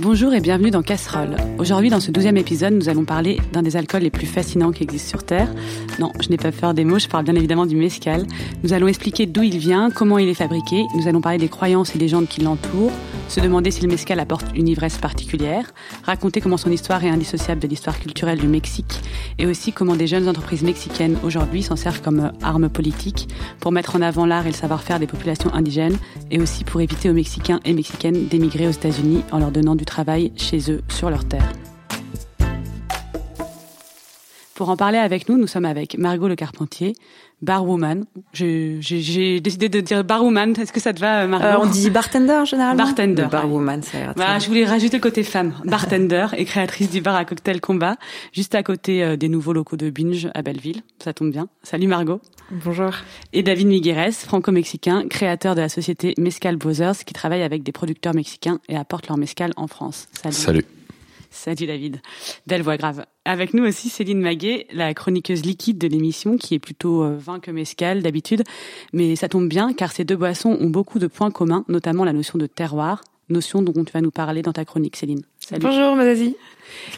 Bonjour 0.00 0.34
et 0.34 0.40
bienvenue 0.40 0.70
dans 0.70 0.82
Casserole. 0.82 1.36
Aujourd'hui, 1.58 1.90
dans 1.90 2.00
ce 2.00 2.10
douzième 2.10 2.36
épisode, 2.36 2.74
nous 2.74 2.88
allons 2.88 3.04
parler 3.04 3.40
d'un 3.52 3.62
des 3.62 3.76
alcools 3.76 4.02
les 4.02 4.10
plus 4.10 4.26
fascinants 4.26 4.70
qui 4.70 4.82
existent 4.82 5.08
sur 5.08 5.24
Terre. 5.24 5.48
Non, 5.98 6.12
je 6.20 6.28
n'ai 6.28 6.36
pas 6.36 6.52
peur 6.52 6.74
des 6.74 6.84
mots, 6.84 6.98
je 6.98 7.08
parle 7.08 7.24
bien 7.24 7.34
évidemment 7.34 7.66
du 7.66 7.76
mescal. 7.76 8.26
Nous 8.62 8.72
allons 8.72 8.88
expliquer 8.88 9.26
d'où 9.26 9.42
il 9.42 9.58
vient, 9.58 9.90
comment 9.90 10.18
il 10.18 10.28
est 10.28 10.34
fabriqué, 10.34 10.84
nous 10.96 11.08
allons 11.08 11.20
parler 11.20 11.38
des 11.38 11.48
croyances 11.48 11.94
et 11.96 11.98
légendes 11.98 12.28
qui 12.28 12.40
l'entourent, 12.40 12.92
se 13.32 13.40
demander 13.40 13.70
si 13.70 13.80
le 13.80 13.88
mescal 13.88 14.20
apporte 14.20 14.44
une 14.54 14.68
ivresse 14.68 14.98
particulière, 14.98 15.72
raconter 16.02 16.42
comment 16.42 16.58
son 16.58 16.70
histoire 16.70 17.02
est 17.02 17.08
indissociable 17.08 17.62
de 17.62 17.66
l'histoire 17.66 17.98
culturelle 17.98 18.38
du 18.38 18.46
Mexique, 18.46 19.00
et 19.38 19.46
aussi 19.46 19.72
comment 19.72 19.96
des 19.96 20.06
jeunes 20.06 20.28
entreprises 20.28 20.62
mexicaines 20.62 21.16
aujourd'hui 21.22 21.62
s'en 21.62 21.76
servent 21.76 22.02
comme 22.02 22.32
arme 22.42 22.68
politique 22.68 23.30
pour 23.58 23.72
mettre 23.72 23.96
en 23.96 24.02
avant 24.02 24.26
l'art 24.26 24.46
et 24.46 24.50
le 24.50 24.54
savoir-faire 24.54 24.98
des 24.98 25.06
populations 25.06 25.52
indigènes, 25.54 25.96
et 26.30 26.42
aussi 26.42 26.64
pour 26.64 26.82
éviter 26.82 27.08
aux 27.08 27.14
Mexicains 27.14 27.60
et 27.64 27.72
Mexicaines 27.72 28.26
d'émigrer 28.26 28.68
aux 28.68 28.72
États-Unis 28.72 29.22
en 29.32 29.38
leur 29.38 29.50
donnant 29.50 29.76
du 29.76 29.86
travail 29.86 30.32
chez 30.36 30.70
eux, 30.70 30.82
sur 30.88 31.08
leur 31.08 31.24
terre. 31.24 31.48
Pour 34.62 34.68
en 34.68 34.76
parler 34.76 34.98
avec 34.98 35.28
nous, 35.28 35.38
nous 35.38 35.48
sommes 35.48 35.64
avec 35.64 35.98
Margot 35.98 36.28
Le 36.28 36.36
Carpentier, 36.36 36.94
barwoman. 37.40 38.04
J'ai 38.32 39.40
décidé 39.40 39.68
de 39.68 39.80
dire 39.80 40.04
barwoman. 40.04 40.54
Est-ce 40.56 40.72
que 40.72 40.78
ça 40.78 40.94
te 40.94 41.00
va, 41.00 41.26
Margot 41.26 41.44
euh, 41.44 41.56
On 41.62 41.66
dit 41.66 41.90
bartender 41.90 42.44
généralement. 42.46 42.84
Bartender. 42.84 43.26
barwoman, 43.28 43.82
ça 43.82 43.98
ira. 43.98 44.12
Voilà, 44.14 44.38
je 44.38 44.46
voulais 44.46 44.64
rajouter 44.64 44.98
le 44.98 45.02
côté 45.02 45.24
femme. 45.24 45.52
Bartender 45.64 46.28
et 46.36 46.44
créatrice 46.44 46.90
du 46.90 47.00
bar 47.00 47.16
à 47.16 47.24
cocktail 47.24 47.60
Combat, 47.60 47.96
juste 48.32 48.54
à 48.54 48.62
côté 48.62 49.02
euh, 49.02 49.16
des 49.16 49.28
nouveaux 49.28 49.52
locaux 49.52 49.76
de 49.76 49.90
Binge 49.90 50.28
à 50.32 50.42
Belleville. 50.42 50.82
Ça 51.02 51.12
tombe 51.12 51.32
bien. 51.32 51.48
Salut 51.64 51.88
Margot. 51.88 52.20
Bonjour. 52.52 52.92
Et 53.32 53.42
David 53.42 53.66
Migueres, 53.66 54.12
franco-mexicain, 54.12 55.08
créateur 55.08 55.56
de 55.56 55.60
la 55.60 55.68
société 55.68 56.14
Mescal 56.18 56.54
Brothers, 56.54 56.98
qui 57.04 57.14
travaille 57.14 57.42
avec 57.42 57.64
des 57.64 57.72
producteurs 57.72 58.14
mexicains 58.14 58.60
et 58.68 58.76
apporte 58.76 59.08
leur 59.08 59.18
mescal 59.18 59.50
en 59.56 59.66
France. 59.66 60.06
Salut. 60.12 60.34
Salut. 60.36 60.64
Salut 61.32 61.66
David. 61.66 62.00
Belle 62.46 62.62
voix 62.62 62.76
grave. 62.76 63.06
Avec 63.24 63.54
nous 63.54 63.64
aussi 63.64 63.88
Céline 63.88 64.20
Maguet, 64.20 64.66
la 64.72 64.92
chroniqueuse 64.92 65.44
liquide 65.44 65.78
de 65.78 65.88
l'émission, 65.88 66.36
qui 66.36 66.54
est 66.54 66.58
plutôt 66.58 67.02
euh, 67.02 67.16
vin 67.16 67.40
que 67.40 67.50
mescal 67.50 68.02
d'habitude. 68.02 68.42
Mais 68.92 69.16
ça 69.16 69.28
tombe 69.28 69.48
bien 69.48 69.72
car 69.72 69.92
ces 69.92 70.04
deux 70.04 70.16
boissons 70.16 70.56
ont 70.60 70.68
beaucoup 70.68 70.98
de 70.98 71.06
points 71.06 71.30
communs, 71.30 71.64
notamment 71.68 72.04
la 72.04 72.12
notion 72.12 72.38
de 72.38 72.46
terroir, 72.46 73.02
notion 73.30 73.62
dont 73.62 73.72
tu 73.72 73.92
vas 73.92 74.02
nous 74.02 74.10
parler 74.10 74.42
dans 74.42 74.52
ta 74.52 74.66
chronique, 74.66 74.96
Céline. 74.96 75.22
Salut. 75.40 75.62
Bonjour 75.62 75.96
Mazazi. 75.96 76.36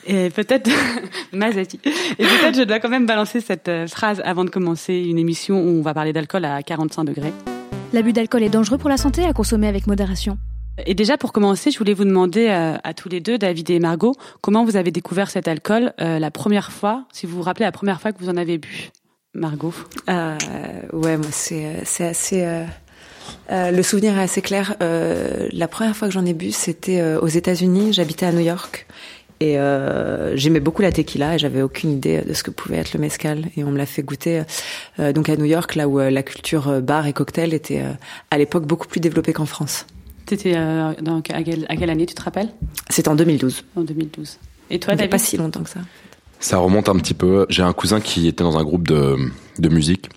Et 0.07 0.31
peut-être 0.31 0.69
Mazazi. 1.33 1.79
Et 2.19 2.25
peut-être 2.25 2.59
je 2.59 2.65
dois 2.65 2.81
quand 2.81 2.91
même 2.91 3.07
balancer 3.07 3.41
cette 3.41 3.69
euh, 3.69 3.87
phrase 3.87 4.21
avant 4.25 4.45
de 4.45 4.51
commencer 4.51 4.95
une 4.95 5.19
émission 5.19 5.61
où 5.61 5.79
on 5.79 5.83
va 5.83 5.95
parler 5.95 6.13
d'alcool 6.13 6.45
à 6.45 6.61
45 6.63 7.05
degrés. 7.05 7.33
L'abus 7.93 8.13
d'alcool 8.13 8.43
est 8.43 8.49
dangereux 8.49 8.79
pour 8.79 8.91
la 8.91 8.97
santé 8.97 9.25
à 9.25 9.33
consommer 9.33 9.69
avec 9.69 9.87
modération. 9.87 10.39
Et 10.87 10.95
déjà, 10.95 11.17
pour 11.17 11.33
commencer, 11.33 11.71
je 11.71 11.79
voulais 11.79 11.95
vous 11.95 12.05
demander 12.05 12.49
euh, 12.49 12.77
à, 12.83 12.95
tous 12.95 13.09
les 13.09 13.21
deux, 13.21 13.39
David 13.39 13.71
et 13.71 13.79
Margot, 13.79 14.15
comment 14.41 14.65
vous 14.65 14.77
avez 14.77 14.91
découvert 14.91 15.31
cet 15.31 15.47
alcool 15.47 15.93
euh, 16.01 16.19
la 16.19 16.31
première 16.31 16.73
fois, 16.73 17.05
si 17.13 17.27
vous 17.27 17.37
vous 17.37 17.43
rappelez 17.43 17.65
la 17.65 17.73
première 17.73 18.01
fois 18.01 18.13
que 18.13 18.19
vous 18.19 18.29
en 18.29 18.37
avez 18.37 18.59
bu. 18.59 18.91
Margot? 19.35 19.75
Euh, 20.09 20.37
Ouais, 20.93 21.17
moi, 21.17 21.29
c'est, 21.31 21.83
c'est 21.85 22.07
assez... 22.07 22.65
le 23.51 23.83
souvenir 23.83 24.19
est 24.19 24.23
assez 24.23 24.43
clair. 24.43 24.77
la 24.81 25.69
première 25.69 25.97
fois 25.97 26.09
que 26.09 26.15
j'en 26.15 26.27
ai 26.27 26.35
bu, 26.35 26.53
c'était 26.53 27.17
aux 27.17 27.29
États-Unis. 27.29 27.93
J'habitais 27.93 28.27
à 28.27 28.33
New 28.33 28.41
York. 28.41 28.87
Et 29.41 29.57
j'aimais 30.35 30.61
beaucoup 30.61 30.83
la 30.83 30.93
tequila 30.93 31.35
et 31.35 31.39
j'avais 31.39 31.63
aucune 31.63 31.91
idée 31.91 32.21
de 32.21 32.33
ce 32.33 32.45
que 32.45 32.53
pouvait 32.53 32.77
être 32.77 32.95
le 32.95 33.01
mezcal. 33.01 33.47
Et 33.57 33.65
on 33.65 33.73
me 33.73 33.79
l'a 33.79 33.87
fait 33.87 34.05
goûter 34.05 34.43
donc 34.99 35.29
à 35.29 35.37
New 35.37 35.47
York, 35.47 35.75
là 35.75 35.89
où 35.89 35.99
la 35.99 36.23
culture 36.23 36.81
bar 36.81 37.09
et 37.09 37.13
cocktail 37.13 37.55
était 37.55 37.83
à 38.31 38.39
l'époque 38.39 38.67
beaucoup 38.67 38.87
plus 38.87 39.01
développée 39.01 39.33
qu'en 39.33 39.47
France. 39.47 39.85
C'était 40.29 40.55
euh, 40.57 40.93
à, 40.93 41.43
quelle, 41.43 41.91
année, 41.91 42.07
tu 42.07 42.15
te 42.15 42.23
rappelles? 42.23 42.49
C'était 42.91 43.09
en 43.09 43.15
2012. 43.15 43.65
En 43.77 43.83
2012. 43.83 44.39
Et 44.71 44.79
toi, 44.79 44.95
David? 44.95 45.11
pas 45.11 45.19
si 45.19 45.37
longtemps 45.37 45.63
que 45.63 45.71
ça. 45.71 45.81
Ça 46.41 46.59
remonte 46.59 46.89
un 46.89 46.97
petit 46.97 47.15
peu. 47.15 47.47
J'ai 47.49 47.63
un 47.63 47.73
cousin 47.73 48.01
qui 48.01 48.27
était 48.27 48.45
dans 48.45 48.59
un 48.59 48.65
groupe 48.65 48.87
de, 48.87 49.17
de 49.59 49.69
musique. 49.69 50.09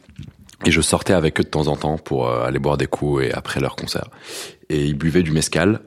Et 0.65 0.71
je 0.71 0.81
sortais 0.81 1.13
avec 1.13 1.39
eux 1.39 1.43
de 1.43 1.49
temps 1.49 1.67
en 1.67 1.75
temps 1.75 1.97
pour 1.97 2.27
euh, 2.27 2.45
aller 2.45 2.59
boire 2.59 2.77
des 2.77 2.87
coups 2.87 3.25
et 3.25 3.31
après 3.31 3.59
leur 3.59 3.75
concert. 3.75 4.09
Et 4.69 4.85
ils 4.85 4.95
buvaient 4.95 5.23
du 5.23 5.31
mescal. 5.31 5.81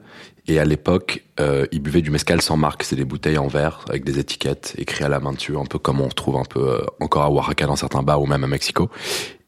Et 0.47 0.59
à 0.59 0.65
l'époque, 0.65 1.23
euh, 1.39 1.65
ils 1.71 1.81
buvaient 1.81 2.01
du 2.01 2.09
mescal 2.09 2.41
sans 2.41 2.57
marque. 2.57 2.83
C'est 2.83 2.95
des 2.95 3.05
bouteilles 3.05 3.37
en 3.37 3.47
verre 3.47 3.85
avec 3.89 4.03
des 4.03 4.17
étiquettes 4.17 4.73
écrites 4.77 5.03
à 5.03 5.09
la 5.09 5.19
main 5.19 5.33
dessus, 5.33 5.55
un 5.57 5.65
peu 5.65 5.77
comme 5.77 6.01
on 6.01 6.07
retrouve 6.07 6.37
un 6.37 6.45
peu 6.45 6.59
euh, 6.59 6.85
encore 6.99 7.23
à 7.23 7.31
Oaxaca 7.31 7.67
dans 7.67 7.75
certains 7.75 8.01
bars 8.01 8.21
ou 8.21 8.25
même 8.25 8.43
à 8.43 8.47
Mexico. 8.47 8.89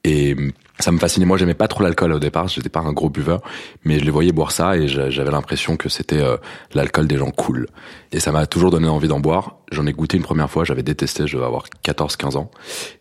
Et 0.04 0.36
ça 0.84 0.92
me 0.92 0.98
fascinait. 0.98 1.26
Moi, 1.26 1.38
j'aimais 1.38 1.54
pas 1.54 1.70
trop 1.70 1.82
l'alcool 1.82 2.12
au 2.12 2.20
départ. 2.20 2.50
J'étais 2.50 2.70
pas 2.70 2.82
un 2.82 2.92
gros 2.92 3.10
buveur, 3.10 3.42
mais 3.86 4.00
je 4.00 4.04
les 4.04 4.12
voyais 4.12 4.34
boire 4.34 4.52
ça 4.52 4.76
et 4.76 4.88
j'avais 4.88 5.32
l'impression 5.32 5.78
que 5.78 5.88
c'était 5.88 6.22
euh, 6.22 6.36
l'alcool 6.74 7.08
des 7.08 7.18
gens 7.18 7.32
cool. 7.32 7.68
Et 8.12 8.20
ça 8.20 8.32
m'a 8.34 8.46
toujours 8.46 8.70
donné 8.70 8.90
envie 8.90 9.08
d'en 9.08 9.22
boire. 9.22 9.58
J'en 9.72 9.86
ai 9.88 9.94
goûté 9.94 10.18
une 10.18 10.24
première 10.24 10.50
fois. 10.52 10.66
J'avais 10.66 10.84
détesté. 10.84 11.26
Je 11.26 11.38
devais 11.38 11.46
avoir 11.46 11.66
14-15 11.86 12.38
ans 12.38 12.52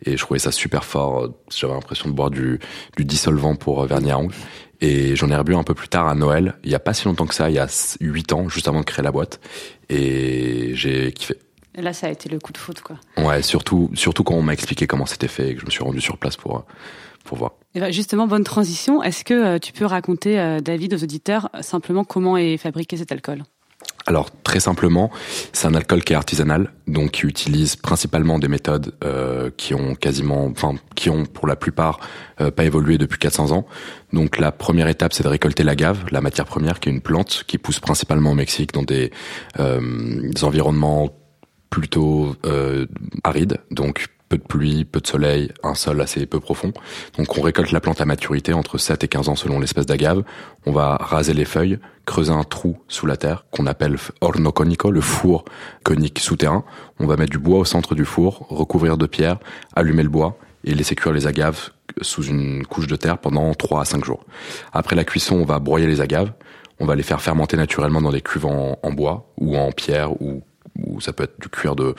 et 0.07 0.17
je 0.17 0.23
trouvais 0.23 0.39
ça 0.39 0.53
super 0.53 0.85
fort. 0.85 1.29
J'avais 1.51 1.75
l'impression 1.75 2.09
de 2.09 2.15
boire 2.15 2.31
du, 2.31 2.61
du 2.97 3.05
dissolvant 3.05 3.57
pour 3.57 3.83
euh, 3.83 3.87
vernis 3.87 4.13
à 4.13 4.19
ongles. 4.19 4.35
Et 4.81 5.17
j'en 5.17 5.29
ai 5.31 5.37
rebu 5.37 5.55
un 5.57 5.65
peu 5.65 5.75
plus 5.75 5.89
tard 5.89 6.07
à 6.07 6.15
Noël. 6.15 6.55
Il 6.63 6.71
y 6.71 6.77
a 6.77 6.81
pas 6.81 6.95
si 6.95 7.05
longtemps 7.07 7.27
que 7.27 7.35
ça. 7.35 7.51
Il 7.51 7.57
y 7.57 7.59
a 7.59 7.67
8 8.01 8.33
ans, 8.33 8.49
juste 8.49 8.69
avant 8.69 8.81
de 8.81 8.85
créer 8.85 9.05
la 9.05 9.13
boîte. 9.13 9.41
Et 9.89 10.71
j'ai 10.75 11.13
kiffé. 11.13 11.35
Et 11.77 11.83
là, 11.83 11.93
ça 11.93 12.07
a 12.07 12.11
été 12.11 12.29
le 12.29 12.39
coup 12.39 12.53
de 12.53 12.59
foot, 12.59 12.81
quoi. 12.81 12.97
Ouais, 13.17 13.43
surtout, 13.43 13.91
surtout 13.95 14.23
quand 14.23 14.35
on 14.35 14.43
m'a 14.43 14.53
expliqué 14.53 14.87
comment 14.87 15.07
c'était 15.07 15.29
fait 15.29 15.51
et 15.51 15.55
que 15.55 15.61
je 15.61 15.67
me 15.67 15.71
suis 15.71 15.83
rendu 15.83 16.01
sur 16.01 16.19
place 16.19 16.37
pour, 16.37 16.65
pour 17.25 17.39
voir. 17.39 17.53
Et 17.75 17.81
ben, 17.81 17.91
justement, 17.91 18.27
bonne 18.27 18.45
transition. 18.45 19.03
Est-ce 19.03 19.25
que 19.25 19.35
euh, 19.35 19.59
tu 19.59 19.73
peux 19.73 19.87
raconter, 19.87 20.39
euh, 20.39 20.61
David, 20.61 20.95
aux 20.95 21.03
auditeurs, 21.03 21.49
simplement 21.61 22.05
comment 22.05 22.37
est 22.37 22.59
fabriqué 22.59 22.97
cet 22.97 23.13
alcool? 23.13 23.45
Alors 24.05 24.31
très 24.43 24.59
simplement, 24.59 25.13
c'est 25.53 25.69
un 25.69 25.75
alcool 25.75 26.03
qui 26.03 26.13
est 26.13 26.17
artisanal, 26.17 26.73
donc 26.89 27.13
qui 27.13 27.27
utilise 27.27 27.77
principalement 27.77 28.41
des 28.41 28.49
méthodes 28.49 28.95
euh, 29.05 29.51
qui 29.57 29.75
ont 29.75 29.95
quasiment, 29.95 30.47
enfin 30.47 30.75
qui 30.97 31.09
ont 31.09 31.25
pour 31.25 31.47
la 31.47 31.55
plupart 31.55 32.01
pas 32.57 32.65
évolué 32.65 32.99
depuis 32.99 33.21
400 33.21 33.53
ans. 33.53 33.65
Donc 34.13 34.39
la 34.39 34.51
première 34.51 34.89
étape, 34.89 35.13
c'est 35.13 35.23
de 35.23 35.29
récolter 35.29 35.63
l'agave, 35.63 36.05
la 36.11 36.21
matière 36.21 36.47
première, 36.47 36.81
qui 36.81 36.89
est 36.89 36.93
une 36.93 37.01
plante 37.01 37.45
qui 37.47 37.59
pousse 37.59 37.79
principalement 37.79 38.33
au 38.33 38.35
Mexique 38.35 38.73
dans 38.73 38.83
des, 38.83 39.13
des 39.57 40.45
environnements 40.45 41.11
plutôt 41.71 42.35
arides, 43.23 43.59
donc 43.71 44.09
peu 44.33 44.39
de 44.39 44.43
pluie, 44.43 44.87
peu 44.87 45.01
de 45.01 45.07
soleil, 45.07 45.53
un 45.63 45.75
sol 45.75 46.01
assez 46.01 46.25
peu 46.25 46.41
profond. 46.41 46.73
Donc 47.19 47.37
on 47.37 47.43
récolte 47.43 47.71
la 47.71 47.81
plante 47.81 48.01
à 48.01 48.07
maturité 48.07 48.55
entre 48.55 48.79
7 48.79 49.05
et 49.05 49.09
15 49.09 49.29
ans 49.29 49.37
selon 49.37 49.61
l'espèce 49.61 49.85
d'agave. 49.85 50.23
On 50.65 50.73
va 50.73 50.97
raser 50.97 51.35
les 51.35 51.45
feuilles, 51.45 51.79
creuser 52.07 52.33
un 52.33 52.43
trou 52.43 52.79
sous 52.89 53.05
la 53.05 53.19
terre 53.19 53.45
qu'on 53.51 53.67
appelle 53.67 53.97
horno 54.23 54.51
conico, 54.51 54.91
le 54.91 55.03
four 55.03 55.45
conique 55.83 56.19
souterrain. 56.19 56.65
On 56.99 57.07
va 57.07 57.17
mettre 57.19 57.31
du 57.31 57.39
bois 57.39 57.59
au 57.59 57.67
centre 57.67 57.95
du 57.95 58.07
four, 58.07 58.47
recouvrir 58.49 58.97
de 58.97 59.05
pierre, 59.05 59.39
allumer 59.77 60.03
le 60.03 60.09
bois 60.09 60.39
et 60.65 60.75
laisser 60.75 60.95
cuire 60.95 61.13
les 61.13 61.27
agaves 61.27 61.69
sous 62.01 62.23
une 62.23 62.65
couche 62.65 62.87
de 62.87 62.97
terre 62.97 63.19
pendant 63.19 63.53
3 63.53 63.83
à 63.83 63.85
5 63.85 64.03
jours. 64.03 64.25
Après 64.73 64.97
la 64.97 65.05
cuisson, 65.05 65.37
on 65.37 65.45
va 65.45 65.59
broyer 65.59 65.87
les 65.87 66.01
agaves. 66.01 66.33
On 66.81 66.87
va 66.87 66.97
les 66.97 67.03
faire 67.03 67.21
fermenter 67.21 67.59
naturellement 67.59 68.01
dans 68.01 68.13
des 68.13 68.23
cuves 68.23 68.47
en, 68.47 68.79
bois 68.93 69.31
ou 69.37 69.59
en 69.59 69.73
pierre 69.73 70.23
ou, 70.23 70.43
ou 70.83 71.03
ça 71.03 71.13
peut 71.13 71.25
être 71.25 71.39
du 71.39 71.51
cuir 71.51 71.77
de, 71.77 71.95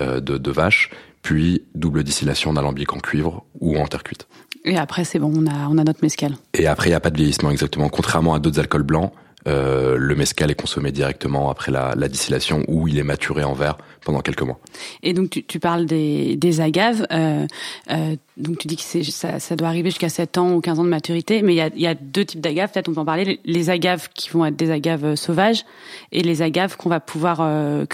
euh, 0.00 0.20
de, 0.20 0.38
de 0.38 0.50
vache 0.50 0.88
puis 1.24 1.62
double 1.74 2.04
distillation 2.04 2.52
d'alambic 2.52 2.92
en 2.92 3.00
cuivre 3.00 3.44
ou 3.58 3.78
en 3.78 3.86
terre 3.86 4.04
cuite. 4.04 4.28
Et 4.66 4.76
après, 4.76 5.04
c'est 5.04 5.18
bon, 5.18 5.32
on 5.34 5.46
a, 5.46 5.68
on 5.68 5.78
a 5.78 5.84
notre 5.84 6.02
mescal. 6.02 6.36
Et 6.52 6.66
après, 6.66 6.88
il 6.88 6.92
n'y 6.92 6.96
a 6.96 7.00
pas 7.00 7.10
de 7.10 7.16
vieillissement 7.16 7.50
exactement. 7.50 7.88
Contrairement 7.88 8.34
à 8.34 8.38
d'autres 8.38 8.60
alcools 8.60 8.82
blancs, 8.82 9.10
euh, 9.48 9.96
le 9.98 10.14
mescal 10.14 10.50
est 10.50 10.54
consommé 10.54 10.92
directement 10.92 11.50
après 11.50 11.70
la, 11.72 11.94
la, 11.96 12.08
distillation 12.08 12.62
ou 12.68 12.88
il 12.88 12.98
est 12.98 13.02
maturé 13.02 13.42
en 13.42 13.52
verre 13.52 13.78
pendant 14.02 14.20
quelques 14.20 14.42
mois. 14.42 14.58
Et 15.02 15.12
donc 15.12 15.30
tu, 15.30 15.44
tu 15.44 15.60
parles 15.60 15.84
des, 15.84 16.36
des 16.36 16.60
agaves, 16.62 17.06
euh, 17.12 17.46
euh, 17.90 18.16
donc 18.38 18.58
tu 18.58 18.68
dis 18.68 18.76
que 18.76 18.82
ça, 18.82 19.38
ça 19.38 19.56
doit 19.56 19.68
arriver 19.68 19.90
jusqu'à 19.90 20.08
7 20.08 20.38
ans 20.38 20.54
ou 20.54 20.60
15 20.62 20.78
ans 20.78 20.84
de 20.84 20.88
maturité, 20.88 21.42
mais 21.42 21.52
il 21.52 21.56
y 21.56 21.60
a, 21.60 21.68
y 21.74 21.86
a 21.86 21.94
deux 21.94 22.24
types 22.24 22.40
d'agaves, 22.40 22.72
peut-être 22.72 22.88
on 22.88 22.94
peut 22.94 23.00
en 23.00 23.04
parler, 23.04 23.38
les 23.44 23.68
agaves 23.68 24.08
qui 24.14 24.30
vont 24.30 24.46
être 24.46 24.56
des 24.56 24.70
agaves 24.70 25.14
sauvages 25.14 25.64
et 26.10 26.22
les 26.22 26.40
agaves 26.40 26.78
qu'on 26.78 26.88
va 26.88 27.00
pouvoir 27.00 27.40
euh, 27.40 27.84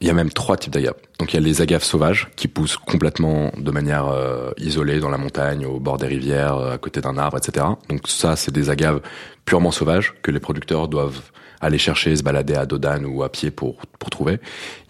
il 0.00 0.06
y 0.06 0.10
a 0.10 0.12
même 0.12 0.30
trois 0.30 0.56
types 0.56 0.72
d'agaves. 0.72 0.96
Donc 1.18 1.32
il 1.32 1.36
y 1.36 1.38
a 1.38 1.42
les 1.42 1.62
agaves 1.62 1.82
sauvages 1.82 2.28
qui 2.36 2.48
poussent 2.48 2.76
complètement 2.76 3.52
de 3.56 3.70
manière 3.70 4.06
euh, 4.08 4.50
isolée 4.58 5.00
dans 5.00 5.08
la 5.08 5.18
montagne, 5.18 5.64
au 5.64 5.80
bord 5.80 5.98
des 5.98 6.06
rivières, 6.06 6.56
euh, 6.56 6.74
à 6.74 6.78
côté 6.78 7.00
d'un 7.00 7.16
arbre, 7.16 7.38
etc. 7.38 7.66
Donc 7.88 8.06
ça, 8.06 8.36
c'est 8.36 8.52
des 8.52 8.70
agaves 8.70 9.00
purement 9.44 9.70
sauvages 9.70 10.14
que 10.22 10.30
les 10.30 10.40
producteurs 10.40 10.88
doivent 10.88 11.22
aller 11.60 11.78
chercher, 11.78 12.14
se 12.16 12.22
balader 12.22 12.54
à 12.54 12.66
Dodane 12.66 13.06
ou 13.06 13.22
à 13.22 13.30
pied 13.30 13.50
pour, 13.50 13.76
pour 13.98 14.10
trouver. 14.10 14.38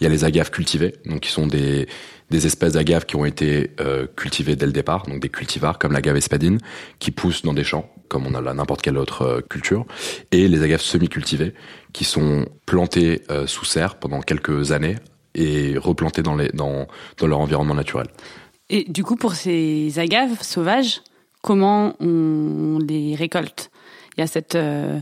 Il 0.01 0.05
y 0.05 0.07
a 0.07 0.11
les 0.11 0.25
agaves 0.25 0.51
cultivées, 0.51 0.95
donc 1.05 1.21
qui 1.21 1.31
sont 1.31 1.47
des, 1.47 1.87
des 2.31 2.47
espèces 2.47 2.73
d'agaves 2.73 3.05
qui 3.05 3.15
ont 3.15 3.27
été 3.27 3.71
euh, 3.81 4.07
cultivées 4.17 4.57
dès 4.57 4.67
le 4.67 4.73
départ, 4.73 5.05
donc 5.07 5.21
des 5.21 5.29
cultivars 5.29 5.79
comme 5.79 5.93
l'agave 5.93 6.17
espadine, 6.17 6.59
qui 6.99 7.11
poussent 7.11 7.43
dans 7.43 7.53
des 7.53 7.63
champs, 7.63 7.89
comme 8.13 8.27
on 8.27 8.35
a 8.35 8.53
n'importe 8.53 8.83
quelle 8.83 8.99
autre 8.99 9.23
euh, 9.23 9.41
culture, 9.41 9.87
et 10.33 10.47
les 10.47 10.63
agaves 10.63 10.83
semi-cultivées, 10.83 11.55
qui 11.95 12.05
sont 12.05 12.45
plantées 12.67 13.23
euh, 13.31 13.47
sous 13.47 13.65
serre 13.65 13.95
pendant 13.95 14.21
quelques 14.21 14.71
années 14.71 14.97
et 15.35 15.79
replantées 15.79 16.23
dans, 16.23 16.35
les, 16.35 16.51
dans, 16.51 16.87
leur 17.23 17.41
environnement 17.41 17.75
naturel. 17.75 18.09
Et 18.69 18.85
du 18.85 19.03
coup, 19.03 19.17
pour 19.17 19.33
ces 19.33 19.99
agaves 19.99 20.43
sauvages, 20.43 21.01
comment 21.41 21.97
on 22.01 22.79
les 22.87 23.15
récolte? 23.15 23.71
Il 24.19 24.21
y 24.21 24.25
a 24.25 24.27
cette 24.27 24.59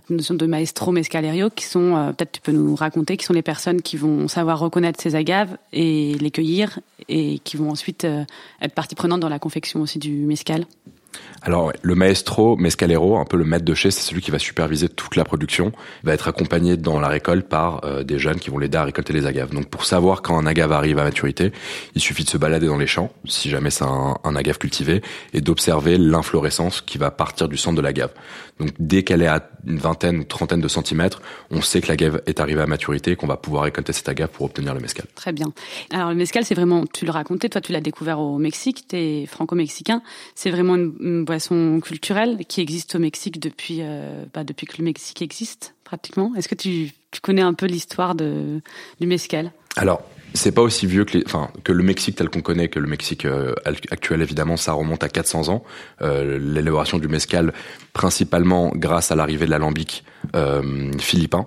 notion 0.09 0.35
de 0.35 0.47
maestro 0.47 0.93
mescalerio 0.93 1.51
qui 1.51 1.65
sont, 1.65 2.15
peut-être 2.17 2.31
tu 2.31 2.41
peux 2.41 2.53
nous 2.53 2.77
raconter, 2.77 3.17
qui 3.17 3.25
sont 3.25 3.33
les 3.33 3.43
personnes 3.43 3.83
qui 3.83 3.97
vont 3.97 4.29
savoir 4.29 4.61
reconnaître 4.61 5.01
ces 5.03 5.17
agaves 5.17 5.57
et 5.73 6.15
les 6.15 6.31
cueillir 6.31 6.79
et 7.09 7.41
qui 7.41 7.57
vont 7.57 7.71
ensuite 7.71 8.05
être 8.05 8.75
partie 8.75 8.95
prenante 8.95 9.19
dans 9.19 9.29
la 9.29 9.41
confection 9.41 9.81
aussi 9.81 9.99
du 9.99 10.13
mescal? 10.13 10.65
Alors 11.43 11.73
le 11.83 11.95
maestro 11.95 12.57
mescalero, 12.57 13.19
un 13.19 13.25
peu 13.25 13.37
le 13.37 13.45
maître 13.45 13.65
de 13.65 13.75
chez, 13.75 13.91
c'est 13.91 14.03
celui 14.03 14.21
qui 14.21 14.31
va 14.31 14.39
superviser 14.39 14.89
toute 14.89 15.17
la 15.17 15.25
production, 15.25 15.73
va 16.03 16.13
être 16.13 16.29
accompagné 16.29 16.77
dans 16.77 17.01
la 17.01 17.09
récolte 17.09 17.49
par 17.49 17.85
euh, 17.85 18.03
des 18.03 18.19
jeunes 18.19 18.39
qui 18.39 18.51
vont 18.51 18.59
l'aider 18.59 18.77
à 18.77 18.85
récolter 18.85 19.13
les 19.13 19.27
agaves. 19.27 19.55
Donc 19.55 19.69
pour 19.69 19.85
savoir 19.85 20.23
quand 20.23 20.39
un 20.39 20.47
agave 20.47 20.73
arrive 20.73 20.99
à 20.99 21.05
maturité, 21.05 21.53
il 21.95 22.01
suffit 22.01 22.25
de 22.25 22.29
se 22.29 22.37
balader 22.37 22.67
dans 22.67 22.79
les 22.79 22.87
champs, 22.87 23.11
si 23.25 23.49
jamais 23.49 23.71
c'est 23.71 23.85
un, 23.85 24.17
un, 24.23 24.37
agave 24.37 24.59
cultivé, 24.59 25.03
et 25.33 25.41
d'observer 25.41 25.97
l'inflorescence 25.97 26.83
qui 26.83 26.99
va 26.99 27.11
partir 27.11 27.49
du 27.49 27.57
centre 27.57 27.77
de 27.77 27.83
l'agave. 27.83 28.13
Donc 28.59 28.71
dès 28.79 29.03
qu'elle 29.03 29.23
est 29.23 29.27
à 29.27 29.49
une 29.67 29.79
vingtaine 29.79 30.19
ou 30.19 30.25
trentaine 30.25 30.61
de 30.61 30.69
centimètres, 30.69 31.23
on 31.51 31.63
sait 31.63 31.81
que 31.81 31.89
l'agave 31.89 32.21
est 32.27 32.41
arrivée 32.41 32.61
à 32.61 32.67
maturité 32.67 33.13
et 33.13 33.17
qu'on 33.17 33.27
va 33.27 33.39
pouvoir 33.39 33.65
récolter 33.65 33.93
cette 33.95 34.09
agave 34.09 34.29
pour 34.29 34.45
obtenir 34.45 34.75
le 34.75 34.81
mescal. 34.81 35.07
Très 35.15 35.33
bien. 35.33 35.47
Alors 35.91 36.11
le 36.11 36.15
mescal, 36.15 36.45
c'est 36.45 36.55
vraiment, 36.55 36.85
tu 36.93 37.07
le 37.07 37.11
racontais, 37.11 37.49
toi 37.49 37.63
tu 37.63 37.73
l'as 37.73 37.81
découvert 37.81 38.21
au 38.21 38.39
Mexique, 38.39 38.85
tu 38.89 38.97
es 38.97 39.27
franco-mexicain, 39.27 40.03
c'est 40.35 40.51
vraiment 40.51 40.77
une, 40.77 40.93
boisson 41.01 41.81
culturelle 41.81 42.39
qui 42.49 42.61
existe 42.61 42.95
au 42.95 42.99
Mexique 42.99 43.41
depuis, 43.41 43.79
euh, 43.81 44.25
bah, 44.33 44.45
depuis 44.45 44.67
que 44.67 44.79
le 44.79 44.85
Mexique 44.85 45.23
existe 45.23 45.75
pratiquement. 45.85 46.33
Est-ce 46.37 46.49
que 46.49 46.55
tu, 46.55 46.93
tu 47.11 47.21
connais 47.21 47.43
un 47.43 47.55
peu 47.55 47.67
l'histoire 47.67 48.15
de, 48.15 48.61
du 49.01 49.07
mescal 49.07 49.53
Alors, 49.77 50.03
c'est 50.35 50.53
pas 50.53 50.63
aussi 50.63 50.87
vieux 50.87 51.05
que, 51.05 51.19
enfin, 51.27 51.51
que 51.65 51.73
le 51.73 51.83
Mexique 51.83 52.17
tel 52.17 52.29
qu'on 52.29 52.43
connaît, 52.43 52.69
que 52.69 52.79
le 52.79 52.87
Mexique 52.87 53.25
euh, 53.25 53.55
actuel 53.65 54.23
évidemment, 54.23 54.57
ça 54.57 54.73
remonte 54.73 55.03
à 55.03 55.09
400 55.09 55.49
ans. 55.49 55.65
Euh, 56.03 56.39
L'élaboration 56.39 56.99
du 56.99 57.09
mescal, 57.09 57.53
principalement 57.93 58.71
grâce 58.75 59.11
à 59.11 59.17
l'arrivée 59.17 59.47
de 59.47 59.51
l'alambic 59.51 60.05
philippin 60.99 61.47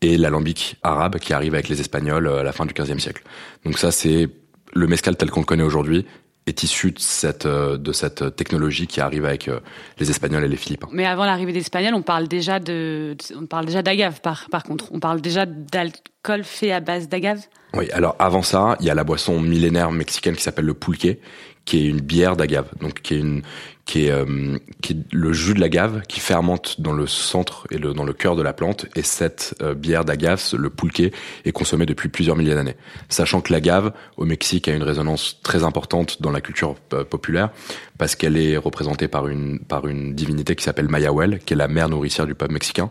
et 0.00 0.16
l'alambic 0.16 0.76
arabe 0.82 1.18
qui 1.18 1.32
arrive 1.32 1.54
avec 1.54 1.68
les 1.68 1.80
Espagnols 1.80 2.28
à 2.28 2.42
la 2.42 2.52
fin 2.52 2.66
du 2.66 2.72
15e 2.74 2.98
siècle. 2.98 3.22
Donc 3.64 3.78
ça, 3.78 3.90
c'est 3.90 4.28
le 4.74 4.86
mescal 4.86 5.16
tel 5.16 5.30
qu'on 5.30 5.40
le 5.40 5.46
connaît 5.46 5.62
aujourd'hui 5.62 6.06
est 6.46 6.62
issu 6.62 6.92
de 6.92 6.98
cette 6.98 7.46
euh, 7.46 7.76
de 7.76 7.92
cette 7.92 8.36
technologie 8.36 8.86
qui 8.86 9.00
arrive 9.00 9.24
avec 9.24 9.50
les 9.98 10.10
Espagnols 10.10 10.44
et 10.44 10.48
les 10.48 10.56
Philippins. 10.56 10.88
Mais 10.92 11.06
avant 11.06 11.24
l'arrivée 11.24 11.52
des 11.52 11.60
Espagnols, 11.60 11.94
on 11.94 12.02
parle 12.02 12.28
déjà 12.28 12.60
de 12.60 13.16
on 13.36 13.46
parle 13.46 13.66
déjà 13.66 13.82
d'agave 13.82 14.20
par 14.20 14.48
par 14.50 14.62
contre, 14.62 14.86
on 14.92 15.00
parle 15.00 15.20
déjà 15.20 15.46
d'alcool 15.46 16.44
fait 16.44 16.72
à 16.72 16.80
base 16.80 17.08
d'agave? 17.08 17.40
Oui, 17.74 17.90
alors 17.90 18.16
avant 18.18 18.42
ça, 18.42 18.76
il 18.80 18.86
y 18.86 18.90
a 18.90 18.94
la 18.94 19.04
boisson 19.04 19.40
millénaire 19.40 19.90
mexicaine 19.92 20.34
qui 20.34 20.42
s'appelle 20.42 20.64
le 20.64 20.74
pulque, 20.74 21.18
qui 21.64 21.78
est 21.78 21.86
une 21.86 22.00
bière 22.00 22.36
d'agave, 22.36 22.68
donc 22.80 23.02
qui 23.02 23.14
est 23.14 23.18
une 23.18 23.42
qui 23.86 24.06
est, 24.06 24.10
euh, 24.10 24.58
qui 24.82 24.92
est 24.92 24.96
le 25.12 25.32
jus 25.32 25.54
de 25.54 25.60
l'agave 25.60 26.02
qui 26.08 26.18
fermente 26.18 26.80
dans 26.80 26.92
le 26.92 27.06
centre 27.06 27.66
et 27.70 27.78
le, 27.78 27.94
dans 27.94 28.04
le 28.04 28.12
cœur 28.12 28.34
de 28.36 28.42
la 28.42 28.52
plante. 28.52 28.86
Et 28.96 29.02
cette 29.02 29.54
euh, 29.62 29.74
bière 29.74 30.04
d'agave, 30.04 30.42
le 30.58 30.68
pulque, 30.68 31.00
est 31.00 31.52
consommée 31.52 31.86
depuis 31.86 32.08
plusieurs 32.08 32.36
milliers 32.36 32.56
d'années. 32.56 32.76
Sachant 33.08 33.40
que 33.40 33.52
l'agave, 33.52 33.92
au 34.16 34.24
Mexique, 34.24 34.68
a 34.68 34.74
une 34.74 34.82
résonance 34.82 35.40
très 35.42 35.62
importante 35.62 36.20
dans 36.20 36.32
la 36.32 36.40
culture 36.40 36.74
euh, 36.92 37.04
populaire 37.04 37.50
parce 37.98 38.14
qu'elle 38.14 38.36
est 38.36 38.56
représentée 38.56 39.08
par 39.08 39.28
une, 39.28 39.58
par 39.58 39.86
une 39.86 40.14
divinité 40.14 40.54
qui 40.54 40.64
s'appelle 40.64 40.88
Mayahuel, 40.88 41.38
qui 41.40 41.54
est 41.54 41.56
la 41.56 41.68
mère 41.68 41.88
nourricière 41.88 42.26
du 42.26 42.34
peuple 42.34 42.52
mexicain, 42.52 42.90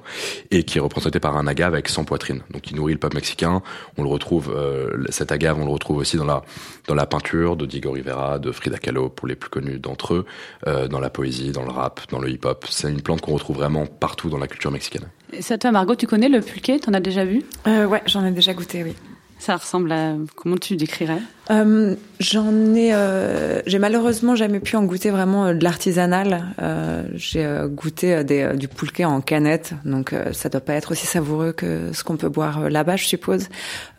et 0.52 0.64
qui 0.64 0.78
est 0.78 0.82
représentée 0.82 1.20
par 1.20 1.38
un 1.38 1.48
agave 1.48 1.74
avec 1.74 1.90
100 1.90 2.06
poitrines. 2.06 2.42
Donc 2.52 2.70
il 2.72 2.76
nourrit 2.76 2.94
le 2.94 3.00
peuple 3.00 3.18
mexicain. 3.18 3.62
On 3.98 4.04
le 4.04 4.10
retrouve, 4.10 4.54
euh, 4.56 5.04
cet 5.10 5.32
agave, 5.32 5.60
on 5.60 5.66
le 5.66 5.72
retrouve 5.72 5.98
aussi 5.98 6.18
dans 6.18 6.26
la, 6.26 6.44
dans 6.88 6.96
la 6.96 7.06
peinture 7.06 7.56
de 7.56 7.66
Diego 7.66 7.92
Rivera, 7.92 8.40
de 8.40 8.52
Frida 8.52 8.78
Kahlo, 8.78 9.10
pour 9.10 9.28
les 9.28 9.36
plus 9.36 9.50
connus 9.50 9.80
d'entre 9.80 10.14
eux, 10.14 10.26
euh, 10.68 10.85
dans 10.90 11.00
la 11.00 11.10
poésie, 11.10 11.52
dans 11.52 11.64
le 11.64 11.72
rap, 11.72 12.02
dans 12.12 12.20
le 12.20 12.30
hip-hop. 12.30 12.66
C'est 12.70 12.90
une 12.90 13.02
plante 13.02 13.22
qu'on 13.22 13.34
retrouve 13.34 13.58
vraiment 13.58 13.86
partout 13.86 14.30
dans 14.30 14.38
la 14.38 14.48
culture 14.48 14.72
mexicaine. 14.72 15.06
Et 15.34 15.42
ça, 15.42 15.58
toi, 15.58 15.72
Margot, 15.72 15.96
tu 15.96 16.08
connais 16.08 16.30
le 16.30 16.42
pulque 16.42 16.72
T'en 16.82 16.94
as 16.94 17.00
déjà 17.00 17.26
vu? 17.26 17.44
Euh, 17.68 17.86
Ouais, 17.86 18.02
j'en 18.06 18.26
ai 18.26 18.32
déjà 18.32 18.54
goûté, 18.54 18.84
oui. 18.84 18.96
Ça 19.38 19.58
ressemble 19.58 19.92
à 19.92 20.14
comment 20.38 20.56
tu 20.56 20.78
décrirais? 20.78 21.20
Euh, 21.52 21.94
J'en 22.22 22.74
ai, 22.74 22.94
euh, 22.94 23.62
j'ai 23.68 23.80
malheureusement 23.80 24.34
jamais 24.34 24.62
pu 24.62 24.78
en 24.78 24.84
goûter 24.84 25.10
vraiment 25.12 25.48
euh, 25.48 25.54
de 25.54 25.62
l'artisanal. 25.64 26.46
Euh, 26.62 27.04
j'ai 27.16 27.44
euh, 27.46 27.68
goûté 27.68 28.24
des, 28.24 28.52
du 28.56 28.70
poulquet 28.70 29.04
en 29.04 29.20
canette, 29.20 29.74
donc 29.84 30.16
ça 30.32 30.48
doit 30.48 30.62
pas 30.62 30.74
être 30.74 30.92
aussi 30.94 31.06
savoureux 31.06 31.52
que 31.52 31.92
ce 31.92 32.04
qu'on 32.06 32.16
peut 32.16 32.30
boire 32.30 32.70
là-bas, 32.70 32.96
je 32.96 33.06
suppose. 33.06 33.50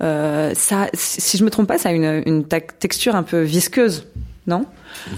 ça, 0.00 0.88
si 0.94 1.36
je 1.36 1.44
me 1.44 1.50
trompe 1.50 1.68
pas, 1.68 1.78
ça 1.78 1.90
a 1.90 1.92
une, 1.92 2.22
une 2.24 2.44
texture 2.46 3.14
un 3.14 3.22
peu 3.22 3.42
visqueuse, 3.42 4.06
non 4.46 4.66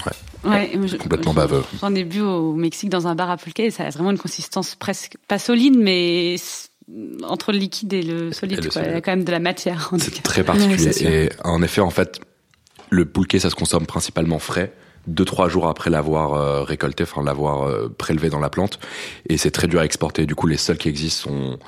Ouais. 0.05 0.13
Ouais, 0.45 0.73
complètement 0.99 1.35
baveux. 1.35 1.65
J'en 1.81 1.95
ai 1.95 2.05
bu 2.05 2.21
au 2.21 2.55
Mexique 2.55 2.91
dans 2.91 3.09
un 3.09 3.15
bar 3.15 3.29
à 3.31 3.37
pulque 3.37 3.73
ça 3.73 3.85
a 3.85 3.91
vraiment 3.91 4.13
une 4.13 4.19
consistance 4.19 4.77
presque 4.77 5.17
pas 5.27 5.39
solide, 5.39 5.77
mais 5.77 6.37
entre 7.25 7.53
le 7.53 7.59
liquide 7.59 7.93
et 7.93 8.03
le 8.03 8.33
solide. 8.33 8.61
Il 8.77 8.83
y 8.83 8.85
a 8.95 9.01
quand 9.01 9.13
même 9.13 9.25
de 9.25 9.33
la 9.33 9.41
matière. 9.41 9.91
C'est 9.99 10.23
très 10.23 10.45
particulier. 10.45 11.05
et 11.05 11.29
en 11.45 11.63
effet, 11.63 11.81
en 11.81 11.91
fait, 11.91 12.21
le 12.91 13.05
poulquet, 13.05 13.41
ça 13.41 13.51
se 13.51 13.55
consomme 13.55 13.87
principalement 13.87 14.39
frais 14.39 14.73
deux 15.09 15.25
trois 15.25 15.49
jours 15.49 15.69
après 15.69 15.91
l'avoir 15.91 16.35
euh, 16.35 16.63
récolté, 16.63 17.05
enfin 17.05 17.23
l'avoir 17.23 17.63
euh, 17.63 17.89
prélevé 17.89 18.29
dans 18.29 18.41
la 18.41 18.51
plante, 18.51 18.79
et 19.29 19.39
c'est 19.39 19.51
très 19.51 19.67
dur 19.67 19.81
à 19.81 19.85
exporter. 19.85 20.27
Du 20.27 20.35
coup, 20.35 20.47
les 20.47 20.59
seuls 20.59 20.77
qui 20.77 20.89
existent 20.89 21.31
sont 21.31 21.59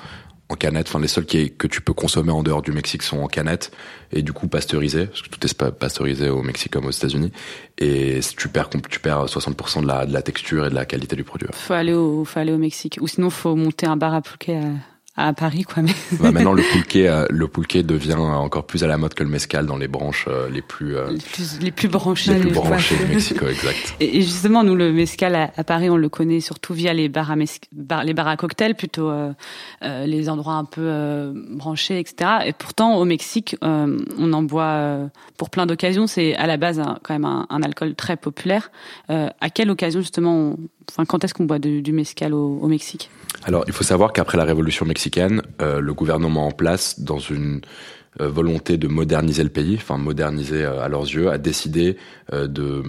en 0.51 0.55
canette. 0.55 0.87
Enfin, 0.87 0.99
les 0.99 1.07
seuls 1.07 1.25
qui, 1.25 1.51
que 1.51 1.67
tu 1.67 1.81
peux 1.81 1.93
consommer 1.93 2.31
en 2.31 2.43
dehors 2.43 2.61
du 2.61 2.71
Mexique 2.71 3.03
sont 3.03 3.19
en 3.19 3.27
canette 3.27 3.71
et 4.11 4.21
du 4.21 4.33
coup 4.33 4.47
pasteurisés, 4.47 5.07
parce 5.07 5.21
que 5.21 5.29
tout 5.29 5.45
est 5.45 5.71
pasteurisé 5.71 6.29
au 6.29 6.41
Mexique 6.43 6.71
comme 6.71 6.85
aux 6.85 6.91
États-Unis. 6.91 7.31
Et 7.77 8.19
tu 8.37 8.49
perds, 8.49 8.69
tu 8.69 8.99
perds 8.99 9.25
60% 9.25 9.81
de 9.81 9.87
la, 9.87 10.05
de 10.05 10.13
la 10.13 10.21
texture 10.21 10.67
et 10.67 10.69
de 10.69 10.75
la 10.75 10.85
qualité 10.85 11.15
du 11.15 11.23
produit. 11.23 11.47
Faut 11.53 11.73
aller 11.73 11.93
au, 11.93 12.25
faut 12.25 12.39
aller 12.39 12.53
au 12.53 12.57
Mexique, 12.57 12.97
ou 13.01 13.07
sinon 13.07 13.29
faut 13.29 13.55
monter 13.55 13.87
un 13.87 13.97
bar 13.97 14.13
à 14.13 14.21
poulquet 14.21 14.59
à 15.17 15.33
Paris, 15.33 15.63
quoi. 15.63 15.83
Mais 15.83 15.91
bah, 16.19 16.31
maintenant, 16.31 16.53
le 16.53 16.63
poulquet, 16.63 17.07
euh, 17.07 17.25
le 17.29 17.47
poulquet 17.47 17.83
devient 17.83 18.13
encore 18.13 18.65
plus 18.65 18.83
à 18.83 18.87
la 18.87 18.97
mode 18.97 19.13
que 19.13 19.23
le 19.23 19.29
mescal 19.29 19.65
dans 19.65 19.77
les 19.77 19.89
branches 19.89 20.25
euh, 20.29 20.49
les 20.49 20.61
plus, 20.61 20.95
euh, 20.95 21.11
les 21.11 21.17
plus 21.17 21.59
les 21.59 21.71
plus 21.71 21.89
branchées, 21.89 22.33
les 22.33 22.39
plus 22.39 22.51
branchées 22.51 22.95
du 22.95 23.05
Mexico, 23.05 23.47
exact. 23.47 23.95
Et, 23.99 24.21
justement, 24.21 24.63
nous, 24.63 24.75
le 24.75 24.93
mescal 24.93 25.35
à, 25.35 25.63
Paris, 25.63 25.89
on 25.89 25.97
le 25.97 26.07
connaît 26.07 26.39
surtout 26.39 26.73
via 26.73 26.93
les 26.93 27.09
bars 27.09 27.29
à 27.29 27.35
bar, 27.73 28.03
les 28.03 28.13
bars 28.13 28.27
à 28.27 28.37
cocktails, 28.37 28.75
plutôt 28.75 29.11
les 29.81 30.29
endroits 30.29 30.53
un 30.53 30.65
peu 30.65 31.33
branchés, 31.51 31.99
etc. 31.99 32.31
Et 32.45 32.53
pourtant, 32.53 32.95
au 32.95 33.05
Mexique, 33.05 33.55
on 33.61 34.33
en 34.33 34.43
boit 34.43 35.09
pour 35.37 35.49
plein 35.49 35.65
d'occasions. 35.65 36.07
C'est 36.07 36.35
à 36.35 36.47
la 36.47 36.57
base 36.57 36.81
quand 37.03 37.13
même 37.13 37.25
un, 37.25 37.47
un, 37.49 37.61
alcool 37.63 37.95
très 37.95 38.17
populaire. 38.17 38.71
à 39.09 39.49
quelle 39.53 39.69
occasion 39.69 39.99
justement 39.99 40.33
on, 40.33 40.57
Enfin, 40.91 41.05
quand 41.05 41.23
est-ce 41.23 41.33
qu'on 41.33 41.45
boit 41.45 41.59
du, 41.59 41.81
du 41.81 41.93
mescal 41.93 42.33
au, 42.33 42.59
au, 42.61 42.67
Mexique? 42.67 43.09
Alors, 43.43 43.63
il 43.67 43.73
faut 43.73 43.83
savoir 43.83 44.13
qu'après 44.13 44.37
la 44.37 44.43
Révolution 44.43 44.85
mexicaine, 44.85 45.41
euh, 45.61 45.79
le 45.79 45.93
gouvernement 45.93 46.47
en 46.47 46.51
place, 46.51 46.99
dans 46.99 47.17
une 47.17 47.61
euh, 48.19 48.29
volonté 48.29 48.77
de 48.77 48.87
moderniser 48.87 49.43
le 49.43 49.49
pays, 49.49 49.75
enfin 49.75 49.97
moderniser 49.97 50.63
euh, 50.63 50.81
à 50.81 50.89
leurs 50.89 51.03
yeux, 51.03 51.31
a 51.31 51.37
décidé 51.37 51.97
de 52.31 52.83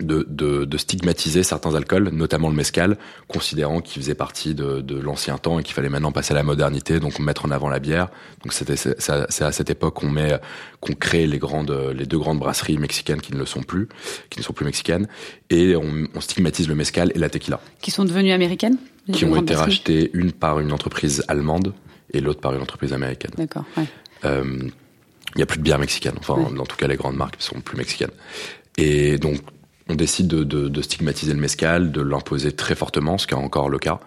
de, 0.00 0.26
de, 0.28 0.64
de, 0.64 0.78
stigmatiser 0.78 1.42
certains 1.42 1.74
alcools, 1.74 2.10
notamment 2.10 2.48
le 2.48 2.54
mescal, 2.54 2.96
considérant 3.28 3.80
qu'il 3.80 4.02
faisait 4.02 4.14
partie 4.14 4.54
de, 4.54 4.80
de 4.80 4.98
l'ancien 4.98 5.38
temps 5.38 5.58
et 5.58 5.62
qu'il 5.62 5.74
fallait 5.74 5.88
maintenant 5.88 6.12
passer 6.12 6.32
à 6.32 6.36
la 6.36 6.42
modernité, 6.42 7.00
donc 7.00 7.18
mettre 7.18 7.46
en 7.46 7.50
avant 7.50 7.68
la 7.68 7.78
bière. 7.78 8.08
Donc 8.42 8.52
c'est 8.52 9.42
à 9.42 9.52
cette 9.52 9.70
époque 9.70 9.94
qu'on 9.94 10.10
met 10.10 10.38
qu'on 10.80 10.94
crée 10.94 11.26
les 11.26 11.38
grandes 11.38 11.76
les 11.94 12.06
deux 12.06 12.18
grandes 12.18 12.38
brasseries 12.38 12.78
mexicaines 12.78 13.20
qui 13.20 13.32
ne 13.32 13.38
le 13.38 13.46
sont 13.46 13.62
plus, 13.62 13.88
qui 14.30 14.38
ne 14.38 14.44
sont 14.44 14.52
plus 14.52 14.64
mexicaines, 14.64 15.08
et 15.50 15.76
on, 15.76 16.08
on 16.14 16.20
stigmatise 16.20 16.68
le 16.68 16.74
mescal 16.74 17.12
et 17.14 17.18
la 17.18 17.28
tequila. 17.28 17.60
Qui 17.80 17.90
sont 17.90 18.04
devenues 18.04 18.32
américaines 18.32 18.78
Qui 19.12 19.24
ont 19.24 19.36
été 19.36 19.54
rachetées 19.54 20.10
une 20.14 20.32
par 20.32 20.60
une 20.60 20.72
entreprise 20.72 21.24
allemande 21.28 21.74
et 22.12 22.20
l'autre 22.20 22.40
par 22.40 22.54
une 22.54 22.62
entreprise 22.62 22.92
américaine. 22.92 23.32
D'accord. 23.36 23.64
Ouais. 23.76 23.84
Euh, 24.24 24.68
il 25.34 25.38
y 25.38 25.42
a 25.42 25.46
plus 25.46 25.58
de 25.58 25.62
bière 25.62 25.78
mexicaine. 25.78 26.14
Enfin, 26.18 26.34
ouais. 26.34 26.58
en 26.58 26.66
tout 26.66 26.76
cas, 26.76 26.88
les 26.88 26.96
grandes 26.96 27.16
marques 27.16 27.36
sont 27.38 27.60
plus 27.60 27.76
mexicaines. 27.76 28.10
Et 28.76 29.18
donc, 29.18 29.40
on 29.90 29.94
décide 29.94 30.28
de, 30.28 30.44
de, 30.44 30.68
de, 30.68 30.82
stigmatiser 30.82 31.34
le 31.34 31.40
mescal, 31.40 31.90
de 31.92 32.00
l'imposer 32.00 32.52
très 32.52 32.74
fortement, 32.74 33.18
ce 33.18 33.26
qui 33.26 33.34
est 33.34 33.36
encore 33.36 33.68
le 33.68 33.78
cas. 33.78 34.00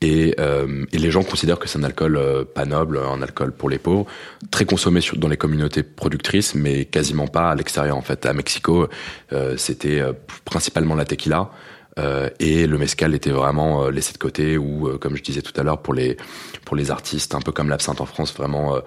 Et, 0.00 0.34
euh, 0.38 0.84
et 0.92 0.98
les 0.98 1.10
gens 1.10 1.22
considèrent 1.22 1.58
que 1.58 1.68
c'est 1.68 1.78
un 1.78 1.82
alcool 1.82 2.16
euh, 2.16 2.44
pas 2.44 2.66
noble, 2.66 2.98
un 2.98 3.22
alcool 3.22 3.52
pour 3.52 3.70
les 3.70 3.78
pauvres, 3.78 4.06
très 4.50 4.64
consommé 4.64 5.00
sur, 5.00 5.16
dans 5.16 5.28
les 5.28 5.36
communautés 5.36 5.82
productrices, 5.82 6.54
mais 6.54 6.84
quasiment 6.84 7.26
pas 7.26 7.50
à 7.50 7.54
l'extérieur. 7.54 7.96
En 7.96 8.02
fait, 8.02 8.26
à 8.26 8.32
Mexico, 8.32 8.88
euh, 9.32 9.56
c'était 9.56 10.00
euh, 10.00 10.12
principalement 10.44 10.94
la 10.94 11.04
tequila. 11.04 11.50
Euh, 11.96 12.28
et 12.40 12.66
le 12.66 12.76
mescal 12.76 13.14
était 13.14 13.30
vraiment 13.30 13.84
euh, 13.84 13.90
laissé 13.90 14.12
de 14.12 14.18
côté 14.18 14.58
ou 14.58 14.98
comme 14.98 15.16
je 15.16 15.22
disais 15.22 15.42
tout 15.42 15.52
à 15.58 15.62
l'heure 15.62 15.80
pour 15.80 15.94
les 15.94 16.16
pour 16.64 16.74
les 16.74 16.90
artistes 16.90 17.36
un 17.36 17.40
peu 17.40 17.52
comme 17.52 17.68
l'absinthe 17.68 18.00
en 18.00 18.04
France 18.04 18.34
vraiment 18.34 18.80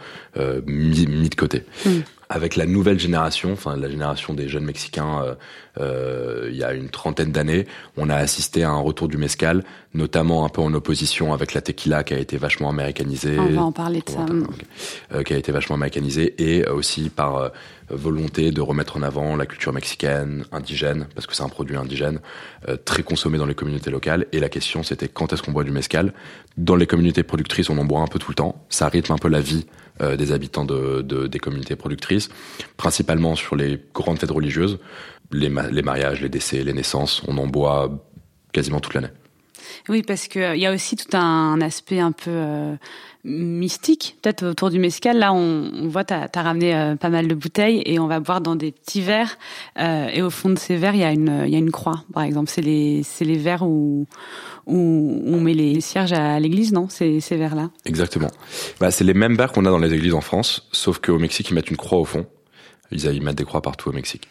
mis, 0.65 1.07
mis, 1.07 1.29
de 1.29 1.35
côté 1.35 1.63
mm. 1.85 1.99
Avec 2.29 2.55
la 2.55 2.65
nouvelle 2.65 3.00
génération 3.00 3.53
enfin 3.53 3.77
la 3.77 3.89
génération 3.89 4.34
des 4.34 4.48
jeunes 4.48 4.65
mexicains 4.65 5.38
il 5.79 6.55
y 6.55 6.63
a 6.63 6.74
une 6.74 6.89
trentaine 6.89 7.31
d'années 7.31 7.65
on 7.96 8.10
a 8.10 8.15
assisté 8.15 8.63
à 8.63 8.69
un 8.69 8.79
retour 8.79 9.07
du 9.07 9.17
mescal 9.17 9.63
notamment 9.97 10.45
un 10.45 10.49
peu 10.49 10.61
en 10.61 10.73
opposition 10.73 11.33
avec 11.33 11.53
la 11.53 11.61
tequila 11.61 12.03
qui 12.03 12.13
a 12.13 12.19
été 12.19 12.37
vachement 12.37 12.69
américanisée 12.69 13.37
on 13.37 13.47
va 13.47 13.63
en 13.63 13.71
parler 13.71 14.01
de 14.05 14.09
ça 14.09 14.25
okay. 15.11 15.23
qui 15.23 15.33
a 15.33 15.37
été 15.37 15.51
vachement 15.51 15.75
américanisée 15.75 16.35
et 16.37 16.67
aussi 16.67 17.09
par 17.09 17.51
volonté 17.89 18.51
de 18.51 18.61
remettre 18.61 18.97
en 18.97 19.01
avant 19.01 19.35
la 19.35 19.45
culture 19.45 19.71
mexicaine, 19.71 20.45
indigène, 20.51 21.07
parce 21.15 21.25
que 21.25 21.33
c'est 21.33 21.43
un 21.43 21.49
produit 21.49 21.77
indigène, 21.77 22.19
très 22.85 23.01
consommé 23.01 23.37
dans 23.37 23.45
les 23.45 23.55
communautés 23.55 23.89
locales. 23.89 24.25
Et 24.33 24.39
la 24.39 24.49
question, 24.49 24.83
c'était 24.83 25.07
quand 25.07 25.31
est-ce 25.31 25.41
qu'on 25.41 25.53
boit 25.53 25.63
du 25.63 25.71
mezcal? 25.71 26.13
Dans 26.57 26.75
les 26.75 26.85
communautés 26.85 27.23
productrices, 27.23 27.69
on 27.69 27.77
en 27.77 27.85
boit 27.85 28.01
un 28.01 28.07
peu 28.07 28.19
tout 28.19 28.31
le 28.31 28.35
temps. 28.35 28.65
Ça 28.69 28.89
rythme 28.89 29.13
un 29.13 29.17
peu 29.17 29.29
la 29.29 29.39
vie 29.39 29.65
des 30.17 30.31
habitants 30.31 30.65
de, 30.65 31.01
de, 31.01 31.27
des 31.27 31.39
communautés 31.39 31.75
productrices, 31.75 32.29
principalement 32.75 33.35
sur 33.35 33.55
les 33.55 33.81
grandes 33.93 34.19
fêtes 34.19 34.31
religieuses, 34.31 34.79
les, 35.31 35.51
les 35.71 35.81
mariages, 35.81 36.21
les 36.21 36.29
décès, 36.29 36.63
les 36.63 36.73
naissances, 36.73 37.23
on 37.27 37.37
en 37.37 37.47
boit 37.47 37.89
quasiment 38.51 38.79
toute 38.79 38.93
l'année. 38.93 39.09
Oui, 39.89 40.03
parce 40.03 40.27
que 40.27 40.55
il 40.55 40.62
y 40.62 40.65
a 40.65 40.74
aussi 40.74 40.95
tout 40.95 41.15
un 41.15 41.59
aspect 41.62 42.00
un 42.00 42.12
peu 42.12 42.31
euh, 42.31 42.75
mystique, 43.24 44.17
peut-être 44.21 44.45
autour 44.45 44.69
du 44.69 44.79
mescal. 44.79 45.17
Là, 45.17 45.33
on, 45.33 45.71
on 45.74 45.88
voit, 45.88 46.03
tu 46.03 46.13
as, 46.13 46.29
ramené 46.36 46.75
euh, 46.75 46.95
pas 46.95 47.09
mal 47.09 47.27
de 47.27 47.36
bouteilles 47.36 47.81
et 47.86 48.00
on 48.00 48.07
va 48.07 48.19
boire 48.19 48.41
dans 48.41 48.55
des 48.55 48.71
petits 48.71 49.01
verres. 49.01 49.38
Euh, 49.79 50.07
et 50.07 50.21
au 50.21 50.29
fond 50.29 50.50
de 50.50 50.57
ces 50.57 50.77
verres, 50.77 50.95
il 50.95 51.01
y 51.01 51.03
a 51.03 51.12
une, 51.12 51.45
y 51.47 51.55
a 51.55 51.59
une 51.59 51.71
croix, 51.71 52.03
par 52.13 52.24
exemple. 52.24 52.50
C'est 52.50 52.62
les, 52.62 53.03
les 53.21 53.38
verres 53.38 53.63
où, 53.63 54.07
on 54.65 55.39
met 55.39 55.53
les 55.53 55.79
cierges 55.81 56.13
à 56.13 56.39
l'église, 56.39 56.74
non 56.74 56.89
Ces, 56.89 57.19
verres-là? 57.31 57.69
Exactement. 57.86 58.31
Bah, 58.79 58.91
c'est 58.91 59.03
les 59.03 59.13
mêmes 59.13 59.36
verres 59.36 59.51
qu'on 59.51 59.65
a 59.65 59.69
dans 59.69 59.77
les 59.77 59.93
églises 59.93 60.13
en 60.13 60.21
France, 60.21 60.67
sauf 60.71 61.00
qu'au 61.00 61.19
Mexique, 61.19 61.50
ils 61.50 61.53
mettent 61.53 61.69
une 61.69 61.77
croix 61.77 62.00
au 62.00 62.05
fond. 62.05 62.25
Ils, 62.91 63.05
ils 63.05 63.21
mettent 63.21 63.38
des 63.38 63.45
croix 63.45 63.62
partout 63.62 63.89
au 63.89 63.93
Mexique. 63.93 64.27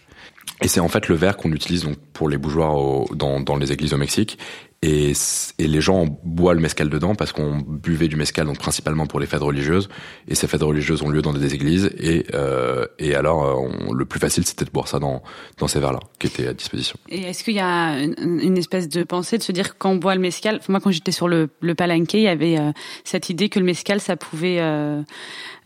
Et 0.63 0.69
c'est 0.69 0.81
en 0.81 0.89
fait 0.89 1.09
le 1.09 1.15
verre 1.15 1.37
qu'on 1.37 1.53
utilise 1.53 1.83
donc 1.85 1.97
pour 2.13 2.29
les 2.29 2.39
bougeoirs 2.39 3.05
dans 3.15 3.57
les 3.57 3.73
églises 3.73 3.93
au 3.93 3.99
Mexique. 3.99 4.39
Et, 4.87 5.13
et, 5.59 5.67
les 5.67 5.81
gens 5.81 6.07
boivent 6.23 6.55
le 6.55 6.61
mescal 6.61 6.89
dedans 6.89 7.17
parce 7.17 7.33
qu'on 7.33 7.59
buvait 7.59 8.07
du 8.07 8.15
mescal 8.15 8.47
donc 8.47 8.59
principalement 8.59 9.07
pour 9.07 9.19
les 9.19 9.27
fêtes 9.27 9.43
religieuses. 9.43 9.89
Et 10.29 10.37
ces 10.37 10.47
fêtes 10.47 10.63
religieuses 10.63 11.03
ont 11.03 11.09
lieu 11.09 11.23
dans 11.23 11.33
des 11.33 11.55
églises. 11.55 11.91
Et 11.99 12.25
euh, 12.35 12.87
et 13.01 13.17
alors 13.17 13.61
on, 13.89 13.93
le 13.93 14.05
plus 14.05 14.21
facile 14.21 14.45
c'était 14.45 14.65
de 14.65 14.71
boire 14.71 14.87
ça 14.87 15.01
dans 15.01 15.23
dans 15.59 15.67
ces 15.67 15.81
verres 15.81 15.95
là 15.95 16.01
qui 16.21 16.29
étaient 16.29 16.47
à 16.47 16.53
disposition. 16.53 16.97
Et 17.09 17.23
est-ce 17.23 17.43
qu'il 17.43 17.55
y 17.55 17.61
a 17.61 17.99
une, 17.99 18.41
une, 18.41 18.57
espèce 18.59 18.89
de 18.89 19.03
pensée 19.03 19.39
de 19.39 19.43
se 19.43 19.51
dire 19.51 19.77
quand 19.77 19.91
on 19.91 19.97
boit 19.97 20.15
le 20.15 20.21
mescal 20.21 20.61
moi 20.69 20.79
quand 20.81 20.93
j'étais 20.93 21.13
sur 21.13 21.27
le 21.27 21.49
le 21.61 21.75
palenque 21.75 22.15
il 22.15 22.21
y 22.21 22.29
avait 22.29 22.59
euh, 22.59 22.71
cette 23.03 23.29
idée 23.29 23.49
que 23.49 23.59
le 23.59 23.65
mescal 23.65 24.01
ça 24.01 24.17
pouvait 24.17 24.61
euh, 24.61 25.03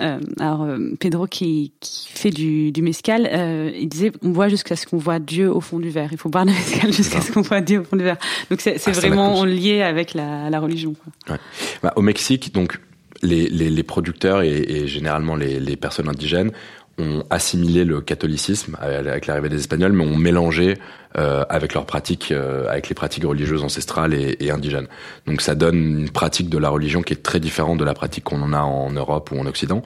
euh 0.00 0.18
alors 0.38 0.66
Pedro 0.98 1.26
qui 1.26 1.72
qui 1.80 2.08
fait 2.08 2.30
du 2.30 2.72
du 2.72 2.80
mescal 2.80 3.28
il 3.78 3.88
disait 3.88 4.12
on 4.22 4.30
boit 4.30 4.48
jusqu'à 4.48 4.76
ce 4.76 4.86
qu'on 4.86 4.98
voit 4.98 5.18
Dieu 5.18 5.50
au 5.50 5.60
fond 5.60 5.78
du 5.78 5.90
verre. 5.90 6.08
Il 6.12 6.18
faut 6.18 6.28
boire 6.28 6.44
le 6.44 6.52
mescal 6.60 6.92
jusqu'à 6.92 7.20
ce 7.20 7.32
qu'on 7.32 7.42
voit 7.42 7.60
Dieu 7.60 7.80
au 7.80 7.84
fond 7.84 7.96
du 7.96 8.04
verre. 8.04 8.18
Donc 8.50 8.60
c'est 8.60 8.78
c'est 8.78 8.90
ah, 8.90 9.09
vraiment 9.14 9.44
lié 9.44 9.82
avec 9.82 10.14
la, 10.14 10.50
la 10.50 10.60
religion. 10.60 10.94
Quoi. 10.94 11.34
Ouais. 11.34 11.40
Bah, 11.82 11.92
au 11.96 12.02
Mexique, 12.02 12.54
donc 12.54 12.80
les, 13.22 13.48
les, 13.48 13.70
les 13.70 13.82
producteurs 13.82 14.42
et, 14.42 14.56
et 14.56 14.86
généralement 14.86 15.36
les, 15.36 15.60
les, 15.60 15.76
personnes 15.76 16.08
indigènes 16.08 16.52
ont 16.98 17.24
assimilé 17.30 17.84
le 17.84 18.00
catholicisme 18.00 18.76
avec 18.80 19.26
l'arrivée 19.26 19.48
des 19.48 19.56
Espagnols, 19.56 19.92
mais 19.92 20.04
ont 20.04 20.16
mélangé 20.16 20.76
euh, 21.16 21.44
avec 21.48 21.72
leurs 21.72 21.86
pratiques, 21.86 22.30
euh, 22.30 22.68
avec 22.68 22.88
les 22.88 22.94
pratiques 22.94 23.24
religieuses 23.24 23.62
ancestrales 23.62 24.12
et, 24.12 24.36
et, 24.40 24.50
indigènes. 24.50 24.86
Donc 25.26 25.40
ça 25.40 25.54
donne 25.54 25.76
une 25.76 26.10
pratique 26.10 26.50
de 26.50 26.58
la 26.58 26.68
religion 26.68 27.02
qui 27.02 27.14
est 27.14 27.22
très 27.22 27.40
différente 27.40 27.78
de 27.78 27.84
la 27.84 27.94
pratique 27.94 28.24
qu'on 28.24 28.42
en 28.42 28.52
a 28.52 28.60
en 28.60 28.90
Europe 28.90 29.30
ou 29.32 29.38
en 29.38 29.46
Occident, 29.46 29.82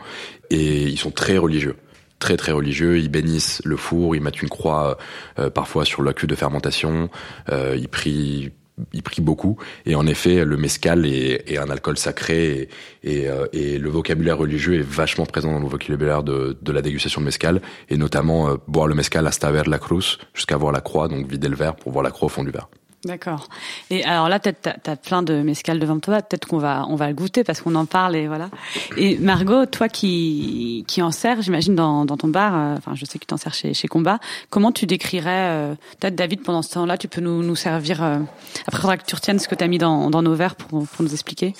et 0.50 0.84
ils 0.84 0.98
sont 0.98 1.10
très 1.10 1.38
religieux 1.38 1.76
très 2.24 2.36
très 2.36 2.52
religieux. 2.52 2.98
Ils 2.98 3.10
bénissent 3.10 3.60
le 3.64 3.76
four, 3.76 4.16
ils 4.16 4.22
mettent 4.22 4.40
une 4.40 4.48
croix 4.48 4.96
euh, 5.38 5.50
parfois 5.50 5.84
sur 5.84 6.00
le 6.02 6.12
cul 6.12 6.26
de 6.26 6.34
fermentation, 6.34 7.10
euh, 7.52 7.76
ils 7.78 7.88
prient 7.88 8.50
il 8.92 9.02
prie 9.02 9.22
beaucoup. 9.22 9.56
Et 9.86 9.94
en 9.94 10.06
effet, 10.06 10.44
le 10.44 10.56
mescal 10.56 11.06
est, 11.06 11.50
est 11.50 11.58
un 11.58 11.70
alcool 11.70 11.96
sacré 11.96 12.68
et, 13.02 13.20
et, 13.20 13.28
euh, 13.28 13.46
et, 13.52 13.78
le 13.78 13.90
vocabulaire 13.90 14.38
religieux 14.38 14.74
est 14.74 14.82
vachement 14.82 15.26
présent 15.26 15.52
dans 15.52 15.60
le 15.60 15.68
vocabulaire 15.68 16.22
de, 16.22 16.56
de 16.60 16.72
la 16.72 16.82
dégustation 16.82 17.20
de 17.20 17.26
mescal, 17.26 17.60
et 17.88 17.96
notamment 17.96 18.48
euh, 18.48 18.56
boire 18.66 18.86
le 18.86 18.94
mescal 18.94 19.26
hasta 19.26 19.50
ver 19.50 19.68
la 19.68 19.78
cruz, 19.78 20.18
jusqu'à 20.32 20.56
voir 20.56 20.72
la 20.72 20.80
croix, 20.80 21.08
donc 21.08 21.26
vider 21.26 21.48
le 21.48 21.56
verre 21.56 21.76
pour 21.76 21.92
voir 21.92 22.02
la 22.02 22.10
croix 22.10 22.26
au 22.26 22.30
fond 22.30 22.44
du 22.44 22.50
verre. 22.50 22.68
D'accord. 23.04 23.48
Et 23.90 24.02
alors 24.04 24.28
là, 24.28 24.40
peut-être 24.40 24.78
t'as 24.82 24.92
as 24.92 24.96
plein 24.96 25.22
de 25.22 25.42
mescal 25.42 25.78
devant 25.78 25.98
toi. 25.98 26.22
Peut-être 26.22 26.46
qu'on 26.48 26.58
va 26.58 26.86
on 26.88 26.96
va 26.96 27.08
le 27.08 27.14
goûter 27.14 27.44
parce 27.44 27.60
qu'on 27.60 27.74
en 27.74 27.84
parle 27.84 28.16
et 28.16 28.26
voilà. 28.26 28.48
Et 28.96 29.18
Margot, 29.18 29.66
toi 29.66 29.88
qui 29.88 30.84
qui 30.88 31.02
en 31.02 31.10
sers, 31.10 31.42
j'imagine 31.42 31.74
dans, 31.74 32.04
dans 32.04 32.16
ton 32.16 32.28
bar. 32.28 32.54
Euh, 32.54 32.76
enfin, 32.78 32.92
je 32.94 33.04
sais 33.04 33.18
que 33.18 33.26
tu 33.26 33.34
en 33.34 33.36
sers 33.36 33.52
chez 33.52 33.74
chez 33.74 33.88
Combat. 33.88 34.18
Comment 34.48 34.72
tu 34.72 34.86
décrirais 34.86 35.50
euh, 35.50 35.74
peut-être 36.00 36.14
David 36.14 36.42
pendant 36.42 36.62
ce 36.62 36.72
temps-là 36.74 36.96
Tu 36.96 37.08
peux 37.08 37.20
nous 37.20 37.42
nous 37.42 37.56
servir. 37.56 38.02
Euh, 38.02 38.18
après, 38.66 38.96
que 38.96 39.04
tu 39.04 39.14
retiennes 39.14 39.38
ce 39.38 39.48
que 39.48 39.54
tu 39.54 39.64
as 39.64 39.68
mis 39.68 39.78
dans 39.78 40.08
dans 40.08 40.22
nos 40.22 40.34
verres 40.34 40.56
pour 40.56 40.86
pour 40.86 41.02
nous 41.02 41.12
expliquer. 41.12 41.54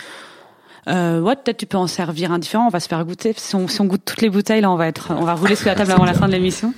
Euh, 0.88 1.20
ouais, 1.20 1.36
peut-être 1.36 1.58
tu 1.58 1.66
peux 1.66 1.78
en 1.78 1.86
servir 1.86 2.32
un 2.32 2.38
différent. 2.38 2.66
On 2.66 2.70
va 2.70 2.80
se 2.80 2.88
faire 2.88 3.04
goûter. 3.04 3.34
Si 3.36 3.54
on, 3.54 3.68
si 3.68 3.80
on 3.80 3.84
goûte 3.86 4.02
toutes 4.04 4.22
les 4.22 4.30
bouteilles, 4.30 4.60
là, 4.60 4.70
on 4.70 4.76
va 4.76 4.88
être, 4.88 5.12
on 5.16 5.24
va 5.24 5.34
rouler 5.34 5.56
sous 5.56 5.66
la 5.66 5.74
table 5.74 5.92
avant 5.92 6.04
la 6.04 6.14
fin 6.14 6.26
de 6.26 6.32
l'émission. 6.32 6.74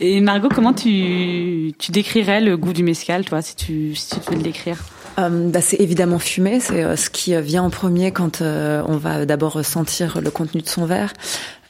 Et 0.00 0.20
Margot, 0.20 0.48
comment 0.54 0.72
tu, 0.72 1.72
tu 1.78 1.92
décrirais 1.92 2.40
le 2.40 2.56
goût 2.56 2.72
du 2.72 2.82
mescal, 2.82 3.24
toi, 3.24 3.42
si 3.42 3.56
tu, 3.56 3.94
si 3.94 4.20
tu 4.20 4.30
veux 4.30 4.36
le 4.36 4.42
décrire? 4.42 4.78
Euh, 5.18 5.50
bah, 5.50 5.60
c'est 5.60 5.80
évidemment 5.80 6.18
fumé, 6.18 6.60
c'est 6.60 6.82
euh, 6.82 6.96
ce 6.96 7.10
qui 7.10 7.38
vient 7.40 7.62
en 7.62 7.70
premier 7.70 8.12
quand 8.12 8.42
euh, 8.42 8.82
on 8.86 8.96
va 8.96 9.26
d'abord 9.26 9.64
sentir 9.64 10.20
le 10.20 10.30
contenu 10.30 10.62
de 10.62 10.68
son 10.68 10.86
verre. 10.86 11.12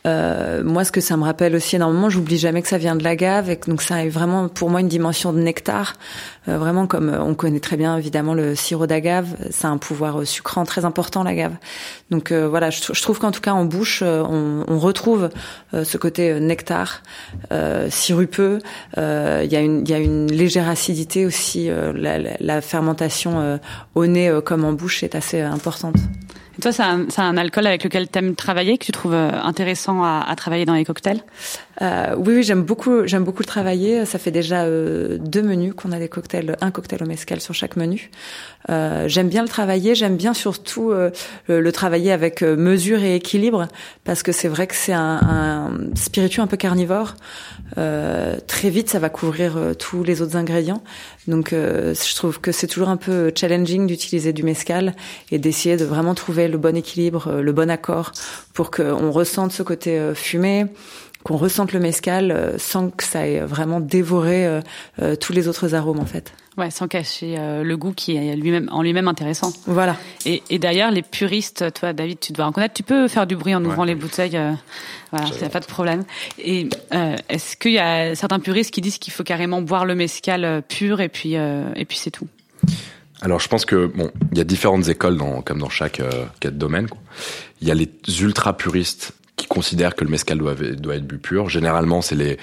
Euh, 0.06 0.62
moi, 0.64 0.84
ce 0.84 0.92
que 0.92 1.00
ça 1.00 1.16
me 1.16 1.24
rappelle 1.24 1.54
aussi 1.54 1.76
énormément, 1.76 2.08
j'oublie 2.08 2.38
jamais 2.38 2.62
que 2.62 2.68
ça 2.68 2.78
vient 2.78 2.96
de 2.96 3.04
l'agave, 3.04 3.50
et 3.50 3.56
que, 3.56 3.70
donc 3.70 3.82
ça 3.82 3.96
a 3.96 4.08
vraiment 4.08 4.48
pour 4.48 4.70
moi 4.70 4.80
une 4.80 4.88
dimension 4.88 5.32
de 5.32 5.40
nectar. 5.40 5.94
Euh, 6.48 6.58
vraiment, 6.58 6.86
comme 6.86 7.10
on 7.10 7.34
connaît 7.34 7.60
très 7.60 7.76
bien 7.76 7.96
évidemment 7.96 8.34
le 8.34 8.54
sirop 8.54 8.86
d'agave, 8.86 9.26
ça 9.50 9.68
a 9.68 9.70
un 9.70 9.78
pouvoir 9.78 10.26
sucrant 10.26 10.64
très 10.64 10.84
important 10.84 11.22
l'agave. 11.22 11.52
Donc 12.10 12.32
euh, 12.32 12.48
voilà, 12.48 12.70
je, 12.70 13.02
trouve 13.02 13.18
qu'en 13.18 13.30
tout 13.30 13.40
cas 13.40 13.52
en 13.52 13.64
bouche, 13.64 14.02
euh, 14.02 14.22
on, 14.28 14.64
on 14.66 14.78
retrouve 14.78 15.30
euh, 15.74 15.84
ce 15.84 15.96
côté 15.96 16.40
nectar, 16.40 17.02
sirupeux. 17.88 18.58
Il 18.96 19.02
y 19.02 19.56
a 19.56 19.60
une 19.60 19.80
il 19.80 19.88
y 19.88 19.94
a 19.94 19.98
une 19.98 20.30
légère 20.30 20.68
acidité 20.68 21.24
aussi. 21.26 21.68
La, 21.68 22.18
la, 22.18 22.30
la, 22.38 22.60
fermentation 22.60 23.58
au 23.94 24.06
nez 24.06 24.38
comme 24.44 24.64
en 24.64 24.72
bouche 24.72 25.02
est 25.02 25.14
assez 25.14 25.40
importante. 25.40 25.96
Toi, 26.60 26.72
c'est 26.72 26.82
un, 27.20 27.36
alcool 27.36 27.66
avec 27.66 27.84
lequel 27.84 28.10
tu 28.10 28.18
aimes 28.18 28.34
travailler, 28.34 28.76
que 28.76 28.84
tu 28.84 28.92
trouves 28.92 29.14
intéressant 29.14 30.02
à, 30.02 30.34
travailler 30.36 30.64
dans 30.64 30.74
les 30.74 30.84
cocktails? 30.84 31.22
Euh, 31.82 32.14
Oui, 32.16 32.42
j'aime 32.42 32.62
beaucoup, 32.62 33.02
beaucoup 33.20 33.42
le 33.42 33.46
travailler. 33.46 34.04
Ça 34.04 34.18
fait 34.18 34.30
déjà 34.30 34.64
euh, 34.64 35.18
deux 35.18 35.42
menus 35.42 35.74
qu'on 35.74 35.92
a 35.92 35.98
des 35.98 36.08
cocktails, 36.08 36.56
un 36.60 36.70
cocktail 36.70 37.02
au 37.02 37.06
mescal 37.06 37.40
sur 37.40 37.54
chaque 37.54 37.76
menu. 37.76 38.10
Euh, 38.68 39.08
j'aime 39.08 39.28
bien 39.28 39.42
le 39.42 39.48
travailler. 39.48 39.94
J'aime 39.94 40.16
bien 40.16 40.34
surtout 40.34 40.90
euh, 40.90 41.10
le, 41.48 41.60
le, 41.60 41.72
travailler 41.72 42.12
avec 42.12 42.42
euh, 42.42 42.56
mesure 42.56 43.02
et 43.02 43.16
équilibre, 43.16 43.68
parce 44.04 44.22
que 44.22 44.32
c'est 44.32 44.48
vrai 44.48 44.66
que 44.66 44.74
c'est 44.74 44.92
un, 44.92 45.20
un, 45.22 45.70
spiritueux 45.94 46.42
un 46.42 46.46
peu 46.46 46.56
carnivore. 46.56 47.16
très 48.46 48.70
vite, 48.70 48.90
ça 48.90 48.98
va 48.98 49.08
couvrir 49.08 49.58
tous 49.78 50.02
les 50.02 50.22
autres 50.22 50.36
ingrédients. 50.36 50.82
Donc, 51.28 51.50
je 51.52 52.14
trouve 52.14 52.40
que 52.40 52.52
c'est 52.52 52.66
toujours 52.66 52.88
un 52.88 52.96
peu 52.96 53.32
challenging 53.34 53.86
d'utiliser 53.86 54.32
du 54.32 54.42
mescal 54.42 54.94
et 55.30 55.38
d'essayer 55.38 55.76
de 55.76 55.84
vraiment 55.84 56.14
trouver 56.14 56.48
le 56.50 56.58
bon 56.58 56.76
équilibre, 56.76 57.40
le 57.40 57.52
bon 57.52 57.70
accord 57.70 58.12
pour 58.52 58.70
qu'on 58.70 59.10
ressente 59.10 59.52
ce 59.52 59.62
côté 59.62 60.12
fumé, 60.14 60.66
qu'on 61.22 61.36
ressente 61.36 61.72
le 61.72 61.80
mescal 61.80 62.30
euh, 62.30 62.58
sans 62.58 62.90
que 62.90 63.04
ça 63.04 63.26
ait 63.26 63.40
vraiment 63.40 63.80
dévoré 63.80 64.46
euh, 64.46 64.60
euh, 65.02 65.16
tous 65.16 65.32
les 65.32 65.48
autres 65.48 65.74
arômes 65.74 66.00
en 66.00 66.06
fait. 66.06 66.32
Ouais, 66.56 66.70
sans 66.70 66.88
cacher 66.88 67.36
le 67.38 67.76
goût 67.76 67.92
qui 67.92 68.16
est 68.16 68.36
lui-même 68.36 68.68
en 68.70 68.82
lui-même 68.82 69.08
intéressant. 69.08 69.52
Voilà. 69.66 69.96
Et, 70.26 70.42
et 70.50 70.58
d'ailleurs, 70.58 70.90
les 70.90 71.00
puristes, 71.00 71.72
toi, 71.72 71.94
David, 71.94 72.18
tu 72.20 72.32
dois 72.32 72.44
en 72.44 72.52
connaître. 72.52 72.74
Tu 72.74 72.82
peux 72.82 73.08
faire 73.08 73.26
du 73.26 73.36
bruit 73.36 73.54
en 73.54 73.64
ouvrant 73.64 73.82
ouais. 73.82 73.88
les 73.88 73.94
bouteilles. 73.94 74.38
voilà, 75.10 75.26
il 75.32 75.38
n'y 75.38 75.44
a 75.44 75.48
pas 75.48 75.60
de 75.60 75.66
problème. 75.66 76.02
Et 76.38 76.68
est-ce 77.28 77.56
qu'il 77.56 77.72
y 77.72 77.78
a 77.78 78.14
certains 78.14 78.40
puristes 78.40 78.74
qui 78.74 78.82
disent 78.82 78.98
qu'il 78.98 79.12
faut 79.12 79.22
carrément 79.22 79.62
boire 79.62 79.86
le 79.86 79.94
mescal 79.94 80.62
pur 80.68 81.00
et 81.00 81.08
puis 81.08 81.34
et 81.34 81.84
puis 81.86 81.96
c'est 81.96 82.10
tout? 82.10 82.26
Alors 83.22 83.40
je 83.40 83.48
pense 83.48 83.64
que 83.64 83.86
bon, 83.86 84.10
il 84.32 84.38
y 84.38 84.40
a 84.40 84.44
différentes 84.44 84.88
écoles 84.88 85.16
dans, 85.16 85.42
comme 85.42 85.58
dans 85.58 85.68
chaque, 85.68 86.00
euh, 86.00 86.26
domaine. 86.50 86.86
Il 87.60 87.68
y 87.68 87.70
a 87.70 87.74
les 87.74 87.88
ultra 88.22 88.56
puristes 88.56 89.12
qui 89.36 89.46
considèrent 89.46 89.94
que 89.94 90.04
le 90.04 90.10
mescal 90.10 90.38
doit, 90.38 90.54
doit 90.54 90.96
être 90.96 91.06
bu 91.06 91.18
pur. 91.18 91.48
Généralement, 91.48 92.02
c'est 92.02 92.14
les, 92.14 92.38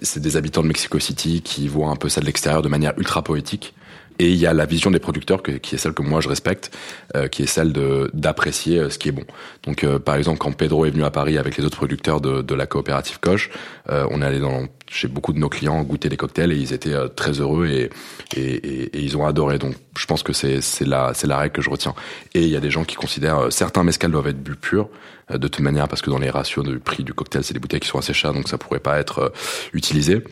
c'est 0.00 0.20
des 0.20 0.36
habitants 0.36 0.62
de 0.62 0.68
Mexico 0.68 0.98
City 0.98 1.42
qui 1.42 1.68
voient 1.68 1.90
un 1.90 1.96
peu 1.96 2.08
ça 2.08 2.20
de 2.20 2.26
l'extérieur 2.26 2.62
de 2.62 2.68
manière 2.68 2.92
ultra 2.98 3.22
poétique. 3.22 3.74
Et 4.18 4.30
il 4.30 4.36
y 4.36 4.46
a 4.46 4.52
la 4.52 4.66
vision 4.66 4.90
des 4.90 4.98
producteurs 4.98 5.42
qui 5.42 5.74
est 5.74 5.78
celle 5.78 5.92
que 5.92 6.02
moi 6.02 6.20
je 6.20 6.28
respecte, 6.28 6.76
euh, 7.14 7.28
qui 7.28 7.42
est 7.42 7.46
celle 7.46 7.72
de 7.72 8.10
d'apprécier 8.14 8.78
euh, 8.78 8.90
ce 8.90 8.98
qui 8.98 9.08
est 9.08 9.12
bon. 9.12 9.24
Donc 9.64 9.84
euh, 9.84 9.98
par 9.98 10.16
exemple 10.16 10.38
quand 10.38 10.52
Pedro 10.52 10.86
est 10.86 10.90
venu 10.90 11.04
à 11.04 11.10
Paris 11.10 11.38
avec 11.38 11.56
les 11.56 11.64
autres 11.64 11.76
producteurs 11.76 12.20
de, 12.20 12.42
de 12.42 12.54
la 12.54 12.66
coopérative 12.66 13.20
Coche, 13.20 13.50
euh, 13.90 14.06
on 14.10 14.22
est 14.22 14.24
allé 14.26 14.40
dans 14.40 14.66
chez 14.90 15.06
beaucoup 15.06 15.32
de 15.32 15.38
nos 15.38 15.48
clients 15.48 15.82
goûter 15.82 16.08
des 16.08 16.16
cocktails 16.16 16.52
et 16.52 16.56
ils 16.56 16.72
étaient 16.72 16.94
euh, 16.94 17.08
très 17.08 17.40
heureux 17.40 17.66
et, 17.66 17.90
et, 18.34 18.54
et, 18.54 19.00
ils 19.00 19.16
ont 19.16 19.26
adoré. 19.26 19.58
Donc 19.58 19.74
je 19.96 20.06
pense 20.06 20.22
que 20.22 20.32
c'est 20.32 20.60
c'est 20.60 20.86
la 20.86 21.12
c'est 21.14 21.26
la 21.26 21.38
règle 21.38 21.54
que 21.54 21.62
je 21.62 21.70
retiens. 21.70 21.94
Et 22.34 22.42
il 22.42 22.48
y 22.48 22.56
a 22.56 22.60
des 22.60 22.70
gens 22.70 22.84
qui 22.84 22.96
considèrent 22.96 23.52
certains 23.52 23.84
mescals 23.84 24.10
doivent 24.10 24.28
être 24.28 24.42
bu 24.42 24.56
purs 24.56 24.88
de 25.30 25.46
toute 25.46 25.60
manière 25.60 25.88
parce 25.88 26.00
que 26.00 26.08
dans 26.10 26.18
les 26.18 26.30
ratios 26.30 26.64
de 26.64 26.78
prix 26.78 27.04
du 27.04 27.12
cocktail 27.12 27.44
c'est 27.44 27.52
des 27.52 27.60
bouteilles 27.60 27.80
qui 27.80 27.88
sont 27.88 27.98
assez 27.98 28.14
chères 28.14 28.32
donc 28.32 28.48
ça 28.48 28.58
pourrait 28.58 28.80
pas 28.80 28.98
être 28.98 29.32
utilisé. 29.74 30.24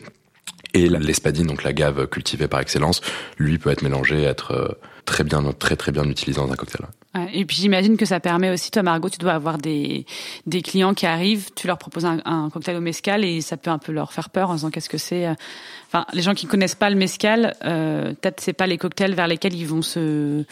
Et 0.77 0.89
l'espadine, 0.89 1.47
donc 1.47 1.63
la 1.63 1.73
gave 1.73 2.05
cultivée 2.05 2.47
par 2.47 2.59
excellence, 2.59 3.01
lui 3.39 3.57
peut 3.57 3.71
être 3.71 3.81
mélangé, 3.81 4.21
être 4.21 4.51
euh, 4.51 4.67
très 5.05 5.23
bien, 5.23 5.41
très 5.57 5.75
très 5.75 5.91
bien 5.91 6.03
utilisé 6.03 6.39
dans 6.39 6.51
un 6.51 6.55
cocktail. 6.55 6.85
Et 7.33 7.45
puis 7.45 7.57
j'imagine 7.57 7.97
que 7.97 8.05
ça 8.05 8.19
permet 8.19 8.51
aussi, 8.51 8.69
toi 8.69 8.83
Margot, 8.83 9.09
tu 9.09 9.17
dois 9.17 9.31
avoir 9.31 9.57
des, 9.57 10.05
des 10.45 10.61
clients 10.61 10.93
qui 10.93 11.07
arrivent, 11.07 11.49
tu 11.55 11.65
leur 11.65 11.79
proposes 11.79 12.05
un, 12.05 12.49
cocktail 12.53 12.75
au 12.75 12.81
mescal 12.81 13.25
et 13.25 13.41
ça 13.41 13.57
peut 13.57 13.71
un 13.71 13.79
peu 13.79 13.91
leur 13.91 14.13
faire 14.13 14.29
peur 14.29 14.51
en 14.51 14.53
disant 14.53 14.69
qu'est-ce 14.69 14.89
que 14.89 14.99
c'est. 14.99 15.25
euh. 15.25 15.33
Enfin, 15.87 16.05
les 16.13 16.21
gens 16.21 16.35
qui 16.35 16.45
connaissent 16.45 16.75
pas 16.75 16.91
le 16.91 16.95
mescal, 16.95 17.55
euh, 17.65 18.13
peut-être 18.13 18.39
c'est 18.39 18.53
pas 18.53 18.67
les 18.67 18.77
cocktails 18.77 19.15
vers 19.15 19.27
lesquels 19.27 19.55
ils 19.55 19.65
vont 19.65 19.81
se 19.81 20.43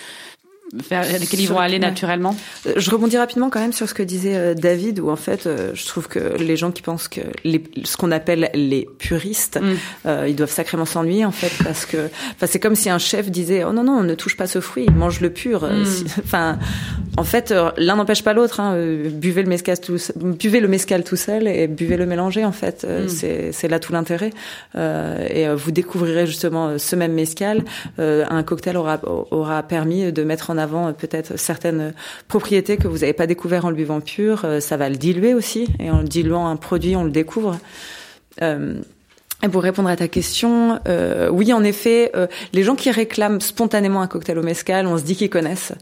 vers 0.73 1.03
lesquels 1.19 1.39
ils 1.39 1.47
vont 1.47 1.55
Sur- 1.55 1.61
aller 1.61 1.79
naturellement. 1.79 2.35
Euh, 2.65 2.73
Je 2.77 2.89
rebondis 2.91 3.17
rapidement 3.17 3.49
quand 3.49 3.59
même 3.59 3.71
sur 3.73 3.87
ce 3.87 3.93
que 3.93 4.03
disait 4.03 4.35
euh, 4.35 4.53
David, 4.55 4.99
où 4.99 5.09
en 5.09 5.15
fait, 5.15 5.45
euh, 5.45 5.71
je 5.73 5.85
trouve 5.85 6.07
que 6.07 6.19
les 6.39 6.57
gens 6.57 6.71
qui 6.71 6.81
pensent 6.81 7.07
que 7.07 7.21
les, 7.43 7.63
ce 7.83 7.97
qu'on 7.97 8.11
appelle 8.11 8.49
les 8.53 8.87
puristes, 8.97 9.59
Mm. 9.61 9.73
euh, 10.07 10.25
ils 10.27 10.35
doivent 10.35 10.51
sacrément 10.51 10.85
s'ennuyer 10.85 11.23
en 11.25 11.31
fait, 11.31 11.51
parce 11.63 11.85
que, 11.85 12.09
enfin, 12.35 12.47
c'est 12.47 12.59
comme 12.59 12.75
si 12.75 12.89
un 12.89 12.97
chef 12.97 13.29
disait, 13.29 13.63
oh 13.63 13.71
non 13.73 13.83
non, 13.83 13.93
on 13.99 14.03
ne 14.03 14.15
touche 14.15 14.35
pas 14.37 14.47
ce 14.47 14.59
fruit, 14.59 14.87
mange 14.89 15.21
le 15.21 15.29
pur. 15.29 15.63
Mm. 15.63 15.85
Enfin, 16.25 16.57
en 17.17 17.23
fait, 17.23 17.53
l'un 17.77 17.95
n'empêche 17.95 18.23
pas 18.23 18.33
l'autre. 18.33 18.59
Hein. 18.59 18.75
Buvez 19.11 19.43
le 19.43 19.49
mescal 19.49 19.79
tout, 19.79 19.97
buvez 20.15 20.59
le 20.59 20.67
mescal 20.67 21.03
tout 21.03 21.15
seul 21.15 21.47
et 21.47 21.67
buvez 21.67 21.95
le 21.97 22.05
mélangé. 22.05 22.43
En 22.43 22.51
fait, 22.51 22.85
Mm. 22.85 23.07
c'est 23.07 23.51
c'est 23.51 23.67
là 23.67 23.79
tout 23.79 23.93
l'intérêt. 23.93 24.31
Euh, 24.75 25.27
et 25.29 25.47
vous 25.55 25.71
découvrirez 25.71 26.25
justement 26.27 26.77
ce 26.77 26.95
même 26.95 27.13
mescal. 27.13 27.63
Euh, 27.99 28.25
un 28.29 28.43
cocktail 28.43 28.75
aura 28.77 28.99
aura 29.31 29.63
permis 29.63 30.11
de 30.11 30.23
mettre 30.23 30.49
en 30.49 30.54
avant 30.57 30.87
euh, 30.87 30.91
peut-être 30.91 31.37
certaines 31.37 31.93
propriétés 32.27 32.77
que 32.77 32.87
vous 32.87 32.99
n'avez 32.99 33.13
pas 33.13 33.27
découvert 33.27 33.65
en 33.65 33.69
le 33.69 33.75
buvant 33.75 34.01
pur. 34.01 34.45
Euh, 34.45 34.59
ça 34.59 34.77
va 34.77 34.89
le 34.89 34.95
diluer 34.95 35.33
aussi, 35.33 35.67
et 35.79 35.89
en 35.89 36.03
diluant 36.03 36.47
un 36.47 36.55
produit, 36.55 36.95
on 36.95 37.03
le 37.03 37.11
découvre. 37.11 37.57
Euh, 38.41 38.81
pour 39.49 39.63
répondre 39.63 39.89
à 39.89 39.95
ta 39.95 40.07
question, 40.07 40.79
euh, 40.87 41.29
oui, 41.29 41.53
en 41.53 41.63
effet, 41.63 42.11
euh, 42.15 42.27
les 42.53 42.63
gens 42.63 42.75
qui 42.75 42.91
réclament 42.91 43.41
spontanément 43.41 44.01
un 44.01 44.07
cocktail 44.07 44.37
au 44.37 44.43
mescal, 44.43 44.87
on 44.87 44.97
se 44.97 45.03
dit 45.03 45.15
qu'ils 45.15 45.29
connaissent. 45.29 45.73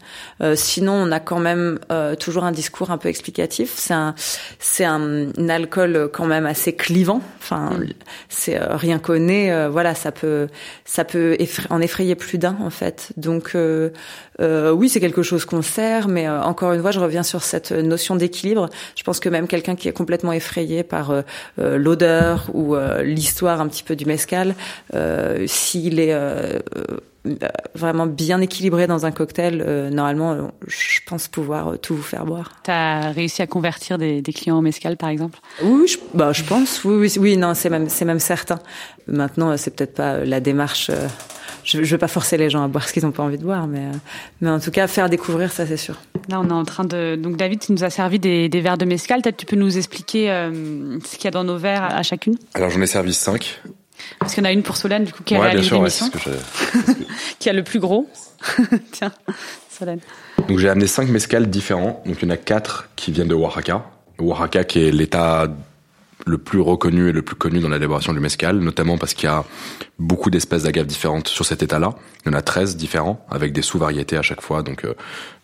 Euh, 0.41 0.55
sinon, 0.55 0.93
on 0.93 1.12
a 1.12 1.20
quand 1.20 1.39
même 1.39 1.79
euh, 1.91 2.15
toujours 2.15 2.43
un 2.43 2.51
discours 2.51 2.91
un 2.91 2.98
peu 2.98 3.10
explicatif. 3.10 3.74
C'est 3.75 3.93
un, 3.93 4.15
c'est 4.60 4.86
un, 4.86 5.27
un 5.38 5.50
alcool 5.50 6.10
quand 6.12 6.25
même 6.25 6.46
assez 6.46 6.74
clivant. 6.74 7.22
Enfin, 7.39 7.72
c'est 8.29 8.60
euh, 8.60 8.75
rien 8.75 9.00
qu'on 9.00 9.13
euh, 9.29 9.70
voilà, 9.70 9.96
ça 9.96 10.12
peut, 10.12 10.48
ça 10.86 11.05
peut 11.05 11.36
effra- 11.39 11.67
en 11.70 11.82
effrayer 11.82 12.15
plus 12.15 12.38
d'un 12.38 12.58
en 12.62 12.70
fait. 12.70 13.12
Donc, 13.17 13.51
euh, 13.55 13.89
euh, 14.41 14.72
oui, 14.72 14.89
c'est 14.89 15.00
quelque 15.00 15.24
chose 15.24 15.46
qu'on 15.46 15.62
sert, 15.62 16.08
mais 16.08 16.27
encore 16.27 16.74
une 16.74 16.82
fois, 16.82 16.91
je 16.91 17.00
reviens 17.00 17.24
sur 17.24 17.43
cette 17.43 17.72
notion 17.72 18.15
d'équilibre. 18.15 18.70
Je 18.96 19.03
pense 19.03 19.20
que 19.20 19.29
même 19.29 19.48
quelqu'un 19.48 19.75
qui 19.75 19.88
est 19.88 19.93
complètement 19.93 20.34
effrayé 20.34 20.84
par 20.84 21.24
l'odeur 21.58 22.50
ou 22.53 22.75
euh, 22.75 23.03
l'histoire 23.53 23.62
un 23.62 23.67
petit 23.67 23.83
peu 23.83 23.95
du 23.95 24.05
mescal, 24.05 24.55
euh, 24.93 25.45
s'il 25.48 26.00
est 26.00 26.13
euh, 26.13 26.60
euh, 27.25 27.48
vraiment 27.75 28.05
bien 28.07 28.41
équilibré 28.41 28.88
dans 28.88 29.05
un 29.05 29.12
cocktail, 29.12 29.63
euh, 29.65 29.89
normalement, 29.89 30.51
je 30.67 31.00
pense 31.05 31.27
pouvoir 31.27 31.77
tout 31.81 31.95
vous 31.95 32.01
faire 32.03 32.25
boire. 32.25 32.51
Tu 32.63 32.72
as 32.72 33.12
réussi 33.12 33.41
à 33.41 33.48
convertir 33.48 33.98
des, 33.98 34.22
des 34.22 34.33
clients 34.33 34.57
au 34.57 34.62
mescal, 34.62 34.98
par 34.98 35.10
exemple? 35.10 35.39
Oui, 35.62 35.88
je, 35.88 35.98
bah, 36.13 36.31
je 36.33 36.43
pense. 36.43 36.83
Oui, 36.83 36.95
oui, 36.95 37.13
oui 37.19 37.38
non, 37.38 37.53
c'est 37.53 37.69
même, 37.69 37.89
c'est 37.89 38.05
même 38.05 38.19
certain. 38.19 38.60
Maintenant, 39.07 39.55
c'est 39.57 39.75
peut-être 39.75 39.95
pas 39.95 40.25
la 40.25 40.39
démarche. 40.39 40.89
euh, 40.89 41.07
je, 41.63 41.84
je 41.84 41.91
veux 41.91 41.98
pas 41.98 42.08
forcer 42.08 42.38
les 42.38 42.50
gens 42.50 42.63
à 42.63 42.67
boire 42.67 42.88
ce 42.88 42.93
qu'ils 42.93 43.03
n'ont 43.03 43.12
pas 43.12 43.24
envie 43.24 43.38
de 43.38 43.43
boire, 43.43 43.67
mais, 43.67 43.88
mais 44.41 44.50
en 44.50 44.60
tout 44.60 44.72
cas, 44.72 44.88
faire 44.88 45.10
découvrir, 45.10 45.51
ça, 45.51 45.65
c'est 45.65 45.77
sûr. 45.77 45.96
Là, 46.29 46.39
on 46.39 46.50
est 46.50 46.53
en 46.53 46.65
train 46.65 46.86
de. 46.86 47.15
Donc, 47.15 47.38
David, 47.38 47.60
tu 47.60 47.72
nous 47.72 47.84
as 47.84 47.89
servi 47.89 48.20
des, 48.20 48.50
des 48.50 48.62
verres 48.62 48.77
de 48.77 48.86
mescal. 48.86 49.22
Peut-être 49.22 49.38
tu 49.38 49.46
peux 49.46 49.55
nous 49.55 49.77
expliquer 49.77 50.32
euh, 50.32 51.00
ce 51.05 51.15
qu'il 51.15 51.25
y 51.25 51.27
a 51.27 51.32
dans 51.32 51.43
nos 51.43 51.58
verres 51.58 51.84
à, 51.84 51.98
à 51.98 52.03
chacune 52.03 52.38
Alors 52.53 52.70
j'en 52.70 52.82
ai 52.82 52.88
servi 52.88 53.13
5. 53.13 53.62
Parce 54.20 54.34
qu'il 54.34 54.43
y 54.43 54.48
en 54.48 54.50
a 54.50 54.53
une 54.53 54.63
pour 54.63 54.77
Solène, 54.77 55.03
du 55.03 55.13
coup, 55.13 55.24
qui 55.24 55.36
a 55.36 55.39
Ouais, 55.39 55.51
bien 55.51 55.62
réalisé 55.62 55.70
sûr, 55.70 55.79
ouais, 55.79 55.89
ce 55.89 56.10
que 56.10 56.20
j'ai. 56.20 56.93
qui 57.39 57.50
a 57.50 57.53
le 57.53 57.63
plus 57.63 57.79
gros. 57.79 58.10
Tiens, 58.91 59.12
Solène. 59.70 60.00
Donc 60.48 60.60
j'ai 60.60 60.70
amené 60.70 60.88
cinq 60.88 61.10
mescales 61.10 61.50
différents. 61.50 62.03
Donc 62.05 62.17
il 62.22 62.27
y 62.27 62.32
en 62.32 62.34
a 62.34 62.38
quatre 62.38 62.89
qui 62.96 63.12
viennent 63.12 63.27
de 63.27 63.36
Oaxaca. 63.36 63.86
Oaxaca 64.20 64.63
qui 64.63 64.86
est 64.86 64.91
l'état 64.91 65.48
le 66.25 66.38
plus 66.38 66.60
reconnu 66.60 67.10
et 67.10 67.12
le 67.12 67.22
plus 67.22 67.36
connu 67.36 67.60
dans 67.60 67.70
l'élaboration 67.70 68.13
du 68.13 68.20
mescal, 68.20 68.58
notamment 68.60 68.98
parce 68.98 69.13
qu'il 69.13 69.27
y 69.27 69.32
a 69.32 69.44
beaucoup 70.00 70.30
d'espèces 70.30 70.63
d'agaves 70.63 70.86
différentes 70.86 71.27
sur 71.27 71.46
cet 71.46 71.63
état-là. 71.63 71.96
Il 72.25 72.32
y 72.32 72.36
en 72.36 72.38
a 72.38 72.42
13 72.42 72.77
différents, 72.77 73.25
avec 73.30 73.53
des 73.53 73.62
sous-variétés 73.62 74.18
à 74.18 74.22
chaque 74.22 74.42
fois. 74.42 74.63
Donc 74.63 74.86
euh, 74.86 74.94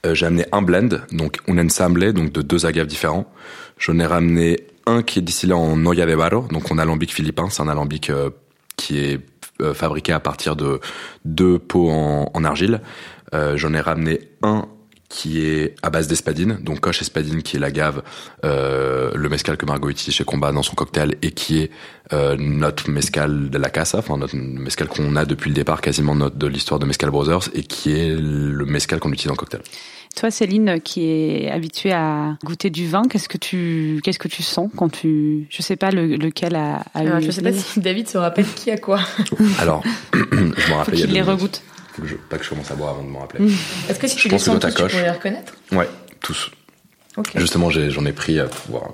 euh, 0.05 0.15
j'ai 0.15 0.25
amené 0.25 0.45
un 0.51 0.61
blend, 0.61 1.01
donc 1.11 1.39
un 1.47 1.57
ensemble, 1.57 2.13
donc 2.13 2.31
de 2.31 2.41
deux 2.41 2.65
agaves 2.65 2.87
différents. 2.87 3.31
J'en 3.77 3.99
ai 3.99 4.05
ramené 4.05 4.59
un 4.85 5.03
qui 5.03 5.19
est 5.19 5.23
distillé 5.23 5.53
en 5.53 5.75
Noya 5.75 6.05
de 6.05 6.15
Barro, 6.15 6.47
donc 6.49 6.71
en 6.71 6.77
alambic 6.77 7.13
philippin. 7.13 7.49
C'est 7.49 7.61
un 7.61 7.67
alambic 7.67 8.09
euh, 8.09 8.29
qui 8.75 8.99
est 8.99 9.19
fabriqué 9.73 10.13
à 10.13 10.21
partir 10.21 10.55
de 10.55 10.79
deux 11.25 11.59
pots 11.59 11.89
en, 11.91 12.43
argile. 12.45 12.79
J'en 13.33 13.73
ai 13.73 13.81
ramené 13.81 14.21
un 14.41 14.69
qui 15.09 15.41
est 15.41 15.75
à 15.81 15.89
base 15.89 16.07
d'espadine, 16.07 16.59
donc 16.61 16.79
coche 16.81 17.01
espadine 17.01 17.41
qui 17.41 17.57
est 17.57 17.59
la 17.59 17.71
gave, 17.71 18.03
euh, 18.45 19.11
le 19.15 19.27
mescal 19.29 19.57
que 19.57 19.65
Margot 19.65 19.89
utilise 19.89 20.13
chez 20.13 20.23
Combat 20.23 20.51
dans 20.51 20.61
son 20.63 20.75
cocktail 20.75 21.15
et 21.23 21.31
qui 21.31 21.59
est 21.59 21.71
euh, 22.13 22.35
notre 22.39 22.89
mescal 22.91 23.49
de 23.49 23.57
la 23.57 23.69
casa, 23.71 23.97
enfin 23.97 24.17
notre 24.17 24.35
mescal 24.35 24.87
qu'on 24.87 25.15
a 25.15 25.25
depuis 25.25 25.49
le 25.49 25.55
départ 25.55 25.81
quasiment 25.81 26.13
notre, 26.15 26.35
de 26.37 26.45
l'histoire 26.47 26.79
de 26.79 26.85
Mescal 26.85 27.09
Brothers 27.09 27.49
et 27.55 27.63
qui 27.63 27.91
est 27.91 28.15
le 28.15 28.65
mescal 28.65 28.99
qu'on 28.99 29.11
utilise 29.11 29.31
en 29.31 29.35
cocktail. 29.35 29.61
Toi, 30.15 30.31
Céline, 30.31 30.79
qui 30.81 31.05
est 31.09 31.49
habituée 31.51 31.91
à 31.91 32.35
goûter 32.43 32.69
du 32.71 32.87
vin, 32.87 33.03
qu'est-ce 33.09 33.29
que 33.29 33.37
tu, 33.37 34.01
qu'est-ce 34.03 34.17
que 34.19 34.27
tu 34.27 34.41
sens 34.43 34.69
quand 34.75 34.89
tu, 34.89 35.45
je 35.49 35.61
sais 35.61 35.75
pas 35.75 35.91
le- 35.91 36.15
lequel 36.17 36.55
a, 36.55 36.77
a 36.77 36.99
Alors, 36.99 37.19
eu. 37.19 37.23
je 37.23 37.31
sais 37.31 37.41
pas 37.43 37.53
si 37.53 37.79
David 37.79 38.07
se 38.07 38.17
rappelle 38.17 38.45
qui 38.45 38.69
a 38.71 38.77
quoi. 38.77 38.99
Alors, 39.59 39.83
je 40.13 40.35
me 40.35 40.51
Faut 40.53 40.75
rappelle. 40.75 40.95
il 40.95 40.99
y 40.99 41.03
a 41.03 41.05
qu'il 41.05 41.13
les 41.15 41.21
regoute. 41.21 41.61
Faut 41.99 42.05
que 42.05 42.11
je, 42.11 42.15
pas 42.15 42.37
que 42.37 42.43
je 42.45 42.49
commence 42.49 42.71
à 42.71 42.75
boire 42.75 42.91
avant 42.91 43.03
de 43.03 43.09
m'en 43.09 43.19
rappeler. 43.19 43.45
Est-ce 43.89 43.99
que 43.99 44.07
si 44.07 44.15
Je 44.17 44.21
tu 44.21 44.27
les 44.29 44.31
pense 44.31 44.45
que 44.45 44.51
sens 44.51 44.59
tous, 44.59 44.67
tu 44.69 44.89
pourrais 44.89 45.03
les 45.03 45.11
reconnaître 45.11 45.53
Ouais, 45.73 45.89
tous. 46.21 46.51
Justement, 47.35 47.69
j'ai- 47.69 47.91
j'en 47.91 48.05
ai, 48.05 48.13
pris 48.13 48.39
à 48.39 48.45
pouvoir. 48.45 48.91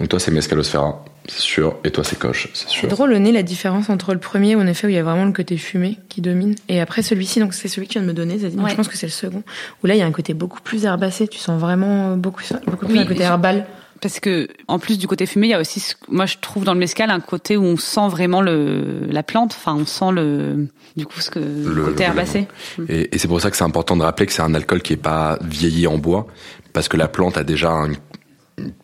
Donc 0.00 0.08
toi, 0.08 0.18
c'est 0.18 0.30
Mescalosfera, 0.30 1.04
c'est 1.28 1.40
sûr, 1.40 1.76
et 1.84 1.90
toi, 1.90 2.02
c'est 2.02 2.18
Coche, 2.18 2.48
c'est 2.52 2.64
C'est 2.68 2.70
sûr. 2.80 2.88
drôle 2.88 3.10
le 3.10 3.18
nez, 3.18 3.30
la 3.30 3.42
différence 3.44 3.90
entre 3.90 4.12
le 4.12 4.18
premier, 4.18 4.56
en 4.56 4.66
effet, 4.66 4.86
où 4.86 4.90
il 4.90 4.96
y 4.96 4.98
a 4.98 5.02
vraiment 5.04 5.24
le 5.24 5.32
côté 5.32 5.56
fumé 5.56 5.98
qui 6.08 6.20
domine, 6.20 6.54
et 6.68 6.80
après 6.80 7.02
celui-ci, 7.02 7.38
donc 7.38 7.54
c'est 7.54 7.68
celui 7.68 7.86
que 7.86 7.92
tu 7.92 7.98
viens 7.98 8.02
de 8.02 8.08
me 8.08 8.14
donner, 8.16 8.34
Ouais. 8.34 8.70
je 8.70 8.74
pense 8.74 8.88
que 8.88 8.96
c'est 8.96 9.06
le 9.06 9.12
second, 9.12 9.42
où 9.82 9.86
là 9.86 9.94
il 9.94 9.98
y 9.98 10.02
a 10.02 10.06
un 10.06 10.10
côté 10.12 10.34
beaucoup 10.34 10.60
plus 10.62 10.84
herbacé, 10.84 11.28
tu 11.28 11.38
sens 11.38 11.60
vraiment 11.60 12.16
beaucoup, 12.16 12.42
beaucoup 12.66 12.86
plus 12.86 12.94
Oui, 12.94 13.00
un 13.00 13.06
côté 13.06 13.22
herbal. 13.22 13.66
Parce 14.04 14.20
que, 14.20 14.48
en 14.68 14.78
plus 14.78 14.98
du 14.98 15.06
côté 15.06 15.24
fumé, 15.24 15.46
il 15.46 15.50
y 15.50 15.54
a 15.54 15.60
aussi, 15.60 15.80
ce- 15.80 15.94
moi 16.08 16.26
je 16.26 16.36
trouve 16.38 16.64
dans 16.64 16.74
le 16.74 16.78
mescal 16.78 17.08
un 17.10 17.20
côté 17.20 17.56
où 17.56 17.64
on 17.64 17.78
sent 17.78 18.06
vraiment 18.10 18.42
le, 18.42 19.06
la 19.08 19.22
plante, 19.22 19.52
enfin 19.56 19.74
on 19.74 19.86
sent 19.86 20.12
le, 20.12 20.68
du 20.94 21.06
coup 21.06 21.20
ce 21.20 21.30
que, 21.30 21.38
le, 21.38 21.72
Le- 21.72 21.84
côté 21.86 22.04
herbacé. 22.04 22.46
Et, 22.90 23.14
et 23.14 23.18
c'est 23.18 23.28
pour 23.28 23.40
ça 23.40 23.50
que 23.50 23.56
c'est 23.56 23.64
important 23.64 23.96
de 23.96 24.02
rappeler 24.02 24.26
que 24.26 24.32
c'est 24.34 24.42
un 24.42 24.52
alcool 24.54 24.82
qui 24.82 24.92
est 24.92 24.96
pas 24.98 25.38
vieilli 25.42 25.86
en 25.86 25.96
bois, 25.96 26.26
parce 26.74 26.88
que 26.88 26.98
la 26.98 27.08
plante 27.08 27.38
a 27.38 27.44
déjà 27.44 27.70
un- 27.70 27.92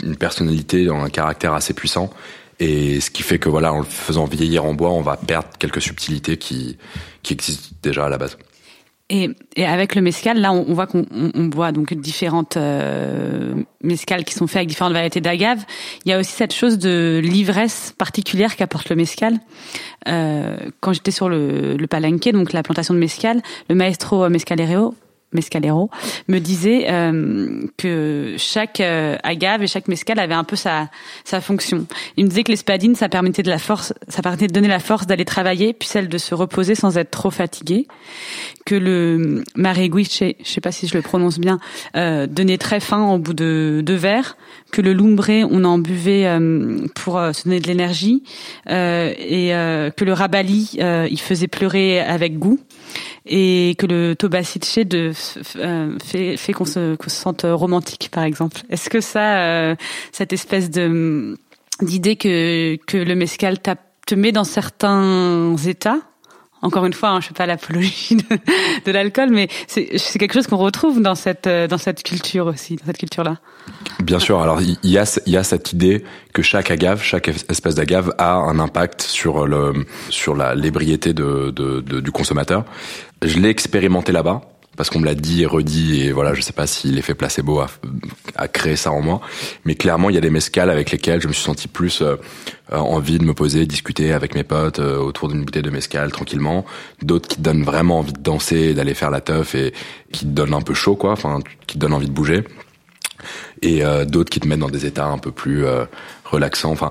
une 0.02 0.16
personnalité, 0.16 0.88
un 0.88 1.10
caractère 1.10 1.52
assez 1.52 1.74
puissant, 1.74 2.08
et 2.58 3.00
ce 3.00 3.10
qui 3.10 3.22
fait 3.22 3.38
que 3.38 3.50
voilà, 3.50 3.74
en 3.74 3.80
le 3.80 3.84
faisant 3.84 4.24
vieillir 4.24 4.64
en 4.64 4.72
bois, 4.72 4.90
on 4.90 5.02
va 5.02 5.18
perdre 5.18 5.48
quelques 5.58 5.82
subtilités 5.82 6.38
qui 6.38 6.78
qui 7.22 7.34
existent 7.34 7.76
déjà 7.82 8.06
à 8.06 8.08
la 8.08 8.16
base. 8.16 8.38
Et, 9.12 9.30
et 9.56 9.66
avec 9.66 9.96
le 9.96 10.02
mescal, 10.02 10.40
là, 10.40 10.52
on, 10.52 10.64
on 10.68 10.72
voit 10.72 10.86
qu'on 10.86 11.04
on, 11.12 11.44
boit 11.46 11.72
donc 11.72 11.92
différentes 11.94 12.56
euh, 12.56 13.54
mescales 13.82 14.24
qui 14.24 14.34
sont 14.34 14.46
faits 14.46 14.58
avec 14.58 14.68
différentes 14.68 14.92
variétés 14.92 15.20
d'agave. 15.20 15.64
Il 16.04 16.10
y 16.10 16.14
a 16.14 16.20
aussi 16.20 16.32
cette 16.32 16.54
chose 16.54 16.78
de 16.78 17.20
l'ivresse 17.22 17.92
particulière 17.98 18.54
qu'apporte 18.54 18.88
le 18.88 18.94
mescal. 18.94 19.38
Euh, 20.06 20.56
quand 20.78 20.92
j'étais 20.92 21.10
sur 21.10 21.28
le, 21.28 21.76
le 21.76 21.86
palenque, 21.88 22.28
donc 22.30 22.52
la 22.52 22.62
plantation 22.62 22.94
de 22.94 23.00
mescal, 23.00 23.42
le 23.68 23.74
maestro 23.74 24.28
mescalero 24.28 24.94
Mescalero 25.32 25.90
me 26.28 26.38
disait 26.38 26.90
euh, 26.90 27.62
que 27.76 28.34
chaque 28.38 28.80
euh, 28.80 29.16
agave 29.22 29.62
et 29.62 29.66
chaque 29.66 29.88
mescal 29.88 30.18
avait 30.18 30.34
un 30.34 30.44
peu 30.44 30.56
sa 30.56 30.90
sa 31.24 31.40
fonction. 31.40 31.86
Il 32.16 32.24
me 32.24 32.28
disait 32.30 32.42
que 32.42 32.50
l'espadine 32.50 32.94
ça 32.94 33.08
permettait 33.08 33.42
de 33.42 33.50
la 33.50 33.58
force, 33.58 33.92
ça 34.08 34.22
permettait 34.22 34.48
de 34.48 34.52
donner 34.52 34.68
la 34.68 34.80
force 34.80 35.06
d'aller 35.06 35.24
travailler, 35.24 35.72
puis 35.72 35.88
celle 35.88 36.08
de 36.08 36.18
se 36.18 36.34
reposer 36.34 36.74
sans 36.74 36.98
être 36.98 37.10
trop 37.10 37.30
fatigué. 37.30 37.86
Que 38.66 38.74
le 38.74 39.44
mariguiche, 39.54 40.18
je 40.20 40.34
sais 40.44 40.60
pas 40.60 40.72
si 40.72 40.86
je 40.86 40.94
le 40.94 41.02
prononce 41.02 41.38
bien, 41.38 41.58
euh, 41.96 42.26
donnait 42.26 42.58
très 42.58 42.80
faim 42.80 43.10
au 43.10 43.18
bout 43.18 43.34
de 43.34 43.82
deux 43.84 43.94
verres. 43.94 44.36
Que 44.72 44.80
le 44.82 44.92
lumbré 44.92 45.42
on 45.44 45.64
en 45.64 45.78
buvait 45.78 46.26
euh, 46.26 46.86
pour 46.94 47.18
euh, 47.18 47.32
se 47.32 47.44
donner 47.44 47.60
de 47.60 47.66
l'énergie. 47.66 48.22
Euh, 48.68 49.12
et 49.18 49.54
euh, 49.54 49.90
que 49.90 50.04
le 50.04 50.12
rabali 50.12 50.76
euh, 50.80 51.08
il 51.10 51.20
faisait 51.20 51.48
pleurer 51.48 52.00
avec 52.00 52.38
goût. 52.38 52.58
Et 53.26 53.74
que 53.78 53.86
le 53.86 54.14
Tobasiche 54.16 54.78
de 54.86 55.12
fait, 55.14 56.36
fait 56.36 56.52
qu'on 56.52 56.64
se, 56.64 56.96
qu'on 56.96 57.08
se 57.10 57.16
sente 57.16 57.44
romantique, 57.48 58.08
par 58.10 58.24
exemple. 58.24 58.62
Est-ce 58.70 58.88
que 58.90 59.00
ça, 59.00 59.76
cette 60.12 60.32
espèce 60.32 60.70
de 60.70 61.36
d'idée 61.82 62.16
que 62.16 62.76
que 62.86 62.96
le 62.96 63.14
mescal 63.14 63.58
t'a- 63.60 63.76
te 64.06 64.14
met 64.14 64.32
dans 64.32 64.44
certains 64.44 65.54
états, 65.66 66.00
encore 66.62 66.84
une 66.84 66.92
fois, 66.92 67.10
hein, 67.10 67.20
je 67.20 67.28
fais 67.28 67.34
pas 67.34 67.46
l'apologie 67.46 68.16
de, 68.16 68.92
l'alcool, 68.92 69.30
mais 69.30 69.48
c'est 69.66 70.18
quelque 70.18 70.34
chose 70.34 70.46
qu'on 70.46 70.56
retrouve 70.56 71.00
dans 71.00 71.14
cette 71.14 71.48
dans 71.48 71.78
cette 71.78 72.02
culture 72.02 72.46
aussi, 72.46 72.76
dans 72.76 72.86
cette 72.86 72.98
culture-là. 72.98 73.38
Bien 74.02 74.18
sûr. 74.18 74.40
Alors 74.40 74.60
il 74.60 74.78
y 74.90 74.98
a 74.98 75.44
cette 75.44 75.72
idée 75.72 76.04
que 76.32 76.42
chaque 76.42 76.70
agave, 76.70 77.02
chaque 77.02 77.28
espèce 77.28 77.74
d'agave 77.74 78.14
a 78.18 78.34
un 78.34 78.58
impact 78.58 79.02
sur 79.02 79.46
le 79.46 79.86
sur 80.10 80.34
l'ébriété 80.34 81.12
du 81.14 82.12
consommateur. 82.12 82.64
Je 83.22 83.38
l'ai 83.38 83.48
expérimenté 83.48 84.12
là-bas 84.12 84.42
parce 84.76 84.88
qu'on 84.88 85.00
me 85.00 85.04
l'a 85.04 85.14
dit 85.14 85.42
et 85.42 85.46
redit 85.46 86.02
et 86.02 86.12
voilà, 86.12 86.32
je 86.34 86.40
sais 86.40 86.52
pas 86.52 86.66
si 86.66 86.88
l'effet 86.88 87.14
placebo 87.14 87.60
a, 87.60 87.66
a 88.36 88.48
créé 88.48 88.76
ça 88.76 88.92
en 88.92 89.00
moi, 89.00 89.20
mais 89.64 89.74
clairement 89.74 90.10
il 90.10 90.14
y 90.14 90.18
a 90.18 90.20
des 90.20 90.30
mescales 90.30 90.70
avec 90.70 90.90
lesquels 90.90 91.20
je 91.20 91.28
me 91.28 91.32
suis 91.32 91.42
senti 91.42 91.68
plus 91.68 92.02
euh, 92.02 92.16
envie 92.70 93.18
de 93.18 93.24
me 93.24 93.34
poser, 93.34 93.66
discuter 93.66 94.12
avec 94.12 94.34
mes 94.34 94.44
potes 94.44 94.78
euh, 94.78 94.98
autour 94.98 95.28
d'une 95.28 95.44
bouteille 95.44 95.62
de 95.62 95.70
mescal 95.70 96.12
tranquillement, 96.12 96.64
d'autres 97.02 97.28
qui 97.28 97.36
te 97.36 97.42
donnent 97.42 97.64
vraiment 97.64 97.98
envie 97.98 98.12
de 98.12 98.20
danser, 98.20 98.74
d'aller 98.74 98.94
faire 98.94 99.10
la 99.10 99.20
teuf 99.20 99.54
et 99.54 99.74
qui 100.12 100.24
te 100.24 100.30
donnent 100.30 100.54
un 100.54 100.62
peu 100.62 100.74
chaud 100.74 100.96
quoi, 100.96 101.12
enfin 101.12 101.40
qui 101.66 101.74
te 101.74 101.78
donnent 101.78 101.94
envie 101.94 102.08
de 102.08 102.12
bouger 102.12 102.44
et 103.62 103.84
euh, 103.84 104.04
d'autres 104.06 104.30
qui 104.30 104.40
te 104.40 104.48
mettent 104.48 104.60
dans 104.60 104.70
des 104.70 104.86
états 104.86 105.06
un 105.06 105.18
peu 105.18 105.30
plus 105.30 105.64
relaxants. 106.24 106.70
Enfin, 106.70 106.90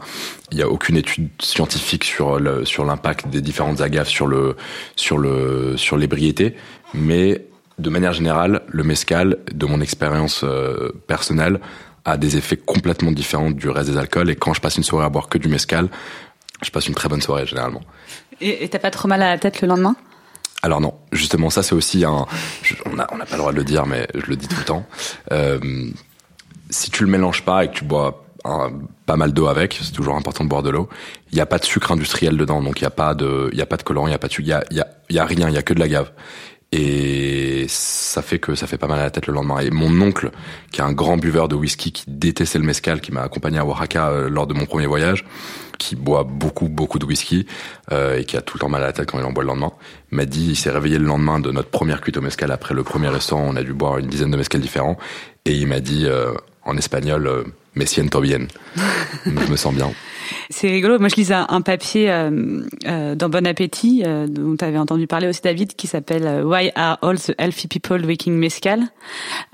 il 0.51 0.57
n'y 0.57 0.63
a 0.63 0.69
aucune 0.69 0.95
étude 0.95 1.29
scientifique 1.41 2.03
sur 2.03 2.39
le, 2.39 2.65
sur 2.65 2.85
l'impact 2.85 3.29
des 3.29 3.41
différentes 3.41 3.81
agaves 3.81 4.07
sur 4.07 4.27
le 4.27 4.55
sur 4.95 5.17
le 5.17 5.75
sur 5.75 5.97
l'ébriété, 5.97 6.55
mais 6.93 7.48
de 7.79 7.89
manière 7.89 8.13
générale, 8.13 8.61
le 8.67 8.83
mescal, 8.83 9.37
de 9.51 9.65
mon 9.65 9.81
expérience 9.81 10.41
euh, 10.43 10.91
personnelle, 11.07 11.59
a 12.05 12.17
des 12.17 12.37
effets 12.37 12.57
complètement 12.57 13.11
différents 13.11 13.51
du 13.51 13.69
reste 13.69 13.89
des 13.89 13.97
alcools. 13.97 14.29
Et 14.29 14.35
quand 14.35 14.53
je 14.53 14.61
passe 14.61 14.77
une 14.77 14.83
soirée 14.83 15.05
à 15.05 15.09
boire 15.09 15.29
que 15.29 15.37
du 15.37 15.47
mescal, 15.47 15.89
je 16.63 16.71
passe 16.71 16.87
une 16.87 16.95
très 16.95 17.09
bonne 17.09 17.21
soirée 17.21 17.45
généralement. 17.45 17.81
Et 18.41 18.67
t'as 18.69 18.79
pas 18.79 18.91
trop 18.91 19.07
mal 19.07 19.21
à 19.21 19.29
la 19.29 19.37
tête 19.37 19.61
le 19.61 19.67
lendemain? 19.67 19.95
Alors 20.61 20.81
non, 20.81 20.93
justement 21.13 21.49
ça 21.49 21.63
c'est 21.63 21.75
aussi 21.75 22.03
un, 22.03 22.25
on 22.85 22.95
n'a 22.95 23.07
on 23.11 23.19
a 23.19 23.25
pas 23.25 23.35
le 23.35 23.37
droit 23.37 23.51
de 23.53 23.57
le 23.57 23.63
dire 23.63 23.85
mais 23.85 24.07
je 24.13 24.25
le 24.27 24.35
dis 24.35 24.47
tout 24.47 24.57
le 24.57 24.65
temps. 24.65 24.85
Euh, 25.31 25.59
si 26.69 26.91
tu 26.91 27.03
le 27.03 27.09
mélanges 27.09 27.43
pas 27.43 27.63
et 27.63 27.69
que 27.69 27.75
tu 27.75 27.85
bois 27.85 28.25
pas 29.05 29.15
mal 29.15 29.33
d'eau 29.33 29.47
avec, 29.47 29.77
c'est 29.81 29.91
toujours 29.91 30.15
important 30.15 30.43
de 30.43 30.49
boire 30.49 30.63
de 30.63 30.69
l'eau. 30.69 30.89
Il 31.31 31.35
n'y 31.35 31.41
a 31.41 31.45
pas 31.45 31.59
de 31.59 31.65
sucre 31.65 31.91
industriel 31.91 32.37
dedans, 32.37 32.61
donc 32.61 32.79
il 32.79 32.83
n'y 32.83 32.87
a 32.87 32.91
pas 32.91 33.13
de, 33.13 33.49
il 33.51 33.57
y 33.57 33.61
a 33.61 33.65
pas 33.65 33.77
de 33.77 33.83
colorant, 33.83 34.07
il 34.07 34.11
y 34.11 34.15
a 34.15 34.19
pas 34.19 34.27
de 34.27 34.33
il 34.39 34.47
y 34.47 34.53
a, 34.53 34.63
y, 34.71 34.79
a, 34.79 34.87
y 35.09 35.19
a 35.19 35.25
rien, 35.25 35.49
il 35.49 35.55
y 35.55 35.57
a 35.57 35.61
que 35.61 35.73
de 35.73 35.79
la 35.79 35.87
gave 35.87 36.11
et 36.71 37.65
ça 37.67 38.21
fait 38.21 38.39
que 38.39 38.55
ça 38.55 38.67
fait 38.67 38.77
pas 38.77 38.87
mal 38.87 38.99
à 38.99 39.03
la 39.03 39.09
tête 39.09 39.27
le 39.27 39.33
lendemain. 39.33 39.59
Et 39.59 39.69
mon 39.71 40.01
oncle, 40.01 40.31
qui 40.71 40.81
est 40.81 40.83
un 40.83 40.93
grand 40.93 41.17
buveur 41.17 41.47
de 41.47 41.55
whisky, 41.55 41.91
qui 41.91 42.03
détestait 42.07 42.59
le 42.59 42.65
mezcal, 42.65 43.01
qui 43.01 43.11
m'a 43.11 43.21
accompagné 43.21 43.57
à 43.57 43.65
Oaxaca 43.65 44.09
euh, 44.09 44.29
lors 44.29 44.45
de 44.45 44.53
mon 44.53 44.65
premier 44.65 44.85
voyage, 44.85 45.25
qui 45.79 45.95
boit 45.95 46.23
beaucoup 46.23 46.67
beaucoup 46.67 46.99
de 46.99 47.05
whisky 47.05 47.47
euh, 47.91 48.19
et 48.19 48.25
qui 48.25 48.37
a 48.37 48.41
tout 48.41 48.57
le 48.57 48.59
temps 48.59 48.69
mal 48.69 48.83
à 48.83 48.87
la 48.87 48.93
tête 48.93 49.09
quand 49.09 49.17
il 49.17 49.25
en 49.25 49.31
boit 49.31 49.43
le 49.43 49.47
lendemain, 49.47 49.71
m'a 50.11 50.25
dit 50.25 50.49
il 50.49 50.55
s'est 50.55 50.69
réveillé 50.69 50.99
le 50.99 51.05
lendemain 51.05 51.39
de 51.39 51.51
notre 51.51 51.69
première 51.69 52.01
cuite 52.01 52.17
au 52.17 52.21
mezcal 52.21 52.51
après 52.51 52.75
le 52.75 52.83
premier 52.83 53.07
restaurant, 53.07 53.45
on 53.47 53.55
a 53.55 53.63
dû 53.63 53.73
boire 53.73 53.97
une 53.97 54.07
dizaine 54.07 54.29
de 54.29 54.37
mezcal 54.37 54.61
différents 54.61 54.97
et 55.45 55.53
il 55.53 55.65
m'a 55.65 55.79
dit 55.79 56.05
euh, 56.05 56.33
en 56.65 56.77
espagnol 56.77 57.25
euh, 57.25 57.43
me 57.75 57.85
siento 57.85 58.21
bien. 58.21 58.45
je 59.25 59.31
me 59.31 59.55
sens 59.55 59.73
bien. 59.73 59.91
C'est 60.49 60.69
rigolo. 60.69 60.99
Moi, 60.99 61.09
je 61.09 61.15
lisais 61.15 61.33
un 61.33 61.61
papier 61.61 62.09
euh, 62.09 62.61
euh, 62.85 63.15
dans 63.15 63.29
Bon 63.29 63.45
Appétit, 63.45 64.03
euh, 64.05 64.27
dont 64.27 64.55
tu 64.55 64.65
avais 64.65 64.77
entendu 64.77 65.07
parler 65.07 65.27
aussi, 65.27 65.41
David, 65.43 65.75
qui 65.75 65.87
s'appelle 65.87 66.25
euh, 66.25 66.43
Why 66.43 66.71
are 66.75 66.97
all 67.01 67.19
the 67.19 67.33
healthy 67.37 67.67
people 67.67 68.01
drinking 68.01 68.33
mescal? 68.33 68.83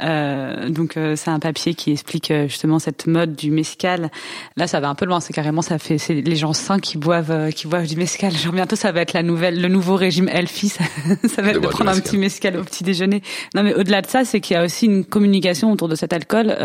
Euh, 0.01 0.69
Donc, 0.69 0.97
euh, 0.97 1.15
c'est 1.15 1.29
un 1.29 1.39
papier 1.39 1.73
qui 1.73 1.91
explique 1.91 2.31
justement 2.47 2.79
cette 2.79 3.07
mode 3.07 3.35
du 3.35 3.51
mescal. 3.51 4.09
Là, 4.55 4.67
ça 4.67 4.79
va 4.79 4.89
un 4.89 4.95
peu 4.95 5.05
loin. 5.05 5.19
C'est 5.19 5.33
carrément, 5.33 5.61
ça 5.61 5.79
fait, 5.79 5.97
c'est 5.97 6.15
les 6.15 6.35
gens 6.35 6.53
sains 6.53 6.79
qui 6.79 6.97
boivent, 6.97 7.51
qui 7.53 7.67
boivent 7.67 7.87
du 7.87 7.95
mescal. 7.95 8.31
Genre 8.35 8.53
bientôt, 8.53 8.75
ça 8.75 8.91
va 8.91 9.01
être 9.01 9.13
la 9.13 9.23
nouvelle, 9.23 9.61
le 9.61 9.67
nouveau 9.67 9.95
régime 9.95 10.29
healthy. 10.29 10.69
Ça, 10.75 10.83
ça 11.27 11.41
va 11.41 11.49
être 11.49 11.61
de, 11.61 11.67
prendre 11.67 11.91
un 11.91 11.99
petit 11.99 12.17
mescal 12.17 12.57
au 12.57 12.63
petit 12.63 12.83
déjeuner. 12.83 13.21
Non, 13.53 13.63
mais 13.63 13.73
au-delà 13.73 14.01
de 14.01 14.07
ça, 14.07 14.25
c'est 14.25 14.39
qu'il 14.39 14.55
y 14.55 14.57
a 14.57 14.63
aussi 14.63 14.85
une 14.85 15.05
communication 15.05 15.71
autour 15.71 15.87
de 15.87 15.95
cet 15.95 16.13
alcool 16.13 16.55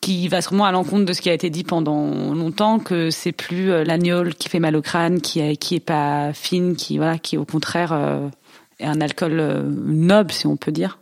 qui 0.00 0.28
va 0.28 0.40
sûrement 0.40 0.64
à 0.64 0.72
l'encontre 0.72 1.04
de 1.04 1.12
ce 1.12 1.20
qui 1.20 1.30
a 1.30 1.32
été 1.32 1.50
dit 1.50 1.64
pendant 1.64 2.34
longtemps 2.34 2.63
que 2.84 3.10
c'est 3.10 3.32
plus 3.32 3.70
euh, 3.70 3.84
l'agnole 3.84 4.34
qui 4.34 4.48
fait 4.48 4.60
mal 4.60 4.76
au 4.76 4.82
crâne, 4.82 5.20
qui 5.20 5.40
est, 5.40 5.56
qui 5.56 5.76
est 5.76 5.80
pas 5.80 6.32
fine, 6.32 6.76
qui 6.76 6.96
voilà, 6.96 7.18
qui 7.18 7.36
au 7.36 7.44
contraire 7.44 7.92
euh, 7.92 8.28
est 8.80 8.86
un 8.86 9.00
alcool 9.00 9.38
euh, 9.38 9.62
noble 9.62 10.32
si 10.32 10.46
on 10.46 10.56
peut 10.56 10.72
dire. 10.72 10.98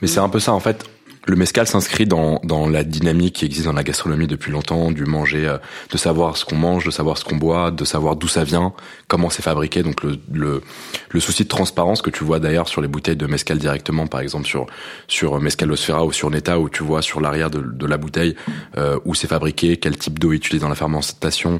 Mais 0.00 0.08
c'est 0.08 0.20
un 0.20 0.28
peu 0.28 0.40
ça 0.40 0.52
en 0.52 0.60
fait 0.60 0.84
le 1.26 1.36
mescal 1.36 1.66
s'inscrit 1.66 2.06
dans, 2.06 2.40
dans 2.44 2.68
la 2.68 2.84
dynamique 2.84 3.36
qui 3.36 3.44
existe 3.44 3.66
dans 3.66 3.72
la 3.72 3.82
gastronomie 3.82 4.26
depuis 4.26 4.52
longtemps, 4.52 4.90
du 4.90 5.04
manger, 5.04 5.46
euh, 5.46 5.58
de 5.90 5.96
savoir 5.96 6.36
ce 6.36 6.44
qu'on 6.44 6.56
mange, 6.56 6.84
de 6.84 6.90
savoir 6.90 7.16
ce 7.18 7.24
qu'on 7.24 7.36
boit, 7.36 7.70
de 7.70 7.84
savoir 7.84 8.16
d'où 8.16 8.28
ça 8.28 8.44
vient, 8.44 8.72
comment 9.08 9.30
c'est 9.30 9.42
fabriqué. 9.42 9.82
Donc 9.82 10.02
le, 10.02 10.18
le, 10.32 10.62
le, 11.08 11.20
souci 11.20 11.44
de 11.44 11.48
transparence 11.48 12.02
que 12.02 12.10
tu 12.10 12.24
vois 12.24 12.40
d'ailleurs 12.40 12.68
sur 12.68 12.82
les 12.82 12.88
bouteilles 12.88 13.16
de 13.16 13.26
mescal 13.26 13.58
directement, 13.58 14.06
par 14.06 14.20
exemple 14.20 14.46
sur 14.46 14.66
sur 15.08 15.40
Mescalosfera 15.40 16.04
ou 16.04 16.12
sur 16.12 16.30
Neta, 16.30 16.58
où 16.58 16.68
tu 16.68 16.82
vois 16.82 17.00
sur 17.00 17.20
l'arrière 17.20 17.50
de, 17.50 17.60
de, 17.60 17.86
la 17.86 17.96
bouteille 17.96 18.36
euh, 18.76 18.98
où 19.04 19.14
c'est 19.14 19.28
fabriqué, 19.28 19.76
quel 19.76 19.96
type 19.96 20.18
d'eau 20.18 20.32
est 20.32 20.36
utilisé 20.36 20.62
dans 20.62 20.68
la 20.68 20.74
fermentation, 20.74 21.58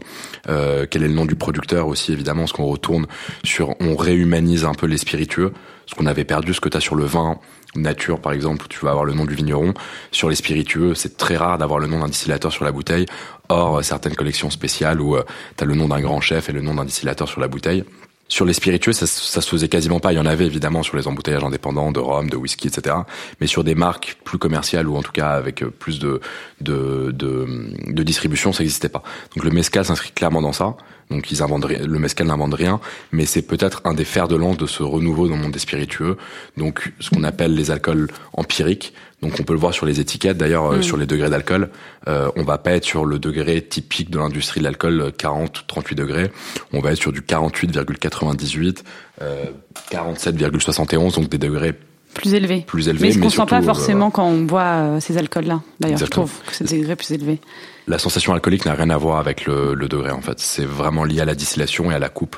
euh, 0.48 0.86
quel 0.90 1.02
est 1.02 1.08
le 1.08 1.14
nom 1.14 1.24
du 1.24 1.36
producteur 1.36 1.88
aussi 1.88 2.12
évidemment, 2.12 2.46
ce 2.46 2.52
qu'on 2.52 2.66
retourne 2.66 3.06
sur, 3.44 3.74
on 3.80 3.96
réhumanise 3.96 4.64
un 4.64 4.74
peu 4.74 4.86
les 4.86 4.98
spiritueux, 4.98 5.52
ce 5.86 5.94
qu'on 5.94 6.06
avait 6.06 6.24
perdu, 6.24 6.54
ce 6.54 6.60
que 6.60 6.68
tu 6.68 6.76
as 6.76 6.80
sur 6.80 6.94
le 6.94 7.04
vin 7.04 7.38
nature 7.76 8.20
par 8.20 8.32
exemple 8.32 8.64
où 8.64 8.68
tu 8.68 8.78
vas 8.84 8.90
avoir 8.90 9.04
le 9.04 9.14
nom 9.14 9.24
du 9.24 9.34
vigneron. 9.34 9.74
Sur 10.10 10.28
les 10.28 10.36
spiritueux, 10.36 10.94
c'est 10.94 11.16
très 11.16 11.36
rare 11.36 11.58
d'avoir 11.58 11.78
le 11.78 11.86
nom 11.86 12.00
d'un 12.00 12.08
distillateur 12.08 12.52
sur 12.52 12.64
la 12.64 12.72
bouteille. 12.72 13.06
Or, 13.48 13.78
euh, 13.78 13.82
certaines 13.82 14.16
collections 14.16 14.50
spéciales 14.50 15.00
où 15.00 15.16
euh, 15.16 15.24
tu 15.56 15.64
as 15.64 15.66
le 15.66 15.74
nom 15.74 15.88
d'un 15.88 16.00
grand 16.00 16.20
chef 16.20 16.48
et 16.48 16.52
le 16.52 16.62
nom 16.62 16.74
d'un 16.74 16.84
distillateur 16.84 17.28
sur 17.28 17.40
la 17.40 17.48
bouteille. 17.48 17.84
Sur 18.26 18.46
les 18.46 18.54
spiritueux, 18.54 18.92
ça, 18.92 19.06
se 19.06 19.48
faisait 19.48 19.68
quasiment 19.68 20.00
pas. 20.00 20.12
Il 20.12 20.16
y 20.16 20.18
en 20.18 20.24
avait 20.24 20.46
évidemment 20.46 20.82
sur 20.82 20.96
les 20.96 21.06
embouteillages 21.06 21.44
indépendants 21.44 21.92
de 21.92 22.00
rhum, 22.00 22.30
de 22.30 22.36
whisky, 22.36 22.68
etc. 22.68 22.96
Mais 23.38 23.46
sur 23.46 23.64
des 23.64 23.74
marques 23.74 24.16
plus 24.24 24.38
commerciales 24.38 24.88
ou 24.88 24.96
en 24.96 25.02
tout 25.02 25.12
cas 25.12 25.30
avec 25.32 25.62
euh, 25.62 25.70
plus 25.70 25.98
de 25.98 26.20
de, 26.62 27.10
de, 27.12 27.46
de 27.86 28.02
distribution, 28.02 28.52
ça 28.52 28.62
n'existait 28.62 28.88
pas. 28.88 29.02
Donc 29.36 29.44
le 29.44 29.50
mezcal 29.50 29.84
s'inscrit 29.84 30.12
clairement 30.12 30.40
dans 30.40 30.54
ça. 30.54 30.74
Donc 31.10 31.30
ils 31.30 31.42
inventent 31.42 31.66
le 31.66 31.98
mezcal 31.98 32.26
n'invente 32.26 32.54
rien, 32.54 32.80
mais 33.12 33.26
c'est 33.26 33.42
peut-être 33.42 33.82
un 33.84 33.94
des 33.94 34.04
fers 34.04 34.28
de 34.28 34.36
lance 34.36 34.56
de 34.56 34.66
ce 34.66 34.82
renouveau 34.82 35.28
dans 35.28 35.36
le 35.36 35.42
monde 35.42 35.52
des 35.52 35.58
spiritueux. 35.58 36.16
Donc 36.56 36.92
ce 37.00 37.10
qu'on 37.10 37.24
appelle 37.24 37.54
les 37.54 37.70
alcools 37.70 38.08
empiriques. 38.32 38.94
Donc 39.22 39.36
on 39.40 39.42
peut 39.42 39.54
le 39.54 39.58
voir 39.58 39.72
sur 39.72 39.86
les 39.86 40.00
étiquettes. 40.00 40.36
D'ailleurs 40.36 40.66
euh, 40.66 40.78
mm. 40.78 40.82
sur 40.82 40.96
les 40.96 41.06
degrés 41.06 41.30
d'alcool, 41.30 41.70
euh, 42.08 42.30
on 42.36 42.42
va 42.42 42.58
pas 42.58 42.72
être 42.72 42.84
sur 42.84 43.04
le 43.06 43.18
degré 43.18 43.62
typique 43.62 44.10
de 44.10 44.18
l'industrie 44.18 44.60
de 44.60 44.64
l'alcool 44.64 45.12
40 45.16 45.60
ou 45.60 45.62
38 45.66 45.94
degrés. 45.94 46.30
On 46.72 46.80
va 46.80 46.92
être 46.92 47.00
sur 47.00 47.12
du 47.12 47.22
48,98, 47.22 48.82
euh, 49.22 49.44
47,71, 49.90 51.14
donc 51.14 51.28
des 51.28 51.38
degrés 51.38 51.74
plus 52.14 52.34
élevés. 52.34 52.64
Mais 53.00 53.12
ce 53.12 53.18
qu'on 53.18 53.30
sent 53.30 53.46
pas 53.48 53.62
forcément 53.62 54.10
quand 54.10 54.26
on 54.26 54.42
boit 54.42 54.62
euh, 54.62 55.00
ces 55.00 55.18
alcools-là. 55.18 55.60
D'ailleurs, 55.80 55.98
je 55.98 56.06
trouve 56.06 56.32
que 56.46 56.54
c'est 56.54 56.64
des 56.64 56.78
degrés 56.80 56.96
plus 56.96 57.12
élevés. 57.12 57.40
La 57.86 57.98
sensation 57.98 58.32
alcoolique 58.32 58.64
n'a 58.64 58.72
rien 58.72 58.88
à 58.88 58.96
voir 58.96 59.18
avec 59.18 59.44
le, 59.44 59.74
le 59.74 59.88
degré 59.88 60.10
en 60.10 60.22
fait. 60.22 60.40
C'est 60.40 60.64
vraiment 60.64 61.04
lié 61.04 61.20
à 61.20 61.26
la 61.26 61.34
distillation 61.34 61.90
et 61.90 61.94
à 61.94 61.98
la 61.98 62.08
coupe 62.08 62.36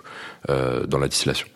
euh, 0.50 0.86
dans 0.86 0.98
la 0.98 1.06
distillation. 1.06 1.46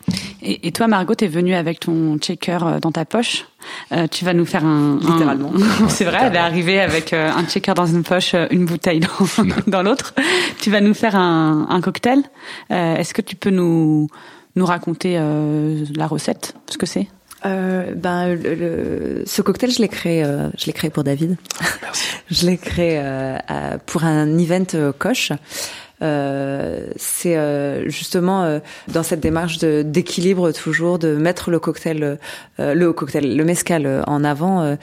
Et, 0.43 0.69
et 0.69 0.73
toi, 0.73 0.87
Margot, 0.87 1.17
t'es 1.17 1.27
venue 1.27 1.55
avec 1.55 1.81
ton 1.81 2.17
checker 2.19 2.59
euh, 2.63 2.79
dans 2.79 2.93
ta 2.93 3.05
poche. 3.05 3.47
Euh, 3.91 4.07
tu 4.07 4.25
vas 4.25 4.33
nous 4.33 4.47
faire 4.47 4.65
un 4.65 4.97
littéralement. 5.01 5.53
c'est 5.89 6.05
vrai, 6.05 6.19
elle 6.23 6.37
est 6.37 6.39
arrivée 6.39 6.81
avec 6.81 7.13
euh, 7.13 7.33
un 7.33 7.45
checker 7.47 7.75
dans 7.75 7.87
une 7.87 8.05
poche, 8.05 8.37
une 8.53 8.65
bouteille 8.65 9.01
dans, 9.01 9.45
dans 9.67 9.83
l'autre. 9.83 10.15
Tu 10.61 10.71
vas 10.71 10.81
nous 10.81 10.95
faire 10.95 11.17
un, 11.17 11.67
un 11.69 11.81
cocktail. 11.81 12.23
Est-ce 12.71 13.13
que 13.13 13.23
tu 13.23 13.35
peux 13.35 13.51
nous 13.51 14.09
nous 14.57 14.67
raconter 14.67 15.15
la 15.95 16.07
recette, 16.07 16.55
ce 16.69 16.77
que 16.77 16.87
c'est? 16.87 17.07
Euh, 17.47 17.95
ben, 17.95 18.35
le, 18.35 19.23
ce 19.27 19.43
cocktail, 19.43 19.71
je 19.71 19.81
l'ai 19.81 19.89
créé, 19.89 20.23
euh, 20.25 20.49
je 20.59 20.67
l'ai 20.67 20.73
créé 20.73 20.91
pour 20.91 21.05
David. 21.05 21.37
Merci. 21.83 22.07
je 22.31 22.47
l'ai 22.47 22.59
créé 22.59 23.01
euh, 23.03 23.39
pour 23.87 24.05
un 24.05 24.39
event 24.39 24.65
euh, 24.75 24.93
Coche. 24.97 25.33
Euh, 26.03 26.87
c'est 26.97 27.37
euh, 27.37 27.89
justement 27.89 28.45
euh, 28.45 28.61
dans 28.89 29.03
cette 29.03 29.21
démarche 29.21 29.59
d'équilibre 29.59 30.51
toujours 30.53 30.99
de 30.99 31.15
mettre 31.15 31.51
le 31.51 31.59
cocktail, 31.59 32.19
le 32.59 32.93
cocktail, 32.93 33.37
le 33.37 33.45
mezcal 33.45 34.03
en 34.07 34.25
avant, 34.25 34.77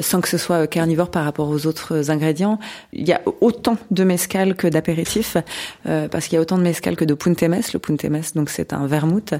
sans 0.00 0.20
que 0.20 0.28
ce 0.28 0.38
soit 0.38 0.66
carnivore 0.66 1.10
par 1.10 1.24
rapport 1.24 1.48
aux 1.48 1.66
autres 1.66 2.10
ingrédients. 2.10 2.58
Il 2.92 3.06
y 3.06 3.12
a 3.12 3.20
autant 3.40 3.76
de 3.90 4.04
mezcal 4.04 4.54
que 4.54 4.66
d'apéritifs, 4.66 5.36
parce 5.84 6.26
qu'il 6.26 6.36
y 6.36 6.38
a 6.38 6.40
autant 6.40 6.58
de 6.58 6.62
mezcal 6.62 6.96
que 6.96 7.04
de 7.04 7.14
puntemes. 7.14 7.54
Le 7.72 7.78
puntemes, 7.78 8.20
donc 8.34 8.50
c'est 8.50 8.72
un 8.72 8.86
vermouth 8.86 9.34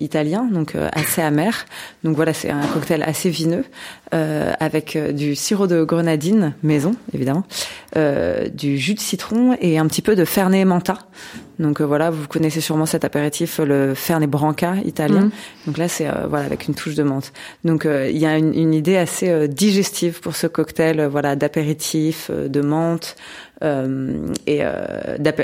italien, 0.00 0.48
donc 0.50 0.74
assez 0.92 1.22
amer. 1.22 1.66
Donc 2.04 2.16
voilà, 2.16 2.32
c'est 2.32 2.50
un 2.50 2.66
cocktail 2.66 3.02
assez 3.02 3.30
vineux. 3.30 3.64
Avec 4.12 4.96
du 5.14 5.34
sirop 5.34 5.66
de 5.66 5.84
grenadine 5.84 6.54
maison 6.62 6.94
évidemment, 7.12 7.44
du 7.94 8.78
jus 8.78 8.94
de 8.94 9.00
citron 9.00 9.56
et 9.60 9.78
un 9.78 9.86
petit 9.86 9.95
peu 10.02 10.16
de 10.16 10.24
fernet 10.24 10.64
menta. 10.64 10.98
Donc 11.58 11.80
voilà, 11.80 12.10
vous 12.10 12.26
connaissez 12.28 12.60
sûrement 12.60 12.86
cet 12.86 13.04
apéritif, 13.04 13.58
le 13.58 13.94
Fernet 13.94 14.26
Branca 14.26 14.76
italien. 14.84 15.22
Mhm. 15.22 15.30
Donc 15.66 15.78
là, 15.78 15.88
c'est 15.88 16.08
voilà 16.28 16.44
avec 16.44 16.68
une 16.68 16.74
touche 16.74 16.94
de 16.94 17.02
menthe. 17.02 17.32
Donc 17.64 17.86
il 17.86 18.16
y 18.16 18.26
a 18.26 18.36
une, 18.36 18.54
une 18.54 18.74
idée 18.74 18.96
assez 18.96 19.48
digestive 19.48 20.20
pour 20.20 20.36
ce 20.36 20.46
cocktail, 20.46 21.06
voilà 21.06 21.36
d'apéritif, 21.36 22.30
de 22.30 22.60
menthe. 22.60 23.16
Euh, 23.64 24.26
et 24.46 24.58
euh, 24.60 24.74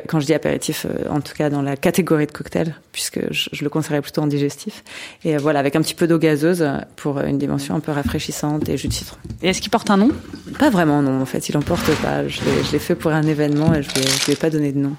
quand 0.07 0.21
je 0.21 0.27
dis 0.27 0.35
apéritif, 0.35 0.85
euh, 0.85 1.09
en 1.09 1.21
tout 1.21 1.33
cas 1.33 1.49
dans 1.49 1.63
la 1.63 1.77
catégorie 1.77 2.27
de 2.27 2.33
cocktail, 2.33 2.75
puisque 2.93 3.21
je, 3.33 3.49
je 3.53 3.65
le 3.65 3.71
conseillerais 3.71 4.03
plutôt 4.03 4.21
en 4.21 4.27
digestif. 4.27 4.85
Et 5.25 5.37
voilà, 5.37 5.61
avec 5.61 5.77
un 5.77 5.81
petit 5.81 5.95
peu 5.95 6.07
d'eau 6.07 6.19
gazeuse 6.19 6.67
pour 6.97 7.21
une 7.21 7.39
dimension 7.39 7.75
un 7.75 7.81
peu 7.81 7.93
rafraîchissante 7.93 8.69
et 8.69 8.77
jus 8.77 8.89
de 8.89 8.93
citron. 8.93 9.17
Et 9.43 9.49
est-ce 9.49 9.61
qu'il 9.61 9.71
porte 9.71 9.91
un 9.91 9.97
nom? 9.97 10.11
Pas 10.59 10.71
vraiment, 10.71 11.01
non. 11.03 11.23
En 11.23 11.27
fait, 11.27 11.49
il 11.49 11.57
en 11.57 11.63
porte 11.63 11.91
pas. 12.03 12.27
Je 12.29 12.41
l'ai 12.73 12.79
fait 12.79 12.95
pour 12.95 13.13
un 13.13 13.23
événement 13.23 13.75
et 13.75 13.83
je 13.83 13.89
ne 13.89 14.27
lui 14.27 14.33
ai 14.33 14.37
pas 14.37 14.51
donné 14.51 14.73
de 14.73 14.79
nom. 14.79 14.95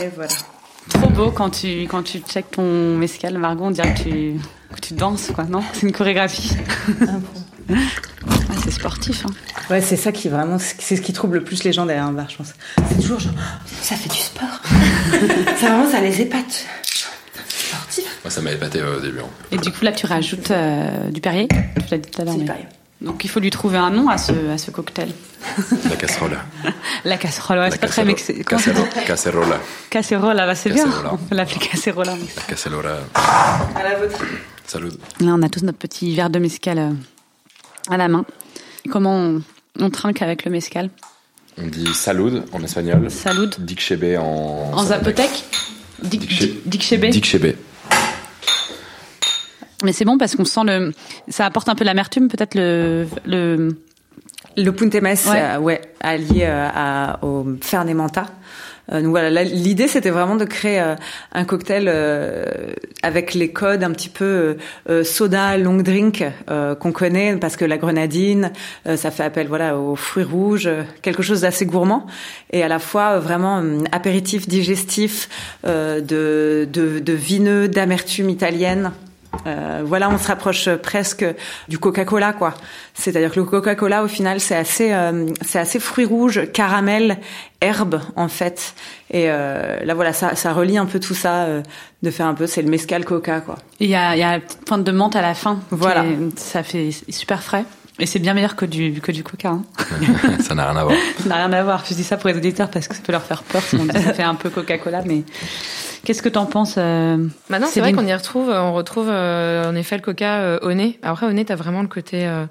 Et 0.00 0.08
voilà. 0.14 0.32
Trop 0.88 1.08
beau 1.08 1.30
quand 1.30 1.50
tu 1.50 1.82
quand 1.82 2.02
tu 2.02 2.18
checkes 2.20 2.50
ton 2.52 2.96
mescal, 2.96 3.38
Margot, 3.38 3.64
on 3.64 3.70
dirait 3.70 3.94
que 3.94 4.02
tu, 4.02 4.34
que 4.74 4.80
tu 4.80 4.94
danses, 4.94 5.32
quoi, 5.34 5.44
non? 5.44 5.62
C'est 5.72 5.82
une 5.82 5.92
chorégraphie. 5.92 6.56
ah, 7.02 7.74
c'est 8.62 8.70
sportif. 8.70 9.24
Hein. 9.26 9.30
Ouais, 9.70 9.80
c'est 9.80 9.96
ça 9.96 10.12
qui 10.12 10.28
vraiment, 10.28 10.58
c'est 10.58 10.96
ce 10.96 11.00
qui 11.00 11.12
trouble 11.12 11.38
le 11.38 11.44
plus 11.44 11.64
les 11.64 11.72
gens 11.72 11.86
derrière 11.86 12.04
un 12.04 12.12
bar, 12.12 12.28
je 12.30 12.36
pense. 12.36 12.52
C'est 12.88 13.00
toujours 13.00 13.18
genre, 13.18 13.32
ça 13.82 13.96
fait 13.96 14.08
du 14.08 14.16
sport. 14.16 14.46
ça 15.58 15.68
vraiment, 15.68 15.90
ça 15.90 16.00
les 16.00 16.20
épate. 16.20 16.66
Sportif. 17.48 18.20
Moi, 18.22 18.30
ça 18.30 18.42
m'a 18.42 18.52
épaté 18.52 18.80
euh, 18.80 18.98
au 18.98 19.00
début. 19.00 19.20
Hein. 19.20 19.28
Et 19.50 19.58
du 19.58 19.72
coup, 19.72 19.84
là, 19.84 19.92
tu 19.92 20.06
rajoutes 20.06 20.50
euh, 20.50 21.10
du 21.10 21.20
Perrier? 21.20 21.48
Tu 21.48 21.90
l'as 21.90 21.98
dit 21.98 22.10
tout 22.10 22.22
à 22.22 22.24
l'heure. 22.24 22.34
C'est 22.34 22.40
mais... 22.40 22.46
Perrier. 22.46 22.66
Donc 23.00 23.24
il 23.24 23.28
faut 23.28 23.40
lui 23.40 23.50
trouver 23.50 23.76
un 23.76 23.90
nom 23.90 24.08
à 24.08 24.18
ce, 24.18 24.32
à 24.50 24.58
ce 24.58 24.70
cocktail. 24.70 25.08
La 25.88 25.96
casserole. 25.96 26.38
La 27.04 27.16
casserole, 27.16 27.58
ouais, 27.58 27.70
c'est 27.70 27.80
pas 27.80 27.86
très 27.88 28.04
mixé. 28.04 28.44
Casserole. 28.44 28.88
Casserola. 29.06 29.60
Casserola, 29.90 30.46
bah 30.46 30.54
c'est 30.54 30.70
bien. 30.70 30.86
On 31.10 31.16
peut 31.16 31.34
l'appeler 31.34 31.58
casserola. 31.66 32.14
La 32.36 32.42
casserola. 32.42 32.98
À 33.14 33.82
la 33.82 33.96
vôtre. 33.98 34.18
Salut. 34.66 34.90
Là, 35.20 35.32
on 35.34 35.42
a 35.42 35.48
tous 35.48 35.62
notre 35.62 35.78
petit 35.78 36.14
verre 36.14 36.30
de 36.30 36.38
mescal 36.38 36.78
euh, 36.78 36.90
à 37.88 37.96
la 37.96 38.08
main. 38.08 38.24
Comment 38.90 39.14
on, 39.16 39.42
on 39.80 39.90
trinque 39.90 40.22
avec 40.22 40.44
le 40.44 40.50
mescal? 40.50 40.90
On 41.58 41.66
dit 41.66 41.86
salud 41.94 42.42
en 42.52 42.62
espagnol. 42.62 43.10
Salud. 43.10 43.54
Dikchebe 43.58 44.18
en. 44.18 44.72
En 44.74 44.84
dik- 44.84 45.44
Dikchebe 46.66 47.10
Dikchebe. 47.10 47.56
Mais 49.84 49.92
c'est 49.92 50.04
bon 50.04 50.18
parce 50.18 50.34
qu'on 50.36 50.44
sent 50.44 50.64
le. 50.64 50.92
Ça 51.28 51.46
apporte 51.46 51.68
un 51.68 51.74
peu 51.74 51.84
l'amertume, 51.84 52.28
peut-être 52.28 52.54
le. 52.54 53.06
le... 53.24 53.78
Le 54.56 54.70
punte 54.70 54.94
mes, 54.94 55.10
Ouais. 55.10 55.16
euh, 55.34 55.58
ouais, 55.58 55.80
allié 56.00 56.44
euh, 56.44 56.68
à, 56.74 57.18
au 57.22 57.46
Fernet 57.60 57.94
Menta. 57.94 58.26
Euh, 58.92 59.00
donc 59.02 59.10
voilà, 59.10 59.30
là, 59.30 59.42
l'idée 59.42 59.88
c'était 59.88 60.10
vraiment 60.10 60.36
de 60.36 60.44
créer 60.44 60.80
euh, 60.80 60.94
un 61.32 61.44
cocktail 61.44 61.86
euh, 61.88 62.44
avec 63.02 63.34
les 63.34 63.50
codes 63.50 63.82
un 63.82 63.90
petit 63.90 64.08
peu 64.08 64.56
soda, 65.02 65.56
long 65.58 65.76
drink 65.78 66.24
euh, 66.48 66.76
qu'on 66.76 66.92
connaît 66.92 67.36
parce 67.36 67.56
que 67.56 67.64
la 67.64 67.78
grenadine, 67.78 68.52
euh, 68.86 68.96
ça 68.96 69.10
fait 69.10 69.24
appel 69.24 69.48
voilà 69.48 69.76
aux 69.76 69.96
fruits 69.96 70.22
rouges, 70.24 70.68
euh, 70.68 70.84
quelque 71.02 71.22
chose 71.24 71.40
d'assez 71.40 71.66
gourmand 71.66 72.06
et 72.52 72.62
à 72.62 72.68
la 72.68 72.78
fois 72.78 73.14
euh, 73.16 73.20
vraiment 73.20 73.58
euh, 73.60 73.80
apéritif, 73.90 74.46
digestif, 74.48 75.28
euh, 75.66 76.00
de, 76.00 76.68
de, 76.72 77.00
de 77.00 77.12
vineux, 77.12 77.66
d'amertume 77.68 78.30
italienne. 78.30 78.92
Euh, 79.46 79.82
voilà, 79.84 80.08
on 80.10 80.18
se 80.18 80.26
rapproche 80.28 80.68
presque 80.76 81.24
du 81.68 81.78
Coca-Cola, 81.78 82.32
quoi. 82.32 82.54
C'est-à-dire 82.94 83.30
que 83.30 83.40
le 83.40 83.44
Coca-Cola, 83.46 84.02
au 84.04 84.08
final, 84.08 84.40
c'est 84.40 84.56
assez, 84.56 84.92
euh, 84.92 85.26
c'est 85.42 85.58
assez 85.58 85.78
fruits 85.80 86.04
rouges, 86.04 86.50
caramel, 86.52 87.18
herbe, 87.60 88.00
en 88.16 88.28
fait. 88.28 88.74
Et 89.10 89.24
euh, 89.28 89.84
là, 89.84 89.94
voilà, 89.94 90.12
ça, 90.12 90.34
ça 90.36 90.52
relie 90.52 90.78
un 90.78 90.86
peu 90.86 91.00
tout 91.00 91.14
ça, 91.14 91.44
euh, 91.44 91.62
de 92.02 92.10
faire 92.10 92.26
un 92.26 92.34
peu, 92.34 92.46
c'est 92.46 92.62
le 92.62 92.70
mescal 92.70 93.04
Coca, 93.04 93.40
quoi. 93.40 93.56
Il 93.80 93.88
y 93.88 93.94
a, 93.94 94.16
il 94.16 94.20
y 94.20 94.22
a 94.22 94.34
une 94.36 94.40
petite 94.40 94.64
pointe 94.64 94.84
de 94.84 94.92
menthe 94.92 95.16
à 95.16 95.22
la 95.22 95.34
fin. 95.34 95.60
Voilà. 95.70 96.04
est- 96.04 96.38
ça 96.38 96.62
fait 96.62 96.90
super 97.10 97.42
frais. 97.42 97.64
Et 97.98 98.04
c'est 98.04 98.18
bien 98.18 98.34
meilleur 98.34 98.56
que 98.56 98.66
du, 98.66 99.00
que 99.00 99.10
du 99.10 99.22
coca. 99.24 99.48
Hein. 99.48 99.62
ça 100.46 100.54
n'a 100.54 100.70
rien 100.70 100.78
à 100.78 100.84
voir. 100.84 100.96
Ça 101.22 101.28
n'a 101.30 101.36
rien 101.36 101.52
à 101.54 101.62
voir. 101.62 101.82
Je 101.88 101.94
dis 101.94 102.04
ça 102.04 102.18
pour 102.18 102.28
les 102.28 102.36
auditeurs 102.36 102.68
parce 102.68 102.88
que 102.88 102.94
ça 102.94 103.00
peut 103.02 103.12
leur 103.12 103.22
faire 103.22 103.42
peur. 103.42 103.62
si 103.62 103.76
on 103.76 103.84
dit 103.86 103.88
que 103.88 104.00
ça 104.02 104.12
fait 104.12 104.22
un 104.22 104.34
peu 104.34 104.50
Coca-Cola. 104.50 105.00
Mais 105.06 105.22
qu'est-ce 106.06 106.22
que 106.22 106.28
t'en 106.30 106.46
penses 106.46 106.76
euh, 106.78 107.18
Maintenant, 107.50 107.66
c'est 107.70 107.80
vrai 107.80 107.92
qu'on 107.92 108.06
y 108.06 108.14
retrouve, 108.14 108.48
on 108.48 108.72
retrouve 108.72 109.08
euh, 109.10 109.68
en 109.70 109.74
effet 109.74 109.96
le 109.96 110.02
coca 110.02 110.36
euh, 110.36 110.58
au 110.62 110.72
nez. 110.72 110.98
Après, 111.02 111.26
au 111.26 111.32
nez, 111.32 111.44
t'as 111.44 111.56
vraiment 111.56 111.82
le 111.82 111.88
côté, 111.88 112.26
euh, 112.26 112.44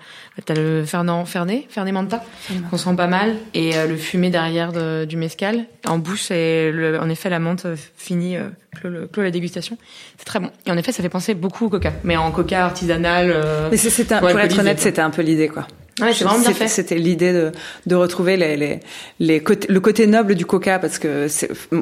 t'as 0.46 0.54
le 0.54 0.84
Fernand 0.86 1.26
Fernet, 1.26 1.66
Fernet 1.70 1.92
Manta, 1.94 2.24
qu'on 2.70 2.78
sent 2.78 2.96
pas 2.96 3.08
mal, 3.08 3.36
et 3.54 3.76
euh, 3.78 3.88
le 3.88 3.96
fumé 3.96 4.30
derrière 4.30 4.72
de- 4.74 5.06
du 5.06 5.18
mescal. 5.18 5.66
En 5.88 5.98
bouche, 5.98 6.24
c'est 6.24 6.72
le- 6.72 7.00
en 7.00 7.10
effet 7.10 7.30
la 7.30 7.40
menthe 7.40 7.66
finit, 7.96 8.36
euh, 8.38 8.50
clôt, 8.76 8.90
le- 8.90 9.08
clôt 9.08 9.24
la 9.24 9.32
dégustation. 9.32 9.78
C'est 10.18 10.26
très 10.26 10.40
bon. 10.40 10.50
Et 10.66 10.72
en 10.72 10.78
effet, 10.78 10.92
ça 10.92 11.02
fait 11.02 11.10
penser 11.10 11.34
beaucoup 11.34 11.66
au 11.66 11.70
coca, 11.70 11.94
mais 12.04 12.18
en 12.18 12.30
coca 12.32 12.66
artisanal. 12.66 13.32
euh, 13.32 13.70
Mais 13.72 13.78
c'est, 13.78 13.90
c'est 13.90 14.12
un- 14.12 14.20
pour 14.20 14.30
être 14.42 14.60
honnête, 14.60 14.80
c'était 14.82 15.02
un 15.02 15.10
peu 15.10 15.22
l'idée, 15.22 15.48
quoi. 15.48 15.66
Ouais, 16.02 16.14
c'est 16.14 16.26
vraiment 16.26 16.40
bien 16.42 16.50
C'était- 16.50 16.60
fait. 16.66 16.68
C'était 16.68 16.96
l'idée 16.96 17.32
de, 17.32 17.52
de 17.86 17.96
retrouver 17.96 18.36
les, 18.36 18.58
les, 18.58 18.80
les 19.22 19.40
côtés, 19.40 19.68
le 19.72 19.80
côté 19.80 20.08
noble 20.08 20.36
du 20.36 20.46
coca 20.46 20.78
parce 20.78 21.00
que 21.00 21.28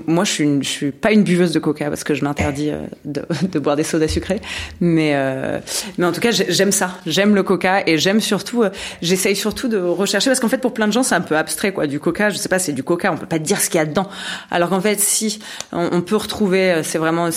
moi 0.07 0.23
je 0.23 0.31
suis 0.31 0.43
une, 0.43 0.61
je 0.63 0.69
suis 0.69 0.91
pas 0.91 1.11
une 1.11 1.23
buveuse 1.23 1.51
de 1.51 1.57
coca 1.57 1.89
parce 1.89 2.03
que 2.03 2.13
je 2.13 2.23
m'interdis 2.23 2.69
euh, 2.69 2.81
de, 3.05 3.23
de 3.51 3.57
boire 3.57 3.75
des 3.75 3.83
sodas 3.83 4.07
sucrés. 4.09 4.39
Mais 4.81 5.13
euh, 5.15 5.57
mais 5.97 6.05
en 6.05 6.11
tout 6.11 6.21
cas 6.21 6.29
j'ai- 6.29 6.45
j'aime 6.51 6.71
ça. 6.71 6.91
J'aime 7.07 7.33
le 7.33 7.41
coca 7.41 7.81
et 7.87 7.97
j'aime 7.97 8.21
surtout 8.21 8.61
euh, 8.61 8.69
j'essaye 9.01 9.35
surtout 9.35 9.67
de 9.67 9.77
rechercher 9.79 10.29
parce 10.29 10.39
qu'en 10.39 10.47
fait 10.49 10.59
pour 10.59 10.75
plein 10.75 10.87
de 10.87 10.93
gens 10.93 11.01
c'est 11.01 11.15
un 11.15 11.21
peu 11.21 11.35
abstrait 11.35 11.71
quoi. 11.73 11.87
Du 11.87 11.99
coca 11.99 12.29
je 12.29 12.37
sais 12.37 12.49
pas 12.49 12.59
c'est 12.59 12.73
du 12.73 12.83
coca 12.83 13.11
on 13.11 13.17
peut 13.17 13.25
pas 13.25 13.39
dire 13.39 13.59
ce 13.59 13.67
qu'il 13.71 13.79
y 13.79 13.81
a 13.81 13.85
dedans. 13.87 14.07
Alors 14.51 14.69
qu'en 14.69 14.81
fait 14.81 14.99
si 14.99 15.39
on, 15.71 15.89
on 15.91 16.01
peut 16.01 16.17
retrouver 16.17 16.71
euh, 16.71 16.83
c'est 16.83 16.99
vraiment 16.99 17.29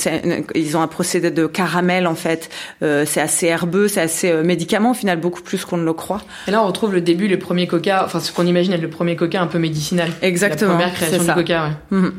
ils 0.54 0.76
ont 0.76 0.82
un 0.82 0.88
procédé 0.88 1.30
de 1.30 1.46
caramel 1.46 2.06
en 2.06 2.14
fait. 2.16 2.50
Euh, 2.82 3.04
c'est 3.06 3.22
assez 3.22 3.46
herbeux 3.46 3.88
c'est 3.88 4.02
assez 4.02 4.30
médicament 4.42 4.90
au 4.90 4.94
final 4.94 5.18
beaucoup 5.18 5.40
plus 5.40 5.64
qu'on 5.64 5.78
ne 5.78 5.84
le 5.84 5.94
croit. 5.94 6.20
Et 6.46 6.50
là, 6.50 6.62
on 6.65 6.65
retrouve 6.66 6.92
le 6.92 7.00
début, 7.00 7.28
le 7.28 7.38
premier 7.38 7.66
coca, 7.66 8.04
enfin 8.04 8.20
ce 8.20 8.32
qu'on 8.32 8.46
imagine 8.46 8.72
être 8.72 8.82
le 8.82 8.90
premier 8.90 9.16
coca 9.16 9.40
un 9.40 9.46
peu 9.46 9.58
médicinal. 9.58 10.10
Exactement, 10.22 10.72
La 10.72 10.76
première 10.76 10.94
création 10.94 11.20
c'est 11.20 11.26
du 11.26 11.34
coca, 11.34 11.68
ouais. 11.68 11.98
Mhm. 11.98 12.14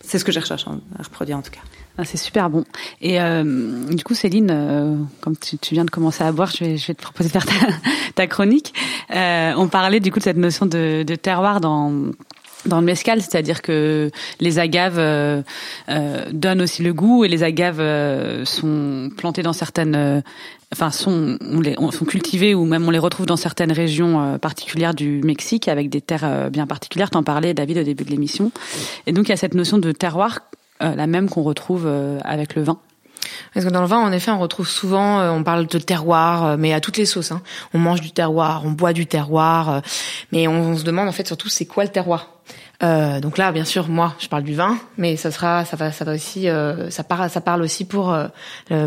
C'est 0.00 0.18
ce 0.18 0.24
que 0.24 0.32
je 0.32 0.40
recherche 0.40 0.66
hein, 0.66 0.80
à 0.98 1.02
reproduire 1.02 1.36
en 1.36 1.42
tout 1.42 1.50
cas. 1.50 1.60
Ah, 1.98 2.04
C'est 2.04 2.16
super 2.16 2.48
bon. 2.48 2.64
Et 3.02 3.20
euh, 3.20 3.42
du 3.90 4.04
coup, 4.04 4.14
Céline, 4.14 4.50
euh, 4.52 4.94
comme 5.20 5.36
tu, 5.36 5.58
tu 5.58 5.74
viens 5.74 5.84
de 5.84 5.90
commencer 5.90 6.22
à 6.22 6.30
boire, 6.30 6.48
je 6.50 6.64
vais, 6.64 6.76
je 6.76 6.86
vais 6.86 6.94
te 6.94 7.02
proposer 7.02 7.28
de 7.28 7.32
faire 7.32 7.44
ta, 7.44 7.66
ta 8.14 8.26
chronique. 8.28 8.72
Euh, 9.14 9.52
on 9.56 9.66
parlait 9.66 9.98
du 9.98 10.12
coup 10.12 10.20
de 10.20 10.24
cette 10.24 10.36
notion 10.36 10.64
de, 10.64 11.02
de 11.02 11.14
terroir 11.16 11.60
dans 11.60 11.92
dans 12.66 12.80
le 12.80 12.86
mescal, 12.86 13.20
c'est-à-dire 13.22 13.62
que 13.62 14.10
les 14.40 14.58
agaves 14.58 14.98
euh, 14.98 15.42
euh, 15.88 16.24
donnent 16.32 16.62
aussi 16.62 16.82
le 16.82 16.92
goût 16.92 17.24
et 17.24 17.28
les 17.28 17.42
agaves 17.42 17.80
euh, 17.80 18.44
sont 18.44 19.10
plantées 19.16 19.42
dans 19.42 19.52
certaines, 19.52 19.94
euh, 19.94 20.20
enfin 20.72 20.90
sont 20.90 21.38
on 21.40 21.60
les 21.60 21.74
on- 21.78 21.90
sont 21.90 22.04
cultivées 22.04 22.54
ou 22.54 22.64
même 22.64 22.86
on 22.86 22.90
les 22.90 22.98
retrouve 22.98 23.26
dans 23.26 23.36
certaines 23.36 23.72
régions 23.72 24.20
euh, 24.20 24.38
particulières 24.38 24.94
du 24.94 25.20
Mexique 25.24 25.68
avec 25.68 25.88
des 25.88 26.00
terres 26.00 26.24
euh, 26.24 26.50
bien 26.50 26.66
particulières. 26.66 27.10
T'en 27.10 27.22
parlais, 27.22 27.54
David, 27.54 27.78
au 27.78 27.82
début 27.82 28.04
de 28.04 28.10
l'émission. 28.10 28.52
Et 29.06 29.12
donc 29.12 29.26
il 29.26 29.30
y 29.30 29.32
a 29.32 29.36
cette 29.36 29.54
notion 29.54 29.78
de 29.78 29.92
terroir, 29.92 30.40
euh, 30.82 30.94
la 30.94 31.06
même 31.06 31.28
qu'on 31.28 31.42
retrouve 31.42 31.84
euh, 31.86 32.18
avec 32.24 32.54
le 32.54 32.62
vin. 32.62 32.78
Parce 33.52 33.66
que 33.66 33.70
dans 33.70 33.80
le 33.82 33.86
vin, 33.86 33.98
en 33.98 34.12
effet, 34.12 34.30
on 34.30 34.38
retrouve 34.38 34.68
souvent, 34.68 35.20
euh, 35.20 35.30
on 35.30 35.42
parle 35.42 35.66
de 35.66 35.78
terroir, 35.78 36.56
mais 36.56 36.72
à 36.72 36.80
toutes 36.80 36.96
les 36.96 37.06
sauces. 37.06 37.32
Hein. 37.32 37.42
On 37.74 37.78
mange 37.78 38.00
du 38.00 38.10
terroir, 38.10 38.62
on 38.64 38.70
boit 38.70 38.92
du 38.92 39.06
terroir, 39.06 39.82
mais 40.32 40.48
on, 40.48 40.70
on 40.70 40.76
se 40.76 40.84
demande 40.84 41.08
en 41.08 41.12
fait 41.12 41.26
surtout 41.26 41.48
c'est 41.48 41.66
quoi 41.66 41.84
le 41.84 41.90
terroir? 41.90 42.28
Euh, 42.82 43.18
donc 43.18 43.38
là, 43.38 43.50
bien 43.50 43.64
sûr, 43.64 43.88
moi, 43.88 44.14
je 44.20 44.28
parle 44.28 44.44
du 44.44 44.54
vin, 44.54 44.78
mais 44.98 45.16
ça 45.16 45.32
sera, 45.32 45.64
ça 45.64 45.76
va, 45.76 45.90
ça 45.90 46.04
va 46.04 46.14
aussi, 46.14 46.48
euh, 46.48 46.90
ça 46.90 47.02
parle, 47.02 47.28
ça 47.28 47.40
parle 47.40 47.62
aussi 47.62 47.84
pour 47.84 48.12
euh, 48.12 48.28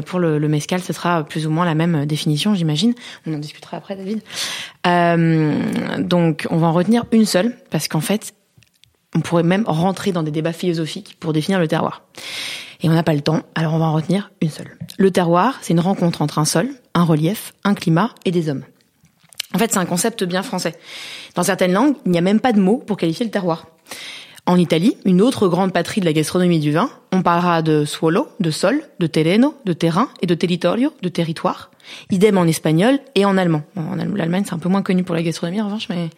pour 0.06 0.19
le, 0.19 0.39
le 0.39 0.47
mezcal, 0.47 0.82
ce 0.82 0.93
sera 0.93 1.23
plus 1.23 1.45
ou 1.45 1.49
moins 1.49 1.65
la 1.65 1.75
même 1.75 2.06
définition, 2.06 2.56
j'imagine. 2.56 2.93
On 3.25 3.34
en 3.34 3.39
discutera 3.39 3.77
après, 3.77 3.97
David. 3.97 4.21
Euh, 4.88 5.99
donc, 5.99 6.47
on 6.49 6.58
va 6.58 6.67
en 6.67 6.73
retenir 6.73 7.04
une 7.12 7.25
seule, 7.25 7.58
parce 7.69 7.89
qu'en 7.89 7.99
fait, 7.99 8.34
on 9.13 9.19
pourrait 9.19 9.43
même 9.43 9.65
rentrer 9.67 10.13
dans 10.13 10.23
des 10.23 10.32
débats 10.32 10.54
philosophiques 10.54 11.17
pour 11.19 11.34
définir 11.34 11.60
le 11.60 11.67
terroir. 11.67 12.04
Et 12.84 12.89
on 12.89 12.93
n'a 12.93 13.04
pas 13.04 13.13
le 13.13 13.21
temps, 13.21 13.41
alors 13.56 13.73
on 13.73 13.77
va 13.77 13.86
en 13.86 13.93
retenir 13.93 14.32
une 14.41 14.49
seule. 14.49 14.77
Le 14.97 15.12
terroir, 15.12 15.60
c'est 15.62 15.73
une 15.73 15.82
rencontre 15.82 16.21
entre 16.21 16.39
un 16.39 16.45
sol, 16.45 16.69
un 16.93 17.04
relief, 17.04 17.54
un 17.63 17.75
climat 17.75 18.12
et 18.25 18.32
des 18.32 18.49
hommes. 18.49 18.63
En 19.54 19.60
fait, 19.60 19.71
c'est 19.73 19.80
un 19.80 19.86
concept 19.86 20.23
bien 20.23 20.43
français. 20.43 20.75
Dans 21.36 21.43
certaines 21.43 21.73
langues, 21.73 21.95
il 22.06 22.12
n'y 22.12 22.17
a 22.17 22.21
même 22.21 22.39
pas 22.39 22.54
de 22.54 22.62
mot 22.62 22.77
pour 22.77 22.95
qualifier 22.95 23.25
le 23.25 23.32
terroir. 23.32 23.67
En 24.47 24.58
Italie, 24.58 24.97
une 25.06 25.21
autre 25.21 25.47
grande 25.47 25.71
patrie 25.71 26.01
de 26.01 26.06
la 26.06 26.13
gastronomie 26.13 26.60
du 26.60 26.71
vin, 26.71 26.89
on 27.12 27.21
parlera 27.21 27.62
de 27.62 27.86
suolo, 27.86 28.27
de 28.39 28.49
sol, 28.49 28.82
de 28.99 29.06
terreno, 29.08 29.54
de 29.65 29.73
terrain 29.73 30.10
et 30.21 30.25
de 30.25 30.34
territorio, 30.34 30.91
de 31.04 31.10
territoire. 31.10 31.69
Idem 32.10 32.38
en 32.38 32.45
espagnol 32.45 32.99
et 33.15 33.23
en 33.23 33.38
allemand. 33.38 33.62
Bon, 33.75 33.84
en 33.84 33.99
Allem- 33.99 34.15
l'Allemagne, 34.15 34.43
c'est 34.45 34.54
un 34.54 34.60
peu 34.60 34.67
moins 34.69 34.82
connu 34.82 35.04
pour 35.04 35.13
la 35.15 35.21
gastronomie, 35.21 35.62
en 35.62 35.65
revanche, 35.65 35.88
mais 35.89 36.10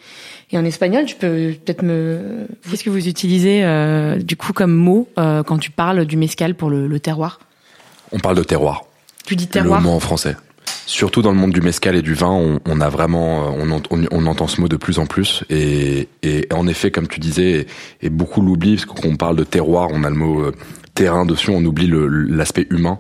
et 0.51 0.57
en 0.57 0.63
espagnol, 0.63 1.05
tu 1.05 1.15
peux 1.15 1.53
peut-être 1.65 1.83
me. 1.83 2.47
Qu'est-ce 2.69 2.83
que 2.83 2.89
vous 2.89 3.07
utilisez 3.07 3.63
euh, 3.63 4.15
du 4.17 4.37
coup 4.37 4.53
comme 4.53 4.73
mot 4.73 5.07
euh, 5.17 5.43
quand 5.43 5.57
tu 5.57 5.69
parles 5.71 6.05
du 6.05 6.15
mescal 6.15 6.55
pour 6.55 6.69
le, 6.69 6.87
le 6.87 6.99
terroir? 6.99 7.39
On 8.13 8.19
parle 8.19 8.37
de 8.37 8.43
terroir. 8.43 8.83
Tu 9.25 9.35
dis 9.35 9.47
terroir? 9.47 9.79
Le 9.81 9.87
mot 9.87 9.93
en 9.93 9.99
français. 9.99 10.35
Surtout 10.85 11.21
dans 11.21 11.31
le 11.31 11.37
monde 11.37 11.51
du 11.51 11.61
mescal 11.61 11.95
et 11.95 12.01
du 12.01 12.13
vin, 12.13 12.31
on, 12.31 12.59
on 12.65 12.81
a 12.81 12.89
vraiment, 12.89 13.55
on, 13.55 13.71
on, 13.71 13.81
on, 14.11 14.25
entend 14.25 14.47
ce 14.47 14.59
mot 14.59 14.67
de 14.67 14.75
plus 14.75 14.99
en 14.99 15.05
plus. 15.05 15.43
Et, 15.49 16.09
et 16.23 16.47
en 16.53 16.67
effet, 16.67 16.91
comme 16.91 17.07
tu 17.07 17.19
disais, 17.19 17.67
et, 18.01 18.09
beaucoup 18.09 18.41
l'oublient, 18.41 18.75
parce 18.75 18.85
qu'on 18.85 19.15
parle 19.15 19.37
de 19.37 19.43
terroir, 19.43 19.89
on 19.91 20.03
a 20.03 20.09
le 20.09 20.15
mot 20.15 20.41
euh, 20.41 20.51
terrain 20.93 21.25
dessus, 21.25 21.51
on 21.51 21.63
oublie 21.63 21.89
l'aspect 22.29 22.67
humain, 22.69 22.99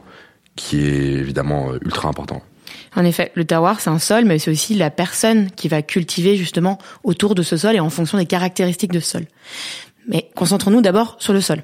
qui 0.55 0.85
est 0.85 1.13
évidemment 1.13 1.71
euh, 1.71 1.79
ultra 1.83 2.09
important. 2.09 2.41
En 2.95 3.05
effet, 3.05 3.31
le 3.35 3.45
terroir, 3.45 3.79
c'est 3.79 3.89
un 3.89 3.99
sol, 3.99 4.25
mais 4.25 4.39
c'est 4.39 4.51
aussi 4.51 4.75
la 4.75 4.89
personne 4.89 5.49
qui 5.51 5.67
va 5.67 5.81
cultiver 5.81 6.37
justement 6.37 6.77
autour 7.03 7.35
de 7.35 7.41
ce 7.41 7.57
sol 7.57 7.75
et 7.75 7.79
en 7.79 7.89
fonction 7.89 8.17
des 8.17 8.25
caractéristiques 8.25 8.91
de 8.91 8.99
ce 8.99 9.11
sol. 9.11 9.25
Mais 10.07 10.29
concentrons-nous 10.35 10.81
d'abord 10.81 11.15
sur 11.19 11.33
le 11.33 11.41
sol. 11.41 11.63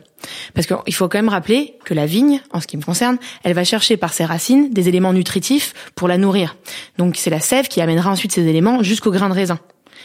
Parce 0.54 0.67
qu'il 0.67 0.93
faut 0.93 1.08
quand 1.08 1.17
même 1.17 1.30
rappeler 1.30 1.75
que 1.84 1.93
la 1.93 2.06
vigne, 2.06 2.41
en 2.52 2.62
ce 2.62 2.67
qui 2.67 2.78
me 2.78 2.82
concerne, 2.82 3.17
elle 3.43 3.54
va 3.54 3.63
chercher 3.63 3.97
par 3.97 4.13
ses 4.13 4.25
racines 4.25 4.71
des 4.71 4.88
éléments 4.88 5.13
nutritifs 5.13 5.73
pour 5.95 6.08
la 6.08 6.17
nourrir. 6.17 6.56
Donc 6.97 7.15
c'est 7.17 7.30
la 7.30 7.39
sève 7.39 7.67
qui 7.67 7.82
amènera 7.82 8.10
ensuite 8.10 8.32
ces 8.32 8.47
éléments 8.47 8.84
jusqu'au 8.84 9.12
grain 9.12 9.30
de 9.30 9.34
raisin 9.34 9.60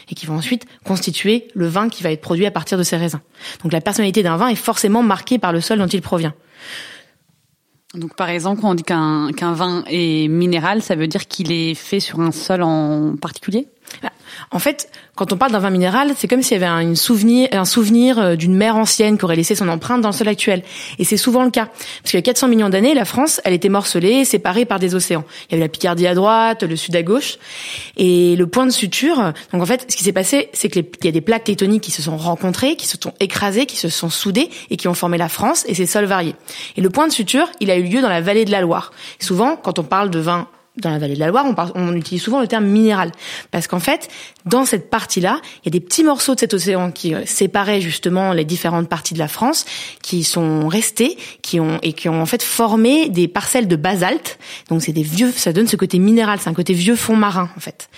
et 0.09 0.15
qui 0.15 0.25
vont 0.25 0.35
ensuite 0.35 0.65
constituer 0.83 1.47
le 1.53 1.67
vin 1.67 1.89
qui 1.89 2.03
va 2.03 2.11
être 2.11 2.21
produit 2.21 2.45
à 2.45 2.51
partir 2.51 2.77
de 2.77 2.83
ces 2.83 2.97
raisins. 2.97 3.21
Donc 3.63 3.71
la 3.71 3.81
personnalité 3.81 4.23
d'un 4.23 4.37
vin 4.37 4.47
est 4.47 4.55
forcément 4.55 5.01
marquée 5.01 5.39
par 5.39 5.51
le 5.51 5.61
sol 5.61 5.79
dont 5.79 5.87
il 5.87 6.01
provient. 6.01 6.33
Donc 7.93 8.15
par 8.15 8.29
exemple, 8.29 8.61
quand 8.61 8.71
on 8.71 8.75
dit 8.75 8.83
qu'un 8.83 9.31
vin 9.53 9.83
est 9.87 10.27
minéral, 10.27 10.81
ça 10.81 10.95
veut 10.95 11.07
dire 11.07 11.27
qu'il 11.27 11.51
est 11.51 11.75
fait 11.75 11.99
sur 11.99 12.19
un 12.19 12.31
sol 12.31 12.61
en 12.61 13.15
particulier? 13.15 13.67
En 14.51 14.59
fait, 14.59 14.89
quand 15.15 15.33
on 15.33 15.37
parle 15.37 15.51
d'un 15.51 15.59
vin 15.59 15.69
minéral, 15.69 16.13
c'est 16.17 16.27
comme 16.27 16.41
s'il 16.41 16.53
y 16.53 16.63
avait 16.63 16.65
un 16.65 16.95
souvenir, 16.95 17.49
un 17.51 17.65
souvenir 17.65 18.19
euh, 18.19 18.35
d'une 18.35 18.55
mer 18.55 18.75
ancienne 18.75 19.17
qui 19.17 19.25
aurait 19.25 19.35
laissé 19.35 19.55
son 19.55 19.67
empreinte 19.69 20.01
dans 20.01 20.09
le 20.09 20.13
sol 20.13 20.27
actuel. 20.27 20.63
Et 20.99 21.03
c'est 21.03 21.17
souvent 21.17 21.43
le 21.43 21.51
cas. 21.51 21.65
Parce 21.65 22.11
qu'il 22.11 22.17
y 22.17 22.19
a 22.19 22.21
400 22.21 22.47
millions 22.47 22.69
d'années, 22.69 22.93
la 22.93 23.05
France, 23.05 23.41
elle 23.43 23.53
était 23.53 23.69
morcelée, 23.69 24.25
séparée 24.25 24.65
par 24.65 24.79
des 24.79 24.95
océans. 24.95 25.23
Il 25.49 25.53
y 25.53 25.55
avait 25.55 25.63
la 25.63 25.69
Picardie 25.69 26.07
à 26.07 26.15
droite, 26.15 26.63
le 26.63 26.75
sud 26.75 26.95
à 26.95 27.03
gauche. 27.03 27.37
Et 27.97 28.35
le 28.35 28.47
point 28.47 28.65
de 28.65 28.71
suture, 28.71 29.33
donc 29.51 29.61
en 29.61 29.65
fait, 29.65 29.85
ce 29.89 29.95
qui 29.95 30.03
s'est 30.03 30.13
passé, 30.13 30.49
c'est 30.53 30.69
qu'il 30.69 30.85
y 31.03 31.07
a 31.07 31.11
des 31.11 31.21
plaques 31.21 31.45
tectoniques 31.45 31.83
qui 31.83 31.91
se 31.91 32.01
sont 32.01 32.17
rencontrées, 32.17 32.75
qui 32.75 32.87
se 32.87 32.97
sont 33.01 33.13
écrasées, 33.19 33.65
qui 33.65 33.77
se 33.77 33.89
sont 33.89 34.09
soudées 34.09 34.49
et 34.69 34.77
qui 34.77 34.87
ont 34.87 34.93
formé 34.93 35.17
la 35.17 35.29
France 35.29 35.63
et 35.67 35.73
ses 35.73 35.85
sols 35.85 36.05
variés. 36.05 36.35
Et 36.77 36.81
le 36.81 36.89
point 36.89 37.07
de 37.07 37.13
suture, 37.13 37.49
il 37.59 37.71
a 37.71 37.77
eu 37.77 37.83
lieu 37.83 38.01
dans 38.01 38.09
la 38.09 38.21
vallée 38.21 38.45
de 38.45 38.51
la 38.51 38.61
Loire. 38.61 38.91
souvent, 39.19 39.55
quand 39.55 39.79
on 39.79 39.83
parle 39.83 40.09
de 40.09 40.19
vin 40.19 40.47
dans 40.77 40.89
la 40.89 40.99
vallée 40.99 41.15
de 41.15 41.19
la 41.19 41.27
Loire, 41.27 41.45
on, 41.45 41.55
on 41.75 41.95
utilise 41.95 42.21
souvent 42.21 42.41
le 42.41 42.47
terme 42.47 42.65
minéral. 42.65 43.11
Parce 43.51 43.67
qu'en 43.67 43.79
fait, 43.79 44.09
dans 44.45 44.65
cette 44.65 44.89
partie-là, 44.89 45.39
il 45.63 45.65
y 45.65 45.69
a 45.69 45.71
des 45.71 45.79
petits 45.79 46.03
morceaux 46.03 46.35
de 46.35 46.39
cet 46.39 46.53
océan 46.53 46.91
qui 46.91 47.13
euh, 47.13 47.21
séparaient 47.25 47.81
justement 47.81 48.33
les 48.33 48.45
différentes 48.45 48.89
parties 48.89 49.13
de 49.13 49.19
la 49.19 49.27
France, 49.27 49.65
qui 50.01 50.23
sont 50.23 50.67
restés, 50.67 51.17
qui 51.41 51.59
ont, 51.59 51.79
et 51.81 51.93
qui 51.93 52.09
ont 52.09 52.21
en 52.21 52.25
fait 52.25 52.43
formé 52.43 53.09
des 53.09 53.27
parcelles 53.27 53.67
de 53.67 53.75
basalte. 53.75 54.37
Donc 54.69 54.81
c'est 54.81 54.91
des 54.91 55.03
vieux, 55.03 55.31
ça 55.31 55.53
donne 55.53 55.67
ce 55.67 55.75
côté 55.75 55.99
minéral, 55.99 56.39
c'est 56.41 56.49
un 56.49 56.53
côté 56.53 56.73
vieux 56.73 56.95
fond 56.95 57.15
marin, 57.15 57.49
en 57.55 57.59
fait. 57.59 57.89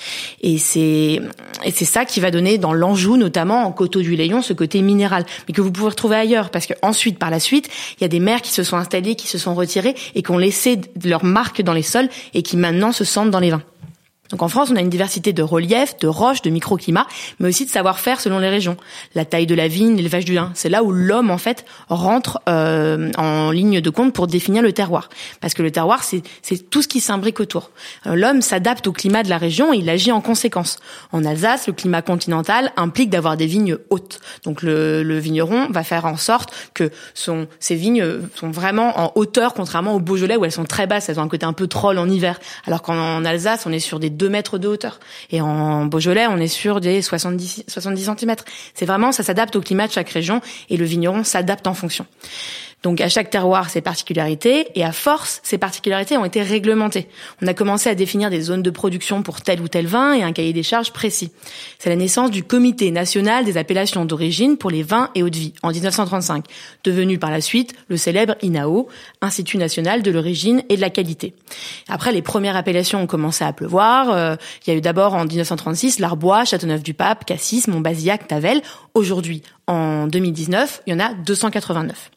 Et 0.42 0.58
c'est, 0.58 1.22
et 1.64 1.72
c'est 1.72 1.86
ça 1.86 2.06
qui 2.06 2.20
va 2.20 2.32
donner 2.32 2.58
dans 2.58 2.74
l'Anjou, 2.74 3.18
notamment 3.18 3.66
en 3.66 3.72
coteau 3.72 4.02
du 4.02 4.16
Layon, 4.16 4.42
ce 4.42 4.54
côté 4.54 4.82
minéral. 4.82 5.26
Mais 5.48 5.54
que 5.54 5.62
vous 5.62 5.72
pouvez 5.72 5.90
retrouver 5.90 6.16
ailleurs. 6.16 6.50
Parce 6.50 6.66
que 6.66 6.74
ensuite, 6.82 7.20
par 7.20 7.30
la 7.30 7.40
suite, 7.40 7.70
il 8.00 8.04
y 8.04 8.06
a 8.06 8.10
des 8.10 8.20
mers 8.20 8.42
qui 8.42 8.52
se 8.52 8.64
sont 8.64 8.78
installées, 8.78 9.16
qui 9.16 9.28
se 9.28 9.38
sont 9.38 9.56
retirées 9.56 9.96
et 10.16 10.24
qui 10.24 10.32
ont 10.32 10.38
laissé 10.38 10.80
leur 11.04 11.24
marque 11.24 11.62
dans 11.62 11.74
les 11.74 11.82
sols 11.82 12.10
et 12.34 12.42
qui 12.42 12.58
maintenant 12.72 12.92
se 12.92 13.04
sentent 13.04 13.32
dans 13.32 13.40
les 13.40 13.52
vins. 13.52 13.64
Donc 14.32 14.42
en 14.42 14.48
France, 14.48 14.70
on 14.72 14.76
a 14.76 14.82
une 14.82 14.90
diversité 14.90 15.34
de 15.34 15.44
reliefs, 15.44 15.98
de 16.00 16.08
roches, 16.08 16.42
de 16.42 16.50
microclimats, 16.50 17.08
mais 17.40 17.50
aussi 17.50 17.66
de 17.66 17.70
savoir-faire 17.70 18.20
selon 18.20 18.40
les 18.40 18.50
régions. 18.50 18.78
La 19.16 19.26
taille 19.26 19.48
de 19.48 19.56
la 19.56 19.68
vigne, 19.68 19.96
l'élevage 19.96 20.26
du 20.26 20.34
lin, 20.34 20.52
c'est 20.54 20.70
là 20.70 20.84
où 20.84 20.92
l'homme 20.92 21.32
en 21.32 21.38
fait 21.38 21.66
rentre 21.90 22.40
euh, 22.50 23.12
en 23.18 23.52
ligne 23.52 23.82
de 23.82 23.90
compte 23.90 24.14
pour 24.14 24.28
définir 24.28 24.62
le 24.62 24.74
terroir. 24.74 25.10
Parce 25.42 25.54
que 25.54 25.64
le 25.64 25.72
terroir, 25.72 26.04
c'est 26.04 26.70
tout 26.70 26.82
ce 26.82 26.88
qui 26.88 27.00
s'imbrique 27.00 27.40
autour. 27.40 27.72
Euh, 28.06 28.16
l'homme 28.16 28.42
s'adapte 28.42 28.88
au 28.88 28.92
climat 28.92 29.24
de 29.24 29.30
la 29.30 29.38
région 29.38 29.74
et 29.74 29.78
il 29.78 29.90
agit 29.90 30.12
en 30.12 30.22
conséquence. 30.22 30.78
En 31.12 31.24
Alsace, 31.24 31.68
le 31.68 31.74
climat 31.74 32.02
continental 32.02 32.72
implique 32.76 33.10
d'avoir 33.10 33.38
des 33.38 33.48
vignes 33.48 33.78
hautes. 33.90 34.20
Donc 34.44 34.62
le, 34.62 35.04
le, 35.04 35.18
vigneron 35.18 35.68
va 35.70 35.84
faire 35.84 36.06
en 36.06 36.18
sorte 36.18 36.54
que 36.74 36.92
son, 37.14 37.48
ces 37.60 37.76
vignes 37.76 38.06
sont 38.36 38.52
vraiment 38.52 39.00
en 39.00 39.12
hauteur, 39.16 39.54
contrairement 39.54 39.96
au 39.96 40.00
Beaujolais 40.00 40.38
où 40.38 40.46
elles 40.46 40.52
sont 40.52 40.66
très 40.66 40.88
basses, 40.88 41.10
elles 41.10 41.20
ont 41.20 41.24
un 41.24 41.28
côté 41.28 41.46
un 41.46 41.54
peu 41.54 41.68
troll 41.68 41.98
en 41.98 42.10
hiver. 42.10 42.40
Alors 42.66 42.82
qu'en 42.82 43.26
Alsace, 43.26 43.66
on 43.66 43.72
est 43.72 43.80
sur 43.80 44.00
des 44.00 44.10
2 44.18 44.30
mètres 44.30 44.58
de 44.58 44.68
hauteur. 44.68 45.00
Et 45.32 45.42
en 45.42 45.86
Beaujolais, 45.86 46.28
on 46.28 46.38
est 46.38 46.48
sur 46.48 46.82
des 46.82 47.02
70, 47.02 47.66
70 47.68 48.10
cm. 48.18 48.36
C'est 48.74 48.86
vraiment, 48.86 49.12
ça 49.12 49.24
s'adapte 49.24 49.56
au 49.56 49.62
climat 49.62 49.88
de 49.88 49.94
chaque 49.94 50.10
région 50.10 50.42
et 50.70 50.78
le 50.78 50.86
vigneron 50.86 51.24
s'adapte 51.24 51.68
en 51.68 51.74
fonction. 51.74 52.06
Donc 52.88 53.02
à 53.02 53.10
chaque 53.10 53.30
terroir 53.30 53.70
ses 53.70 53.82
particularités 53.82 54.70
et 54.76 54.86
à 54.86 54.94
force 54.94 55.42
ces 55.44 55.58
particularités 55.58 56.16
ont 56.16 56.24
été 56.24 56.42
réglementées. 56.42 57.10
On 57.42 57.48
a 57.48 57.54
commencé 57.54 57.90
à 57.90 57.96
définir 57.96 58.30
des 58.30 58.40
zones 58.40 58.62
de 58.62 58.70
production 58.70 59.24
pour 59.24 59.42
tel 59.42 59.60
ou 59.60 59.68
tel 59.68 59.88
vin 59.88 60.14
et 60.14 60.24
un 60.24 60.32
cahier 60.32 60.54
des 60.54 60.64
charges 60.64 60.94
précis. 60.94 61.34
C'est 61.80 61.90
la 61.90 61.98
naissance 61.98 62.32
du 62.32 62.44
Comité 62.44 62.90
national 62.92 63.44
des 63.44 63.58
appellations 63.58 64.06
d'origine 64.06 64.56
pour 64.56 64.70
les 64.70 64.84
vins 64.84 65.10
et 65.16 65.24
eau 65.24 65.30
de 65.30 65.36
vie 65.36 65.54
en 65.64 65.72
1935, 65.72 66.46
devenu 66.86 67.20
par 67.20 67.30
la 67.30 67.42
suite 67.42 67.76
le 67.90 67.98
célèbre 67.98 68.36
INAO, 68.42 68.88
Institut 69.20 69.58
national 69.58 70.02
de 70.02 70.10
l'origine 70.10 70.64
et 70.70 70.78
de 70.78 70.82
la 70.82 70.90
qualité. 70.90 71.34
Après 71.90 72.14
les 72.14 72.22
premières 72.22 72.56
appellations 72.56 73.02
ont 73.02 73.08
commencé 73.08 73.44
à 73.44 73.52
pleuvoir, 73.52 74.12
euh, 74.12 74.38
il 74.66 74.70
y 74.72 74.74
a 74.74 74.78
eu 74.78 74.82
d'abord 74.82 75.14
en 75.14 75.26
1936 75.26 76.00
l'Arbois, 76.00 76.46
Châteauneuf-du-Pape, 76.46 77.26
Cassis, 77.26 77.68
Montbazillac, 77.68 78.30
Tavel. 78.30 78.62
Aujourd'hui, 78.94 79.44
en 79.68 80.08
2019, 80.08 80.84
il 80.88 80.94
y 80.94 80.96
en 80.96 81.00
a 81.00 81.14
289. 81.14 82.12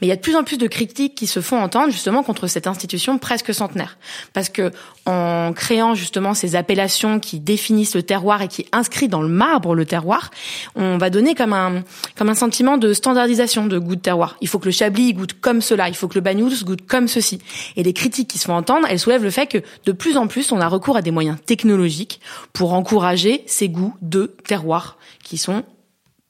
Mais 0.00 0.06
il 0.06 0.10
y 0.10 0.12
a 0.12 0.16
de 0.16 0.20
plus 0.20 0.36
en 0.36 0.44
plus 0.44 0.58
de 0.58 0.66
critiques 0.66 1.14
qui 1.14 1.26
se 1.26 1.40
font 1.40 1.58
entendre 1.58 1.92
justement 1.92 2.22
contre 2.22 2.46
cette 2.46 2.66
institution 2.66 3.18
presque 3.18 3.52
centenaire. 3.54 3.98
Parce 4.32 4.48
que 4.48 4.70
en 5.06 5.52
créant 5.52 5.94
justement 5.94 6.34
ces 6.34 6.56
appellations 6.56 7.20
qui 7.20 7.40
définissent 7.40 7.94
le 7.94 8.02
terroir 8.02 8.42
et 8.42 8.48
qui 8.48 8.66
inscrivent 8.72 9.10
dans 9.10 9.22
le 9.22 9.28
marbre 9.28 9.74
le 9.74 9.84
terroir, 9.84 10.30
on 10.74 10.98
va 10.98 11.10
donner 11.10 11.34
comme 11.34 11.52
un, 11.52 11.82
comme 12.16 12.28
un 12.28 12.34
sentiment 12.34 12.78
de 12.78 12.92
standardisation 12.92 13.66
de 13.66 13.78
goût 13.78 13.96
de 13.96 14.00
terroir. 14.00 14.36
Il 14.40 14.48
faut 14.48 14.58
que 14.58 14.66
le 14.66 14.72
Chablis 14.72 15.14
goûte 15.14 15.40
comme 15.40 15.60
cela, 15.60 15.88
il 15.88 15.94
faut 15.94 16.08
que 16.08 16.14
le 16.14 16.20
Banyuls 16.20 16.64
goûte 16.64 16.86
comme 16.86 17.08
ceci. 17.08 17.40
Et 17.76 17.82
les 17.82 17.92
critiques 17.92 18.28
qui 18.28 18.38
se 18.38 18.46
font 18.46 18.54
entendre, 18.54 18.86
elles 18.88 19.00
soulèvent 19.00 19.24
le 19.24 19.30
fait 19.30 19.46
que 19.46 19.58
de 19.84 19.92
plus 19.92 20.16
en 20.16 20.26
plus, 20.26 20.52
on 20.52 20.60
a 20.60 20.68
recours 20.68 20.96
à 20.96 21.02
des 21.02 21.10
moyens 21.10 21.36
technologiques 21.44 22.20
pour 22.52 22.74
encourager 22.74 23.42
ces 23.46 23.68
goûts 23.68 23.94
de 24.02 24.34
terroir 24.44 24.98
qui 25.22 25.38
sont 25.38 25.64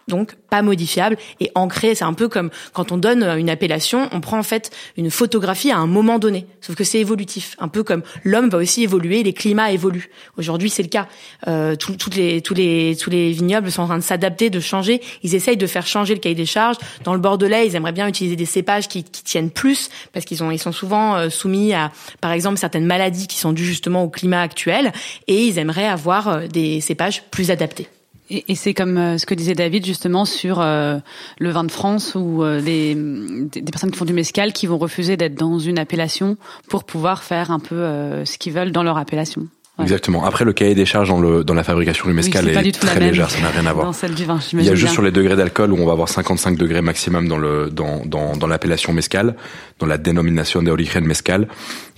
donc 0.09 0.35
pas 0.51 0.63
modifiable 0.63 1.17
et 1.41 1.51
ancré. 1.55 1.95
C'est 1.95 2.05
un 2.05 2.13
peu 2.13 2.29
comme 2.29 2.51
quand 2.73 2.93
on 2.93 2.99
donne 2.99 3.23
une 3.39 3.51
appellation, 3.51 4.09
on 4.13 4.21
prend 4.21 4.39
en 4.39 4.43
fait 4.43 4.71
une 4.97 5.11
photographie 5.11 5.71
à 5.71 5.79
un 5.79 5.87
moment 5.87 6.19
donné, 6.19 6.47
sauf 6.61 6.77
que 6.77 6.85
c'est 6.85 6.99
évolutif. 6.99 7.57
Un 7.59 7.69
peu 7.69 7.83
comme 7.83 8.03
l'homme 8.25 8.49
va 8.49 8.59
aussi 8.59 8.83
évoluer, 8.83 9.23
les 9.23 9.33
climats 9.33 9.73
évoluent. 9.73 10.11
Aujourd'hui, 10.37 10.71
c'est 10.71 10.83
le 10.83 10.89
cas. 10.89 11.09
Euh, 11.49 11.77
les, 12.17 12.41
tous 12.43 12.55
les 12.55 12.97
tous 12.97 13.11
les 13.11 13.33
vignobles 13.33 13.71
sont 13.71 13.83
en 13.83 13.87
train 13.87 13.99
de 13.99 14.03
s'adapter, 14.03 14.51
de 14.51 14.61
changer. 14.61 15.01
Ils 15.23 15.35
essayent 15.35 15.57
de 15.57 15.67
faire 15.67 15.87
changer 15.87 16.15
le 16.15 16.21
cahier 16.21 16.35
des 16.35 16.47
charges. 16.47 16.77
Dans 17.05 17.15
le 17.15 17.21
Bordelais, 17.21 17.67
ils 17.67 17.77
aimeraient 17.77 17.93
bien 17.93 18.09
utiliser 18.09 18.37
des 18.37 18.45
cépages 18.45 18.89
qui, 18.89 19.05
qui 19.05 19.23
tiennent 19.23 19.51
plus 19.51 19.91
parce 20.13 20.25
qu'ils 20.25 20.43
ils 20.51 20.59
sont 20.59 20.73
souvent 20.73 21.17
euh, 21.17 21.31
soumis 21.31 21.73
à, 21.73 21.93
par 22.21 22.33
exemple, 22.33 22.59
certaines 22.59 22.87
maladies 22.87 23.27
qui 23.27 23.39
sont 23.39 23.53
dues 23.53 23.65
justement 23.65 24.03
au 24.03 24.09
climat 24.09 24.43
actuel 24.43 24.93
et 25.27 25.45
ils 25.45 25.59
aimeraient 25.59 25.87
avoir 25.87 26.29
euh, 26.29 26.47
des 26.47 26.81
cépages 26.81 27.23
plus 27.31 27.51
adaptés. 27.51 27.89
Et, 28.33 28.55
c'est 28.55 28.73
comme 28.73 28.97
euh, 28.97 29.19
ce 29.19 29.27
que 29.27 29.35
disait 29.35 29.55
David 29.55 29.85
justement 29.85 30.25
sur 30.25 30.61
euh, 30.61 30.99
le 31.39 31.51
vin 31.51 31.65
de 31.65 31.71
France 31.71 32.15
ou 32.15 32.43
euh, 32.43 32.63
des, 32.63 33.63
personnes 33.71 33.91
qui 33.91 33.99
font 33.99 34.07
du 34.07 34.15
mescal 34.15 34.55
qui 34.55 34.67
vont 34.67 34.79
refuser 34.79 35.19
d'être 35.19 35.35
dans 35.35 35.59
une 35.59 35.79
appellation 35.79 36.39
pour 36.69 36.85
pouvoir 36.85 37.23
faire 37.23 37.51
un 37.51 37.59
peu 37.59 37.77
ce 38.25 38.39
qu'ils 38.39 38.55
veulent 38.55 38.73
dans 38.73 38.83
leur 38.83 38.97
appellation. 38.97 39.49
Exactement. 39.83 40.25
Après, 40.25 40.45
le 40.45 40.53
cahier 40.53 40.75
des 40.75 40.87
charges 40.87 41.09
dans, 41.09 41.21
le, 41.21 41.45
dans 41.45 41.55
la 41.55 41.65
fabrication 41.65 42.09
du 42.09 42.15
mescal 42.15 42.49
est, 42.49 42.73
très 42.73 43.01
légère, 43.01 43.31
ça 43.31 43.41
n'a 43.41 43.51
rien 43.51 43.67
à 43.67 43.73
voir. 43.73 43.87
Dans 43.87 43.93
celle 43.93 44.15
du 44.15 44.25
vin, 44.25 44.39
Il 44.53 44.65
y 44.65 44.71
a 44.71 44.75
juste 44.75 44.93
sur 44.93 45.03
les 45.03 45.11
degrés 45.11 45.37
d'alcool 45.37 45.73
où 45.73 45.77
on 45.77 45.87
va 45.87 45.93
avoir 45.93 46.09
55 46.09 46.57
degrés 46.57 46.83
maximum 46.83 47.29
dans 47.29 47.39
le 47.39 47.71
dans, 47.71 48.03
dans, 48.05 48.37
dans 48.37 48.47
l'appellation 48.47 48.93
mescal, 48.93 49.35
dans 49.79 49.87
la 49.87 49.99
dénomination 49.99 50.63
d'origine 50.63 51.05
mescal, 51.05 51.49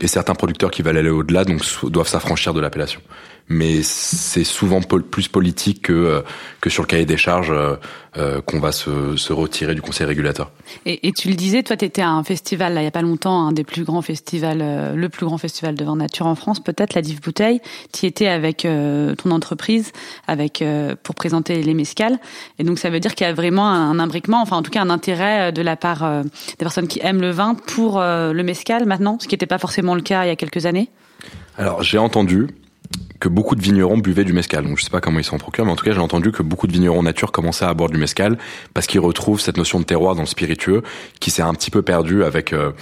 et 0.01 0.07
certains 0.07 0.35
producteurs 0.35 0.71
qui 0.71 0.83
veulent 0.83 0.99
aller 0.99 1.11
au-delà 1.11 1.45
donc 1.45 1.63
doivent 1.85 2.09
s'affranchir 2.09 2.55
de 2.55 2.61
l'appellation 2.61 3.01
mais 3.49 3.83
c'est 3.83 4.45
souvent 4.45 4.81
plus 4.81 5.29
politique 5.29 5.83
que, 5.83 5.93
euh, 5.93 6.23
que 6.61 6.71
sur 6.71 6.83
le 6.83 6.87
cahier 6.87 7.05
des 7.05 7.19
charges 7.19 7.51
euh, 7.51 7.77
euh, 8.17 8.41
qu'on 8.41 8.59
va 8.59 8.73
se, 8.73 9.17
se, 9.17 9.33
retirer 9.33 9.75
du 9.75 9.83
conseil 9.83 10.07
régulateur. 10.07 10.51
Et, 10.87 11.07
et 11.07 11.13
tu 11.13 11.29
le 11.29 11.35
disais, 11.35 11.63
toi, 11.63 11.77
tu 11.77 11.85
étais 11.85 12.01
à 12.01 12.09
un 12.09 12.25
festival, 12.25 12.75
là, 12.75 12.81
il 12.81 12.85
y 12.85 12.89
a 12.89 12.93
pas 12.93 13.03
longtemps, 13.03 13.47
un 13.47 13.53
des 13.53 13.65
plus 13.65 13.85
grands 13.85 14.03
festivals, 14.03 14.95
le 14.95 15.09
plus 15.09 15.27
grand 15.27 15.37
festival 15.37 15.75
de 15.75 15.85
vin 15.85 15.97
nature 15.97 16.27
en 16.27 16.35
France, 16.35 16.63
peut-être, 16.63 16.95
la 16.95 17.03
Div 17.03 17.21
Bouteille. 17.21 17.61
Tu 17.93 18.07
étais 18.07 18.29
avec 18.29 18.67
ton 18.67 19.31
entreprise, 19.31 19.93
avec 20.27 20.65
pour 21.03 21.15
présenter 21.15 21.63
les 21.63 21.75
mescales. 21.75 22.19
Et 22.59 22.65
donc, 22.65 22.79
ça 22.79 22.91
veut 22.91 23.01
dire 23.01 23.15
qu'il 23.15 23.27
y 23.27 23.31
a 23.31 23.33
vraiment 23.33 23.69
un, 23.69 23.99
imbriquement, 23.99 24.41
enfin, 24.43 24.57
en 24.57 24.63
tout 24.63 24.71
cas, 24.71 24.83
un 24.83 24.91
intérêt 24.91 25.53
de 25.53 25.63
la 25.63 25.77
part 25.77 26.23
des 26.25 26.57
personnes 26.57 26.89
qui 26.89 27.01
aiment 27.03 27.21
le 27.21 27.31
vin 27.31 27.55
pour 27.55 28.01
le 28.01 28.43
mescal 28.43 28.87
maintenant, 28.87 29.19
ce 29.21 29.29
qui 29.29 29.35
n'était 29.35 29.47
pas 29.47 29.59
forcément 29.59 29.95
le 29.95 30.03
cas 30.03 30.25
il 30.25 30.29
y 30.29 30.31
a 30.31 30.37
quelques 30.37 30.67
années? 30.67 30.91
Alors, 31.57 31.83
j'ai 31.83 31.99
entendu, 31.99 32.49
que 33.21 33.29
beaucoup 33.29 33.55
de 33.55 33.63
vignerons 33.63 33.97
buvaient 33.97 34.25
du 34.25 34.33
mescal. 34.33 34.65
Donc 34.65 34.79
je 34.79 34.85
sais 34.85 34.91
pas 34.91 35.01
comment 35.01 35.19
ils 35.19 35.25
s'en 35.25 35.39
procurent, 35.39 35.65
mais 35.65 35.73
en 35.73 35.77
tout 35.77 35.85
cas 35.85 35.93
j'ai 35.93 36.01
entendu 36.01 36.31
que 36.31 36.43
beaucoup 36.43 36.67
de 36.67 36.73
vignerons 36.73 37.03
nature 37.03 37.33
commençaient 37.33 37.65
à 37.65 37.73
boire 37.73 37.89
du 37.89 37.97
mescal 37.97 38.37
parce 38.75 38.87
qu'ils 38.87 39.01
retrouvent 39.01 39.41
cette 39.41 39.57
notion 39.57 39.81
de 39.81 39.85
terroir 39.85 40.15
dans 40.15 40.23
le 40.23 40.27
spiritueux 40.27 40.83
qui 41.21 41.31
s'est 41.31 41.43
un 41.43 41.55
petit 41.55 41.71
peu 41.71 41.81
perdu 41.83 42.23
avec 42.23 42.53
euh, 42.53 42.73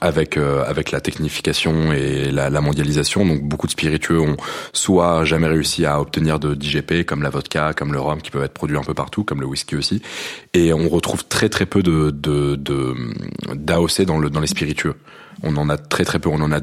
avec 0.00 0.36
euh, 0.36 0.64
avec 0.66 0.90
la 0.90 1.00
technification 1.00 1.92
et 1.92 2.30
la, 2.30 2.50
la, 2.50 2.60
mondialisation. 2.60 3.24
Donc 3.24 3.42
beaucoup 3.42 3.66
de 3.66 3.72
spiritueux 3.72 4.20
ont 4.20 4.36
soit 4.72 5.24
jamais 5.24 5.46
réussi 5.46 5.86
à 5.86 6.00
obtenir 6.00 6.40
de 6.40 6.54
d'IGP 6.54 7.04
comme 7.06 7.22
la 7.22 7.30
vodka, 7.30 7.72
comme 7.72 7.92
le 7.92 8.00
rhum 8.00 8.20
qui 8.20 8.32
peuvent 8.32 8.42
être 8.42 8.54
produits 8.54 8.78
un 8.78 8.82
peu 8.82 8.94
partout, 8.94 9.22
comme 9.22 9.40
le 9.40 9.46
whisky 9.46 9.76
aussi. 9.76 10.02
Et 10.52 10.72
on 10.72 10.88
retrouve 10.88 11.24
très 11.26 11.48
très 11.48 11.66
peu 11.66 11.82
de 11.82 12.10
de 12.10 12.56
d'AOC 13.54 14.02
dans 14.02 14.18
le 14.18 14.30
dans 14.30 14.40
les 14.40 14.48
spiritueux. 14.48 14.94
On 15.42 15.56
en 15.56 15.68
a 15.68 15.76
très 15.76 16.04
très 16.04 16.18
peu. 16.18 16.28
On 16.28 16.40
en 16.40 16.52
a 16.52 16.60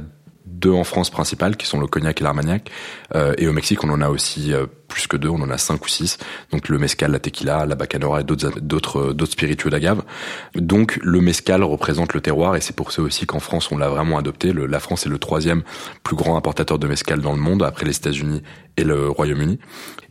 deux 0.60 0.72
en 0.72 0.84
France 0.84 1.10
principales, 1.10 1.58
qui 1.58 1.66
sont 1.66 1.80
le 1.80 1.88
cognac 1.88 2.22
et 2.22 2.24
l'armagnac. 2.24 2.70
Euh, 3.16 3.34
et 3.38 3.48
au 3.48 3.54
Mexique, 3.54 3.84
on 3.84 3.90
en 3.90 4.02
a 4.02 4.10
aussi 4.10 4.54
euh, 4.54 4.66
plus 4.90 5.08
que 5.08 5.16
deux, 5.16 5.30
on 5.30 5.42
en 5.42 5.50
a 5.50 5.58
cinq 5.58 5.86
ou 5.86 5.88
six. 5.88 6.18
Donc 6.52 6.68
le 6.68 6.78
mezcal, 6.78 7.12
la 7.12 7.20
tequila, 7.20 7.66
la 7.66 7.76
bacanora 7.76 8.22
et 8.22 8.24
d'autres 8.26 8.60
d'autres 8.60 9.14
d'autres 9.14 9.32
spiritueux 9.32 9.70
d'agave. 9.70 10.04
Donc 10.56 11.00
le 11.02 11.22
mezcal 11.22 11.64
représente 11.64 12.14
le 12.14 12.20
terroir 12.20 12.58
et 12.58 12.62
c'est 12.62 12.76
pour 12.76 12.92
ça 12.92 13.02
aussi 13.02 13.26
qu'en 13.26 13.40
France 13.40 13.72
on 13.72 13.78
l'a 13.78 13.88
vraiment 13.88 14.18
adopté. 14.18 14.52
Le, 14.52 14.66
la 14.66 14.80
France 14.80 15.06
est 15.06 15.10
le 15.10 15.20
troisième 15.20 15.62
plus 16.04 16.18
grand 16.18 16.36
importateur 16.36 16.80
de 16.80 16.88
mezcal 16.88 17.22
dans 17.22 17.34
le 17.34 17.40
monde 17.40 17.64
après 17.64 17.86
les 17.86 17.96
États-Unis 17.96 18.42
et 18.76 18.84
le 18.84 19.10
Royaume-Uni. 19.10 19.60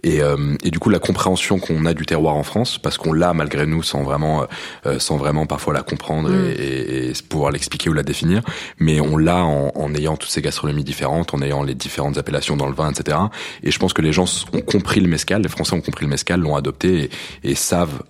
Et, 0.05 0.23
euh, 0.23 0.55
et, 0.63 0.71
du 0.71 0.79
coup 0.79 0.91
la 0.91 1.01
compréhension 1.01 1.59
qu'on 1.59 1.85
a 1.85 1.93
du 1.93 2.07
terroir 2.07 2.37
en 2.37 2.45
France, 2.45 2.79
parce 2.79 2.99
qu'on 2.99 3.13
l'a 3.13 3.35
malgré 3.35 3.67
nous 3.67 3.83
sans 3.83 4.05
vraiment 4.05 4.47
euh, 4.87 5.01
sans 5.01 5.17
vraiment 5.17 5.47
parfois 5.47 5.75
la 5.75 5.83
comprendre 5.83 6.31
mm. 6.31 6.53
et, 6.57 7.09
et, 7.09 7.13
pouvoir 7.29 7.51
l'expliquer 7.51 7.91
ou 7.91 7.95
la 7.95 8.05
définir, 8.05 8.43
mais 8.79 9.01
on 9.01 9.17
l'a 9.17 9.45
en, 9.45 9.73
en 9.75 9.95
ayant 9.97 10.17
toutes 10.17 10.31
ces 10.31 10.38
gastronomies 10.41 10.85
différentes, 10.85 11.35
en 11.35 11.43
ayant 11.43 11.63
les 11.63 11.75
différentes 11.75 12.19
appellations 12.19 12.57
dans 12.57 12.67
le 12.67 12.75
vin, 12.75 12.91
etc. 12.91 13.19
Et 13.63 13.71
je 13.71 13.79
pense 13.79 13.93
que 13.93 14.03
les 14.03 14.13
gens 14.13 14.47
ont 14.53 14.61
compris 14.61 15.01
le 15.01 15.09
mescal, 15.09 15.43
les 15.43 15.49
Français 15.49 15.75
ont 15.75 15.81
compris 15.81 16.05
le 16.05 16.11
mescal, 16.11 16.41
l'ont 16.41 16.57
adopté 16.57 17.11
et 17.45 17.55
savent 17.55 18.03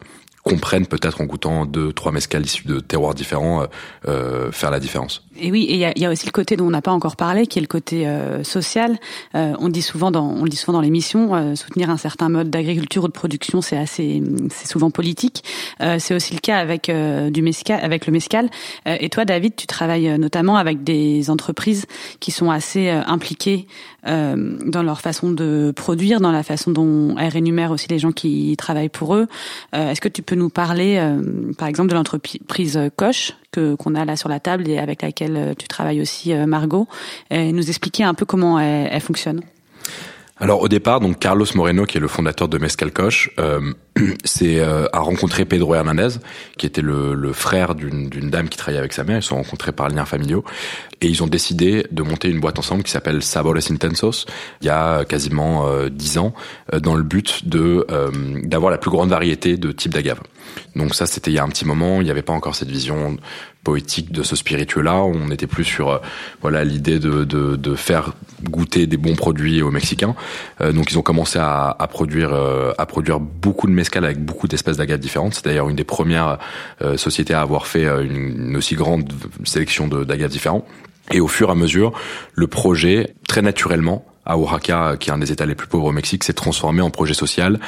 comprennent 0.43 0.87
peut-être 0.87 1.21
en 1.21 1.25
goûtant 1.25 1.67
deux, 1.67 1.93
trois 1.93 2.13
mescals 2.13 2.45
issus 2.45 2.67
de 2.67 2.81
terroirs 2.81 3.15
différents, 3.15 3.63
euh, 3.63 3.67
euh, 4.07 4.53
faire 4.53 4.71
la 4.71 4.81
différence. 4.81 5.23
Et 5.41 5.53
oui, 5.53 5.65
et 5.65 5.75
il 5.75 5.79
y 5.79 5.85
a, 5.85 5.93
y 5.97 6.05
a, 6.05 6.11
aussi 6.11 6.27
le 6.27 6.33
côté 6.33 6.57
dont 6.57 6.67
on 6.67 6.71
n'a 6.71 6.83
pas 6.83 6.91
encore 6.91 7.17
parlé, 7.17 7.47
qui 7.47 7.59
est 7.59 7.63
le 7.63 7.69
côté 7.69 8.07
euh, 8.07 8.43
social. 8.43 8.99
Euh, 9.35 9.55
on 9.61 9.69
dit 9.69 9.83
souvent 9.83 10.11
dans, 10.11 10.27
on 10.27 10.43
le 10.43 10.51
dit 10.51 10.57
souvent 10.57 10.73
dans 10.73 10.81
l'émission, 10.81 11.35
euh, 11.35 11.55
soutenir 11.55 11.91
un 11.91 11.97
certain 11.97 12.29
mode 12.29 12.51
d'agriculture 12.51 13.05
ou 13.05 13.09
de 13.09 13.13
production, 13.13 13.61
c'est 13.61 13.77
assez, 13.77 14.23
c'est 14.51 14.69
souvent 14.69 14.91
politique. 14.91 15.45
c'est 15.99 16.15
aussi 16.15 16.35
le 16.35 16.41
cas 16.41 16.59
avec 16.59 16.91
du 16.91 17.43
mescal, 17.43 17.81
avec 17.83 18.07
le 18.07 18.13
mescal. 18.13 18.49
et 18.87 19.09
toi, 19.09 19.25
David, 19.25 19.55
tu 19.57 19.67
travailles 19.67 20.19
notamment 20.19 20.57
avec 20.57 20.83
des 20.83 21.31
entreprises 21.31 21.87
qui 22.21 22.31
sont 22.31 22.51
assez 22.51 22.89
impliquées 22.89 23.67
dans 24.05 24.83
leur 24.83 25.01
façon 25.01 25.31
de 25.31 25.73
produire, 25.75 26.21
dans 26.21 26.33
la 26.33 26.43
façon 26.43 26.71
dont 26.71 27.17
elles 27.19 27.29
rémunèrent 27.29 27.71
aussi 27.71 27.89
les 27.89 27.99
gens 27.99 28.13
qui 28.13 28.57
travaillent 28.57 28.89
pour 28.89 29.15
eux. 29.15 29.27
Est-ce 29.73 30.01
que 30.01 30.09
tu 30.09 30.23
peux 30.29 30.37
nous 30.37 30.51
parler, 30.51 30.99
euh, 30.99 31.53
par 31.57 31.69
exemple, 31.69 31.89
de 31.89 31.95
l'entreprise 31.95 32.79
Coche 32.97 33.33
que 33.51 33.75
qu'on 33.77 33.95
a 33.95 34.05
là 34.05 34.15
sur 34.15 34.29
la 34.29 34.41
table 34.41 34.69
et 34.69 34.79
avec 34.79 35.01
laquelle 35.01 35.37
euh, 35.37 35.55
tu 35.59 35.67
travailles 35.69 36.03
aussi, 36.03 36.35
euh, 36.35 36.45
Margot, 36.45 36.87
et 37.31 37.51
nous 37.53 37.67
expliquer 37.69 38.05
un 38.05 38.13
peu 38.13 38.27
comment 38.27 38.61
elle, 38.61 39.01
fonctionne. 39.01 39.41
Alors 40.41 40.63
au 40.63 40.69
départ, 40.69 41.01
donc 41.01 41.19
Carlos 41.19 41.47
Moreno, 41.55 41.85
qui 41.85 41.97
est 41.97 42.01
le 42.01 42.09
fondateur 42.09 42.49
de 42.49 42.59
Mescal 42.59 42.93
Coche, 42.93 43.31
euh, 43.41 43.73
c'est 44.25 44.61
a 44.61 44.99
rencontré 45.01 45.45
Pedro 45.45 45.75
Hernandez, 45.75 46.19
qui 46.57 46.67
était 46.67 46.83
le, 46.83 47.15
le 47.15 47.33
frère 47.33 47.75
d'une 47.75 48.09
dame 48.09 48.49
qui 48.49 48.57
travaillait 48.57 48.79
avec 48.79 48.93
sa 48.93 49.05
mère. 49.05 49.19
Ils 49.19 49.23
se 49.23 49.31
sont 49.31 49.37
rencontrés 49.37 49.73
par 49.73 49.89
liens 49.89 50.05
familiaux 50.05 50.45
et 51.01 51.09
ils 51.09 51.23
ont 51.23 51.27
décidé 51.27 51.87
de 51.91 52.03
monter 52.03 52.29
une 52.29 52.41
boîte 52.41 52.59
ensemble 52.59 52.83
qui 52.85 52.91
s'appelle 52.91 53.23
Sabores 53.23 53.71
Intensos 53.71 54.27
il 54.63 54.67
y 54.67 54.71
a 54.71 55.05
quasiment 55.05 55.67
dix 55.89 56.19
ans, 56.19 56.35
dans 56.73 56.95
le 56.95 57.03
but 57.03 57.49
de 57.49 57.87
d'avoir 58.45 58.71
la 58.71 58.79
plus 58.79 58.91
grande 58.91 59.11
variété 59.11 59.57
de 59.57 59.73
types 59.73 59.93
d'agave. 59.93 60.21
Donc 60.77 60.95
ça, 60.95 61.07
c'était 61.07 61.31
il 61.31 61.35
y 61.35 61.39
a 61.39 61.45
un 61.45 61.49
petit 61.49 61.65
moment. 61.65 62.01
Il 62.01 62.05
n'y 62.05 62.11
avait 62.11 62.23
pas 62.23 62.33
encore 62.33 62.55
cette 62.55 62.71
vision 62.71 63.17
poétique 63.65 64.13
de 64.13 64.23
ce 64.23 64.37
spiritueux-là. 64.37 65.03
On 65.03 65.31
était 65.31 65.47
plus 65.47 65.65
sur 65.65 65.91
euh, 65.91 65.99
voilà 66.41 66.65
l'idée 66.65 66.99
de, 66.99 67.25
de, 67.25 67.57
de, 67.57 67.75
faire 67.75 68.15
goûter 68.43 68.87
des 68.87 68.97
bons 68.97 69.17
produits 69.17 69.61
aux 69.63 69.71
Mexicains. 69.71 70.15
Euh, 70.61 70.73
donc 70.73 70.91
ils 70.91 70.99
ont 70.99 71.03
commencé 71.03 71.39
à, 71.39 71.77
à 71.79 71.87
produire 71.87 72.33
euh, 72.33 72.73
à 72.79 72.87
produire 72.87 73.21
beaucoup 73.21 73.67
de 73.67 73.73
mezcal 73.73 74.05
avec 74.05 74.25
beaucoup 74.25 74.49
d'espèces 74.49 74.77
d'agaves 74.77 75.01
différentes. 75.01 75.35
C'est 75.35 75.45
d'ailleurs 75.45 75.69
une 75.69 75.77
des 75.77 75.85
premières 75.85 76.39
sociétés 76.97 77.35
à 77.35 77.41
avoir 77.41 77.67
fait 77.67 77.85
une, 77.85 78.49
une 78.49 78.57
aussi 78.57 78.75
grande 78.75 79.13
sélection 79.45 79.89
d'agaves 79.89 80.31
différents. 80.31 80.65
Et 81.11 81.21
au 81.21 81.29
fur 81.29 81.49
et 81.49 81.53
à 81.53 81.55
mesure, 81.55 81.93
le 82.35 82.47
projet, 82.47 83.15
très 83.27 83.43
naturellement, 83.43 84.05
à 84.29 84.37
Oaxaca, 84.37 84.97
qui 85.01 85.09
est 85.09 85.13
un 85.13 85.19
des 85.19 85.33
États 85.33 85.47
les 85.47 85.55
plus 85.55 85.67
pauvres 85.67 85.87
au 85.87 85.93
Mexique, 85.93 86.23
s'est 86.23 86.35
transformé 86.35 86.83
en 86.83 86.91
projet 86.91 87.15
social. 87.15 87.59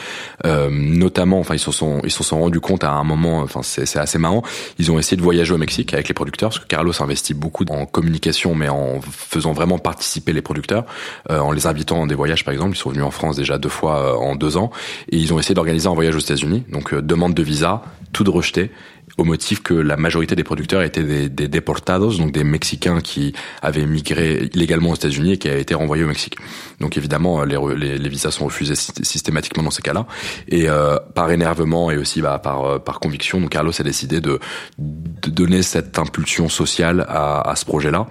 Euh, 0.44 0.68
notamment, 0.70 1.40
enfin, 1.40 1.54
ils 1.54 1.58
se 1.58 1.72
sont 1.72 2.00
ils 2.04 2.10
se 2.10 2.22
sont 2.22 2.38
rendus 2.38 2.60
compte 2.60 2.84
à 2.84 2.92
un 2.92 3.02
moment, 3.02 3.40
enfin, 3.40 3.62
c'est 3.62 3.98
assez 3.98 4.18
marrant. 4.18 4.42
Ils 4.78 4.92
ont 4.92 4.98
essayé 4.98 5.16
de 5.16 5.22
voyager 5.22 5.54
au 5.54 5.58
Mexique 5.58 5.94
avec 5.94 6.06
les 6.06 6.14
producteurs, 6.14 6.50
parce 6.50 6.58
que 6.58 6.66
Carlos 6.66 6.92
investit 7.00 7.34
beaucoup 7.34 7.64
en 7.70 7.86
communication, 7.86 8.54
mais 8.54 8.68
en 8.68 9.00
faisant 9.00 9.52
vraiment 9.52 9.78
participer 9.78 10.32
les 10.32 10.42
producteurs, 10.42 10.84
euh, 11.30 11.38
en 11.38 11.52
les 11.52 11.66
invitant 11.66 11.96
dans 11.96 12.06
des 12.06 12.14
voyages, 12.14 12.44
par 12.44 12.52
exemple. 12.52 12.76
Ils 12.76 12.78
sont 12.78 12.90
venus 12.90 13.04
en 13.04 13.10
France 13.10 13.36
déjà 13.36 13.58
deux 13.58 13.70
fois 13.70 13.98
euh, 13.98 14.14
en 14.14 14.36
deux 14.36 14.58
ans, 14.58 14.70
et 15.10 15.16
ils 15.16 15.32
ont 15.32 15.38
essayé 15.38 15.54
d'organiser 15.54 15.88
un 15.88 15.94
voyage 15.94 16.14
aux 16.14 16.20
États-Unis. 16.20 16.64
Donc, 16.68 16.92
euh, 16.92 17.00
demande 17.00 17.32
de 17.32 17.42
visa, 17.42 17.82
tout 18.12 18.24
de 18.24 18.30
rejeté 18.30 18.70
au 19.18 19.24
motif 19.24 19.62
que 19.62 19.74
la 19.74 19.96
majorité 19.96 20.34
des 20.36 20.44
producteurs 20.44 20.82
étaient 20.82 21.04
des, 21.04 21.28
des 21.28 21.48
deportados, 21.48 22.16
donc 22.18 22.32
des 22.32 22.44
Mexicains 22.44 23.00
qui 23.00 23.34
avaient 23.62 23.86
migré 23.86 24.50
illégalement 24.54 24.90
aux 24.90 24.94
États-Unis 24.94 25.32
et 25.32 25.38
qui 25.38 25.48
avaient 25.48 25.60
été 25.60 25.74
renvoyés 25.74 26.04
au 26.04 26.08
Mexique. 26.08 26.36
Donc 26.80 26.96
évidemment, 26.96 27.44
les, 27.44 27.58
les, 27.76 27.98
les 27.98 28.08
visas 28.08 28.30
sont 28.30 28.46
refusés 28.46 28.74
systématiquement 28.74 29.62
dans 29.62 29.70
ces 29.70 29.82
cas-là. 29.82 30.06
Et 30.48 30.68
euh, 30.68 30.96
par 31.14 31.30
énervement 31.30 31.90
et 31.90 31.96
aussi 31.96 32.22
bah, 32.22 32.38
par, 32.38 32.64
euh, 32.64 32.78
par 32.78 33.00
conviction, 33.00 33.40
donc 33.40 33.50
Carlos 33.50 33.72
a 33.78 33.82
décidé 33.82 34.20
de, 34.20 34.38
de 34.78 35.30
donner 35.30 35.62
cette 35.62 35.98
impulsion 35.98 36.48
sociale 36.48 37.04
à, 37.08 37.48
à 37.50 37.56
ce 37.56 37.64
projet-là 37.64 38.06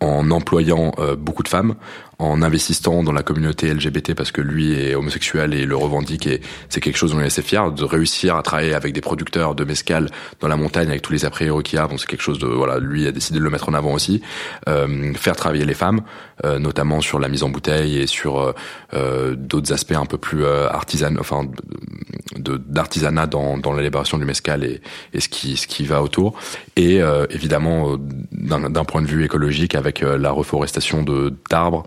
en 0.00 0.30
employant 0.30 0.92
euh, 0.98 1.16
beaucoup 1.16 1.42
de 1.42 1.48
femmes, 1.48 1.74
en 2.18 2.42
investissant 2.42 3.02
dans 3.02 3.12
la 3.12 3.22
communauté 3.22 3.72
LGBT 3.72 4.14
parce 4.14 4.32
que 4.32 4.40
lui 4.40 4.72
est 4.72 4.94
homosexuel 4.94 5.54
et 5.54 5.64
le 5.64 5.76
revendique 5.76 6.26
et 6.26 6.40
c'est 6.68 6.80
quelque 6.80 6.96
chose 6.96 7.12
dont 7.12 7.18
il 7.18 7.24
est 7.24 7.26
assez 7.26 7.42
fier 7.42 7.70
de 7.72 7.84
réussir 7.84 8.36
à 8.36 8.42
travailler 8.42 8.74
avec 8.74 8.92
des 8.92 9.00
producteurs 9.00 9.54
de 9.54 9.64
mescal 9.64 10.08
dans 10.40 10.48
la 10.48 10.56
montagne 10.56 10.88
avec 10.88 11.02
tous 11.02 11.12
les 11.12 11.24
a 11.24 11.30
priori 11.30 11.62
qu'il 11.62 11.78
y 11.78 11.82
a 11.82 11.86
donc 11.86 12.00
c'est 12.00 12.06
quelque 12.06 12.22
chose 12.22 12.38
de 12.38 12.46
voilà 12.46 12.78
lui 12.78 13.06
a 13.06 13.12
décidé 13.12 13.38
de 13.38 13.44
le 13.44 13.50
mettre 13.50 13.68
en 13.68 13.74
avant 13.74 13.92
aussi. 13.92 14.22
Euh, 14.68 15.12
faire 15.14 15.36
travailler 15.36 15.64
les 15.64 15.74
femmes 15.74 16.02
euh, 16.44 16.58
notamment 16.58 17.00
sur 17.00 17.20
la 17.20 17.28
mise 17.28 17.44
en 17.44 17.50
bouteille 17.50 17.98
et 17.98 18.08
sur 18.08 18.40
euh, 18.40 18.52
euh 18.94 19.36
d'autres 19.36 19.72
aspects 19.72 19.92
un 19.92 20.06
peu 20.06 20.18
plus 20.18 20.44
euh, 20.44 20.68
artisan 20.68 21.14
enfin 21.20 21.46
d'artisanat 22.36 23.28
dans, 23.28 23.58
dans 23.58 23.72
l'élaboration 23.72 24.18
du 24.18 24.24
mescal 24.24 24.64
et, 24.64 24.80
et 25.12 25.20
ce 25.20 25.28
qui 25.28 25.56
ce 25.56 25.68
qui 25.68 25.84
va 25.84 26.02
autour. 26.02 26.34
Et 26.76 27.00
évidemment 27.30 27.96
d'un 28.32 28.84
point 28.84 29.02
de 29.02 29.06
vue 29.06 29.24
écologique 29.24 29.74
avec 29.74 30.00
la 30.00 30.30
reforestation 30.30 31.02
de 31.02 31.34
d'arbres 31.50 31.84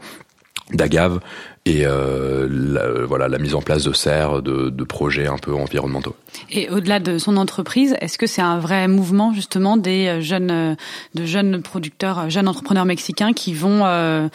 d'agave 0.72 1.20
et 1.66 1.86
euh, 1.86 2.47
la, 2.49 3.05
voilà 3.05 3.28
la 3.28 3.38
mise 3.38 3.55
en 3.55 3.61
place 3.61 3.84
de 3.84 3.93
serres, 3.93 4.41
de, 4.41 4.70
de 4.70 4.84
projets 4.84 5.28
un 5.28 5.38
peu 5.38 5.53
environnementaux. 5.53 6.16
Et 6.51 6.70
au-delà 6.70 6.99
de 6.99 7.18
son 7.18 7.38
entreprise, 7.38 7.95
est-ce 8.01 8.18
que 8.18 8.28
c'est 8.28 8.41
un 8.41 8.59
vrai 8.59 8.88
mouvement 8.88 9.34
justement 9.34 9.78
des 9.78 10.07
euh, 10.07 10.22
jeunes, 10.22 10.51
euh, 10.51 10.76
de 11.16 11.26
jeunes 11.26 11.61
producteurs, 11.61 12.20
euh, 12.20 12.30
jeunes 12.30 12.47
entrepreneurs 12.47 12.86
mexicains 12.86 13.34
qui 13.34 13.53
vont 13.53 13.82
euh, 13.86 14.28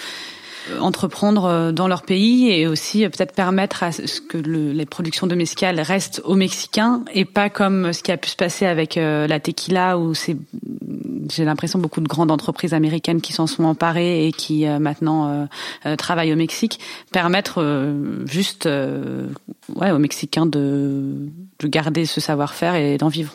entreprendre 0.80 1.72
dans 1.72 1.88
leur 1.88 2.02
pays 2.02 2.50
et 2.50 2.66
aussi 2.66 3.08
peut-être 3.08 3.34
permettre 3.34 3.82
à 3.82 3.92
ce 3.92 4.20
que 4.20 4.38
le, 4.38 4.72
les 4.72 4.86
productions 4.86 5.26
de 5.26 5.34
mescal 5.34 5.80
restent 5.80 6.22
aux 6.24 6.34
Mexicains 6.34 7.02
et 7.12 7.24
pas 7.24 7.50
comme 7.50 7.92
ce 7.92 8.02
qui 8.02 8.12
a 8.12 8.16
pu 8.16 8.30
se 8.30 8.36
passer 8.36 8.66
avec 8.66 8.96
la 8.96 9.40
tequila 9.40 9.98
où 9.98 10.14
c'est 10.14 10.36
j'ai 11.30 11.44
l'impression 11.44 11.78
beaucoup 11.78 12.00
de 12.00 12.08
grandes 12.08 12.30
entreprises 12.30 12.74
américaines 12.74 13.20
qui 13.20 13.32
s'en 13.32 13.46
sont 13.46 13.64
emparées 13.64 14.26
et 14.26 14.32
qui 14.32 14.66
euh, 14.66 14.78
maintenant 14.78 15.28
euh, 15.28 15.46
euh, 15.86 15.96
travaillent 15.96 16.32
au 16.32 16.36
Mexique, 16.36 16.80
permettre 17.12 17.64
juste 18.26 18.66
ouais, 18.66 19.90
aux 19.90 19.98
Mexicains 19.98 20.46
de, 20.46 21.28
de 21.58 21.68
garder 21.68 22.06
ce 22.06 22.20
savoir-faire 22.20 22.74
et 22.74 22.98
d'en 22.98 23.08
vivre. 23.08 23.34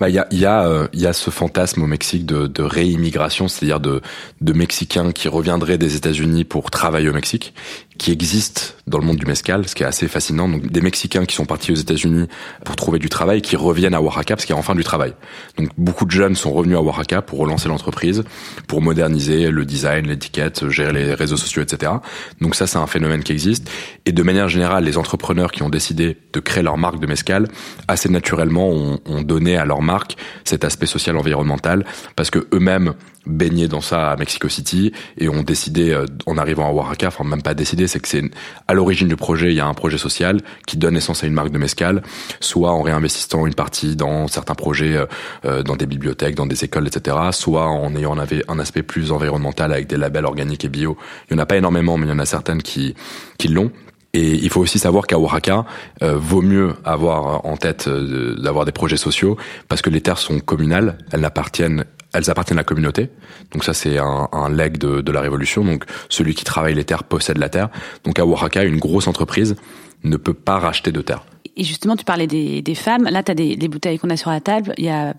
Bah, 0.00 0.08
il 0.08 0.14
y 0.14 0.18
a, 0.18 0.26
y, 0.30 0.44
a, 0.44 0.88
y 0.92 1.06
a 1.06 1.12
ce 1.12 1.30
fantasme 1.30 1.82
au 1.82 1.86
Mexique 1.86 2.26
de, 2.26 2.46
de 2.46 2.62
réimmigration, 2.62 3.48
c'est-à-dire 3.48 3.80
de, 3.80 4.00
de 4.40 4.52
Mexicains 4.52 5.12
qui 5.12 5.28
reviendraient 5.28 5.78
des 5.78 5.96
États-Unis 5.96 6.44
pour 6.44 6.70
travailler 6.70 7.08
au 7.08 7.12
Mexique 7.12 7.54
qui 7.98 8.10
existe 8.10 8.76
dans 8.86 8.98
le 8.98 9.04
monde 9.04 9.16
du 9.16 9.26
mescal, 9.26 9.68
ce 9.68 9.74
qui 9.74 9.82
est 9.82 9.86
assez 9.86 10.08
fascinant. 10.08 10.48
Donc 10.48 10.66
des 10.66 10.80
Mexicains 10.80 11.24
qui 11.24 11.34
sont 11.34 11.44
partis 11.44 11.72
aux 11.72 11.76
États-Unis 11.76 12.26
pour 12.64 12.76
trouver 12.76 12.98
du 12.98 13.08
travail, 13.08 13.42
qui 13.42 13.56
reviennent 13.56 13.94
à 13.94 14.02
Oaxaca 14.02 14.34
parce 14.34 14.44
qu'il 14.44 14.54
y 14.54 14.56
a 14.56 14.58
enfin 14.58 14.74
du 14.74 14.84
travail. 14.84 15.14
Donc 15.58 15.68
beaucoup 15.78 16.04
de 16.04 16.10
jeunes 16.10 16.34
sont 16.34 16.52
revenus 16.52 16.76
à 16.76 16.82
Oaxaca 16.82 17.22
pour 17.22 17.38
relancer 17.38 17.68
l'entreprise, 17.68 18.24
pour 18.66 18.82
moderniser 18.82 19.50
le 19.50 19.64
design, 19.64 20.06
l'étiquette, 20.06 20.68
gérer 20.68 20.92
les 20.92 21.14
réseaux 21.14 21.36
sociaux, 21.36 21.62
etc. 21.62 21.92
Donc 22.40 22.54
ça, 22.54 22.66
c'est 22.66 22.78
un 22.78 22.86
phénomène 22.86 23.22
qui 23.22 23.32
existe. 23.32 23.70
Et 24.06 24.12
de 24.12 24.22
manière 24.22 24.48
générale, 24.48 24.84
les 24.84 24.98
entrepreneurs 24.98 25.52
qui 25.52 25.62
ont 25.62 25.70
décidé 25.70 26.16
de 26.32 26.40
créer 26.40 26.62
leur 26.62 26.78
marque 26.78 26.98
de 26.98 27.06
mescal, 27.06 27.48
assez 27.88 28.08
naturellement, 28.08 28.68
ont, 28.68 29.00
ont 29.06 29.22
donné 29.22 29.56
à 29.56 29.64
leur 29.64 29.82
marque 29.82 30.16
cet 30.44 30.64
aspect 30.64 30.86
social 30.86 31.16
environnemental 31.16 31.84
parce 32.16 32.30
que 32.30 32.46
eux-mêmes 32.52 32.94
baignaient 33.26 33.68
dans 33.68 33.80
ça 33.80 34.10
à 34.10 34.16
Mexico 34.16 34.48
City 34.48 34.92
et 35.18 35.28
ont 35.28 35.42
décidé 35.42 35.90
euh, 35.90 36.06
en 36.26 36.38
arrivant 36.38 36.68
à 36.68 36.72
Oaxaca, 36.72 37.08
enfin 37.08 37.24
même 37.24 37.42
pas 37.42 37.54
décidé, 37.54 37.86
c'est 37.86 38.00
que 38.00 38.08
c'est 38.08 38.22
à 38.68 38.74
l'origine 38.74 39.08
du 39.08 39.16
projet, 39.16 39.50
il 39.50 39.56
y 39.56 39.60
a 39.60 39.66
un 39.66 39.74
projet 39.74 39.98
social 39.98 40.40
qui 40.66 40.76
donne 40.76 40.94
naissance 40.94 41.24
à 41.24 41.26
une 41.26 41.34
marque 41.34 41.50
de 41.50 41.58
mezcal, 41.58 42.02
soit 42.40 42.72
en 42.72 42.82
réinvestissant 42.82 43.46
une 43.46 43.54
partie 43.54 43.96
dans 43.96 44.28
certains 44.28 44.54
projets, 44.54 44.96
euh, 44.96 45.06
euh, 45.44 45.62
dans 45.62 45.76
des 45.76 45.86
bibliothèques, 45.86 46.34
dans 46.34 46.46
des 46.46 46.64
écoles, 46.64 46.86
etc., 46.86 47.16
soit 47.32 47.66
en 47.66 47.94
ayant 47.96 48.16
un 48.48 48.58
aspect 48.58 48.82
plus 48.82 49.12
environnemental 49.12 49.72
avec 49.72 49.86
des 49.86 49.96
labels 49.96 50.26
organiques 50.26 50.64
et 50.64 50.68
bio. 50.68 50.96
Il 51.30 51.34
y 51.34 51.36
en 51.36 51.42
a 51.42 51.46
pas 51.46 51.56
énormément, 51.56 51.96
mais 51.96 52.06
il 52.06 52.10
y 52.10 52.12
en 52.12 52.18
a 52.18 52.26
certaines 52.26 52.62
qui 52.62 52.94
qui 53.38 53.48
l'ont. 53.48 53.72
Et 54.14 54.34
il 54.34 54.50
faut 54.50 54.60
aussi 54.60 54.78
savoir 54.78 55.06
qu'à 55.06 55.18
Oaxaca, 55.18 55.64
euh, 56.02 56.16
vaut 56.16 56.42
mieux 56.42 56.74
avoir 56.84 57.46
en 57.46 57.56
tête 57.56 57.88
euh, 57.88 58.36
d'avoir 58.36 58.66
des 58.66 58.72
projets 58.72 58.98
sociaux 58.98 59.38
parce 59.68 59.80
que 59.80 59.88
les 59.88 60.02
terres 60.02 60.18
sont 60.18 60.38
communales, 60.38 60.98
elles 61.12 61.24
appartiennent 61.24 61.84
elles 62.12 62.30
appartiennent 62.30 62.58
à 62.58 62.62
la 62.62 62.64
communauté. 62.64 63.10
Donc 63.52 63.64
ça, 63.64 63.74
c'est 63.74 63.98
un, 63.98 64.28
un 64.32 64.48
leg 64.50 64.78
de, 64.78 65.00
de, 65.00 65.12
la 65.12 65.20
révolution. 65.20 65.64
Donc 65.64 65.84
celui 66.08 66.34
qui 66.34 66.44
travaille 66.44 66.74
les 66.74 66.84
terres 66.84 67.04
possède 67.04 67.38
la 67.38 67.48
terre. 67.48 67.68
Donc 68.04 68.18
à 68.18 68.26
Oaxaca, 68.26 68.64
une 68.64 68.78
grosse 68.78 69.06
entreprise 69.06 69.56
ne 70.04 70.16
peut 70.16 70.34
pas 70.34 70.58
racheter 70.58 70.92
de 70.92 71.00
terres. 71.00 71.24
Et 71.56 71.64
justement, 71.64 71.96
tu 71.96 72.04
parlais 72.04 72.26
des, 72.26 72.62
des 72.62 72.74
femmes. 72.74 73.04
Là, 73.04 73.22
tu 73.22 73.32
as 73.32 73.34
des, 73.34 73.56
des 73.56 73.68
bouteilles 73.68 73.98
qu'on 73.98 74.10
a 74.10 74.16
sur 74.16 74.30
la 74.30 74.40
table. 74.40 74.74
Il 74.78 74.84
y 74.84 74.88
a 74.88 75.14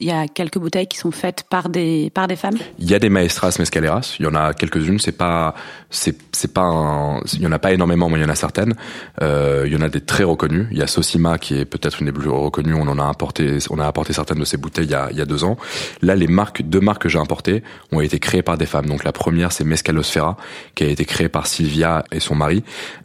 il 0.00 0.06
y 0.06 0.10
a 0.10 0.28
quelques 0.28 0.58
bouteilles 0.58 0.86
qui 0.86 0.98
sont 0.98 1.10
faites 1.10 1.44
par 1.48 1.68
des 1.68 2.10
par 2.10 2.28
des 2.28 2.36
femmes? 2.36 2.56
Il 2.78 2.90
y 2.90 2.94
a 2.94 2.98
des 2.98 3.08
maestras 3.08 3.56
mezcaleras. 3.58 4.16
Il 4.18 4.24
y 4.24 4.28
en 4.28 4.34
a 4.34 4.52
quelques-unes. 4.52 4.98
C'est 4.98 5.16
pas 5.16 5.54
c'est 5.90 6.16
c'est 6.32 6.52
pas 6.52 7.20
il 7.32 7.40
y 7.40 7.46
en 7.46 7.52
a 7.52 7.58
pas 7.58 7.72
énormément, 7.72 8.08
mais 8.08 8.18
il 8.18 8.22
y 8.22 8.24
en 8.24 8.28
a 8.28 8.34
certaines. 8.34 8.74
Euh, 9.22 9.64
il 9.66 9.72
y 9.72 9.76
en 9.76 9.80
a 9.80 9.88
des 9.88 10.00
très 10.00 10.24
reconnues. 10.24 10.66
Il 10.70 10.78
y 10.78 10.82
a 10.82 10.86
Sosima 10.86 11.38
qui 11.38 11.58
est 11.58 11.64
peut-être 11.64 12.00
une 12.00 12.06
des 12.06 12.12
plus 12.12 12.28
reconnues. 12.28 12.74
On 12.74 12.88
en 12.88 12.98
a 12.98 13.08
apporté 13.08 13.58
on 13.70 13.78
a 13.78 13.86
apporté 13.86 14.12
certaines 14.12 14.38
de 14.38 14.44
ces 14.44 14.56
bouteilles 14.56 14.86
il 14.86 14.90
y 14.90 14.94
a 14.94 15.08
il 15.10 15.16
y 15.16 15.22
a 15.22 15.26
deux 15.26 15.44
ans. 15.44 15.56
Là, 16.02 16.14
les 16.14 16.28
marques 16.28 16.62
deux 16.62 16.80
marques 16.80 17.02
que 17.02 17.08
j'ai 17.08 17.18
importées 17.18 17.62
ont 17.90 18.00
été 18.00 18.18
créées 18.18 18.42
par 18.42 18.58
des 18.58 18.66
femmes. 18.66 18.86
Donc 18.86 19.04
la 19.04 19.12
première 19.12 19.52
c'est 19.52 19.64
Mescalosfera 19.64 20.36
qui 20.74 20.84
a 20.84 20.88
été 20.88 21.04
créée 21.04 21.28
par 21.28 21.46
Sylvia 21.46 22.04
et 22.12 22.20
son 22.20 22.34
mari 22.34 22.62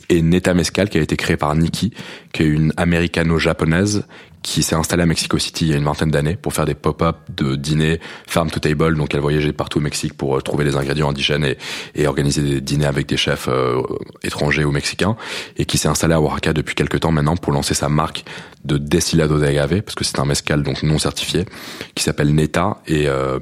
et 0.09 0.21
Neta 0.21 0.53
Mescal 0.53 0.89
qui 0.89 0.97
a 0.97 1.01
été 1.01 1.15
créée 1.15 1.37
par 1.37 1.55
Nikki 1.55 1.93
qui 2.33 2.43
est 2.43 2.47
une 2.47 2.73
américano-japonaise 2.77 4.05
qui 4.47 4.63
s'est 4.63 4.75
installée 4.75 5.03
à 5.03 5.05
Mexico 5.05 5.37
City 5.37 5.65
il 5.65 5.71
y 5.71 5.73
a 5.73 5.77
une 5.77 5.83
vingtaine 5.83 6.09
d'années 6.09 6.37
pour 6.37 6.53
faire 6.53 6.63
des 6.63 6.73
pop-up 6.73 7.17
de 7.35 7.57
dîners 7.57 7.99
farm 8.27 8.49
to 8.49 8.61
table. 8.61 8.95
Donc 8.95 9.13
elle 9.13 9.19
voyageait 9.19 9.51
partout 9.51 9.79
au 9.79 9.81
Mexique 9.81 10.13
pour 10.13 10.37
euh, 10.37 10.41
trouver 10.41 10.63
les 10.63 10.77
ingrédients 10.77 11.09
indigènes 11.09 11.55
et, 11.95 12.07
organiser 12.07 12.41
des 12.41 12.61
dîners 12.61 12.85
avec 12.85 13.07
des 13.07 13.17
chefs 13.17 13.49
euh, 13.49 13.81
étrangers 14.23 14.63
ou 14.63 14.71
mexicains. 14.71 15.17
Et 15.57 15.65
qui 15.65 15.77
s'est 15.77 15.89
installée 15.89 16.13
à 16.13 16.21
Oaxaca 16.21 16.53
depuis 16.53 16.75
quelques 16.75 17.01
temps 17.01 17.11
maintenant 17.11 17.35
pour 17.35 17.51
lancer 17.51 17.73
sa 17.73 17.89
marque 17.89 18.23
de 18.63 18.77
destilado 18.77 19.37
de 19.37 19.45
agave 19.45 19.81
parce 19.81 19.95
que 19.95 20.05
c'est 20.05 20.19
un 20.19 20.25
mezcal 20.25 20.63
donc 20.63 20.81
non 20.81 20.97
certifié 20.97 21.43
qui 21.93 22.03
s'appelle 22.03 22.33
Neta 22.33 22.77
et 22.87 23.09
euh, 23.09 23.39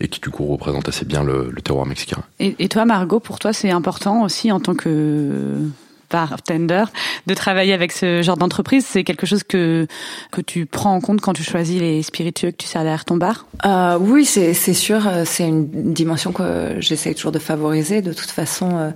et 0.00 0.08
qui 0.08 0.20
du 0.20 0.30
coup 0.30 0.46
représente 0.46 0.88
assez 0.88 1.04
bien 1.04 1.22
le, 1.22 1.52
terroir 1.62 1.84
mexicain. 1.86 2.22
Et 2.40 2.68
toi 2.68 2.86
Margot, 2.86 3.20
pour 3.20 3.38
toi 3.38 3.52
c'est 3.52 3.70
important 3.70 4.22
aussi 4.22 4.50
en 4.50 4.60
tant 4.60 4.74
que 4.74 5.68
bartender, 6.14 6.84
de 7.26 7.34
travailler 7.34 7.74
avec 7.80 7.90
ce 8.00 8.22
genre 8.26 8.38
d'entreprise 8.42 8.84
C'est 8.92 9.04
quelque 9.08 9.26
chose 9.30 9.42
que 9.52 9.86
que 10.34 10.42
tu 10.52 10.58
prends 10.76 10.94
en 10.98 11.00
compte 11.06 11.20
quand 11.24 11.36
tu 11.40 11.42
choisis 11.52 11.78
les 11.86 12.02
spiritueux 12.10 12.50
que 12.52 12.60
tu 12.62 12.68
sers 12.72 12.82
derrière 12.86 13.04
ton 13.04 13.18
bar? 13.24 13.36
Euh, 13.64 13.98
Oui, 14.12 14.24
c'est 14.24 14.74
sûr. 14.86 15.00
C'est 15.32 15.46
une 15.54 15.92
dimension 16.02 16.30
que 16.38 16.76
j'essaie 16.86 17.14
toujours 17.14 17.32
de 17.32 17.42
favoriser. 17.50 17.96
De 18.10 18.12
toute 18.12 18.32
façon, 18.40 18.68
euh, 18.76 18.90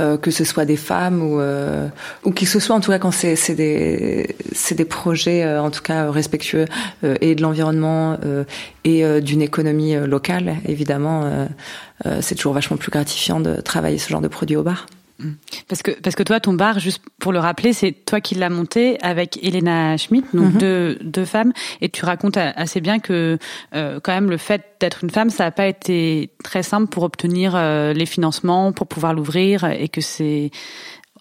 euh, 0.00 0.16
que 0.16 0.30
ce 0.30 0.44
soit 0.44 0.64
des 0.64 0.76
femmes 0.76 1.20
ou 1.22 1.40
euh, 1.40 1.88
ou 2.24 2.30
qui 2.30 2.46
ce 2.46 2.60
soit 2.60 2.76
en 2.76 2.80
tout 2.80 2.92
cas 2.92 3.00
quand 3.04 3.10
c'est 3.20 3.36
c'est 3.44 3.54
des 3.54 4.36
c'est 4.52 4.76
des 4.76 4.84
projets 4.84 5.42
euh, 5.42 5.60
en 5.66 5.70
tout 5.70 5.82
cas 5.82 6.10
respectueux 6.20 6.66
euh, 7.02 7.16
et 7.20 7.34
de 7.34 7.42
l'environnement 7.42 8.16
et 8.84 9.02
d'une 9.20 9.42
économie 9.42 9.94
locale. 9.94 10.56
Évidemment, 10.66 11.18
c'est 12.20 12.34
toujours 12.34 12.54
vachement 12.54 12.76
plus 12.76 12.90
gratifiant 12.90 13.40
de 13.40 13.52
travailler 13.60 13.98
ce 13.98 14.08
genre 14.08 14.20
de 14.20 14.28
produits 14.28 14.56
au 14.56 14.62
bar. 14.62 14.86
Parce 15.68 15.82
que 15.82 15.90
parce 16.00 16.14
que 16.14 16.22
toi 16.22 16.38
ton 16.38 16.52
bar 16.52 16.78
juste 16.78 17.02
pour 17.18 17.32
le 17.32 17.40
rappeler 17.40 17.72
c'est 17.72 17.90
toi 17.90 18.20
qui 18.20 18.36
l'as 18.36 18.50
monté 18.50 18.98
avec 19.02 19.36
Elena 19.42 19.96
Schmidt 19.96 20.28
donc 20.32 20.52
Mhm. 20.54 20.58
deux 20.58 20.98
deux 21.02 21.24
femmes 21.24 21.52
et 21.80 21.88
tu 21.88 22.04
racontes 22.04 22.36
assez 22.36 22.80
bien 22.80 23.00
que 23.00 23.36
euh, 23.74 23.98
quand 24.00 24.12
même 24.12 24.30
le 24.30 24.36
fait 24.36 24.62
d'être 24.80 25.02
une 25.02 25.10
femme 25.10 25.30
ça 25.30 25.44
n'a 25.44 25.50
pas 25.50 25.66
été 25.66 26.30
très 26.44 26.62
simple 26.62 26.86
pour 26.86 27.02
obtenir 27.02 27.54
euh, 27.56 27.92
les 27.92 28.06
financements 28.06 28.70
pour 28.70 28.86
pouvoir 28.86 29.12
l'ouvrir 29.12 29.64
et 29.64 29.88
que 29.88 30.00
c'est 30.00 30.52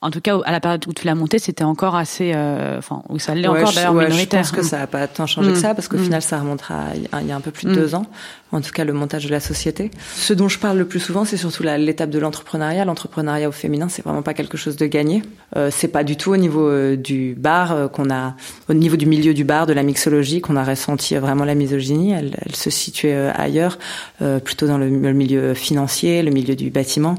en 0.04 0.12
tout 0.12 0.22
cas 0.22 0.38
à 0.46 0.52
la 0.52 0.60
période 0.60 0.86
où 0.88 0.94
tu 0.94 1.08
l'as 1.08 1.16
monté 1.16 1.40
c'était 1.40 1.64
encore 1.64 1.96
assez 1.96 2.34
euh, 2.36 2.78
enfin 2.78 3.02
où 3.10 3.18
ça 3.18 3.34
l'est 3.34 3.48
Ouais, 3.48 3.62
encore 3.62 3.74
d'ailleurs 3.74 3.96
ouais, 3.96 4.06
minoritaire 4.06 4.44
Je 4.44 4.50
pense 4.52 4.60
que 4.60 4.64
ça 4.64 4.78
n'a 4.78 4.86
pas 4.86 5.08
tant 5.08 5.26
changé 5.26 5.50
Mm. 5.50 5.54
que 5.54 5.60
ça, 5.60 5.74
parce 5.74 5.88
qu'au 5.88 5.98
Mm. 5.98 6.04
final, 6.04 6.22
ça 6.22 6.40
remontera 6.40 6.76
à 6.90 6.96
il 6.96 7.02
y 7.02 7.08
a- 7.12 7.22
il 7.22 7.28
y 7.28 7.32
a 7.32 7.36
un 7.36 7.42
peu 7.42 7.50
plus 7.50 7.66
de 7.66 7.72
Mm. 7.72 7.76
deux 7.76 7.96
ans. 7.96 8.06
En 8.54 8.62
tout 8.62 8.72
cas, 8.72 8.86
le 8.86 8.94
montage 8.94 9.26
de 9.26 9.30
la 9.30 9.42
société. 9.42 9.92
Ce 10.16 10.34
dont 10.34 10.48
je 10.48 10.58
parle 10.58 10.78
le 10.78 10.86
plus 10.86 11.02
souvent, 11.02 11.26
c'est 11.26 11.36
surtout 11.36 11.64
l'étape 11.64 12.10
de 12.10 12.18
l'entrepreneuriat. 12.18 12.86
L'entrepreneuriat 12.86 13.50
au 13.50 13.52
féminin, 13.52 13.90
c'est 13.90 14.04
vraiment 14.04 14.22
pas 14.22 14.34
quelque 14.34 14.56
chose 14.58 14.78
de 14.78 14.86
gagné. 14.86 15.22
Euh, 15.58 15.70
c'est 15.70 15.90
pas 15.90 16.06
du 16.06 16.16
tout 16.16 16.32
au 16.32 16.38
niveau 16.38 16.66
euh, 16.68 16.96
du 16.96 17.36
bar 17.38 17.74
euh, 17.74 17.88
qu'on 17.90 18.10
a, 18.10 18.36
au 18.70 18.74
niveau 18.74 18.96
du 18.96 19.06
milieu 19.06 19.34
du 19.34 19.44
bar, 19.44 19.66
de 19.66 19.74
la 19.74 19.84
mixologie, 19.84 20.40
qu'on 20.40 20.56
a 20.56 20.64
ressenti 20.64 21.16
euh, 21.16 21.20
vraiment 21.20 21.44
la 21.44 21.56
misogynie. 21.56 22.12
Elle, 22.12 22.38
elle 22.46 22.56
se 22.56 22.70
situait 22.70 23.16
ailleurs, 23.36 23.80
euh, 24.22 24.40
plutôt 24.40 24.66
dans 24.68 24.78
le, 24.78 24.88
le 24.90 25.14
milieu 25.14 25.54
financier, 25.54 26.24
le 26.24 26.32
milieu 26.32 26.56
du 26.56 26.70
bâtiment. 26.70 27.16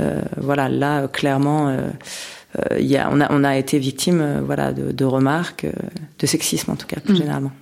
Euh, 0.00 0.20
voilà, 0.36 0.68
là, 0.68 1.06
clairement. 1.06 1.72
y 2.78 2.96
a, 2.96 3.08
on, 3.12 3.20
a, 3.20 3.28
on 3.32 3.44
a 3.44 3.56
été 3.56 3.78
victime 3.78 4.42
voilà, 4.44 4.72
de, 4.72 4.90
de 4.92 5.04
remarques, 5.04 5.64
euh, 5.64 5.72
de 6.18 6.26
sexisme 6.26 6.70
en 6.72 6.76
tout 6.76 6.86
cas, 6.88 7.00
plus 7.00 7.14
Mm. 7.14 7.16
généralement. 7.16 7.52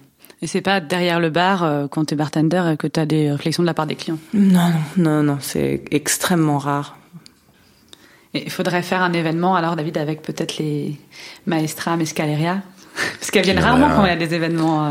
Et 0.43 0.47
c'est 0.47 0.61
pas 0.61 0.81
derrière 0.81 1.21
le 1.21 1.31
bar 1.31 1.63
euh, 1.63 1.87
quand 1.89 2.07
tu 2.07 2.15
es 2.15 2.17
bartender 2.17 2.75
que 2.79 2.87
tu 2.87 2.99
as 2.99 3.07
des 3.07 3.31
réflexions 3.31 3.63
de 3.63 3.67
la 3.67 3.75
part 3.75 3.87
des 3.87 3.97
clients 3.97 4.19
Non, 4.33 4.71
non, 4.97 5.11
non, 5.11 5.23
non, 5.23 5.39
c'est 5.41 5.85
extrêmement 5.91 6.59
rare. 6.59 6.97
Et 8.33 8.45
il 8.45 8.51
faudrait 8.51 8.83
faire 8.83 9.03
un 9.03 9.13
événement 9.13 9.57
alors 9.57 9.77
David 9.77 9.99
avec 9.99 10.23
peut-être 10.23 10.59
les 10.59 10.97
maestras 11.47 11.97
mescaleria? 11.97 12.63
Parce 13.19 13.31
qu'elles 13.31 13.45
viennent 13.45 13.59
rarement 13.59 13.91
quand 13.95 14.05
il 14.05 14.09
y 14.09 14.13
a 14.13 14.17
des 14.17 14.35
événements 14.35 14.87
euh, 14.87 14.91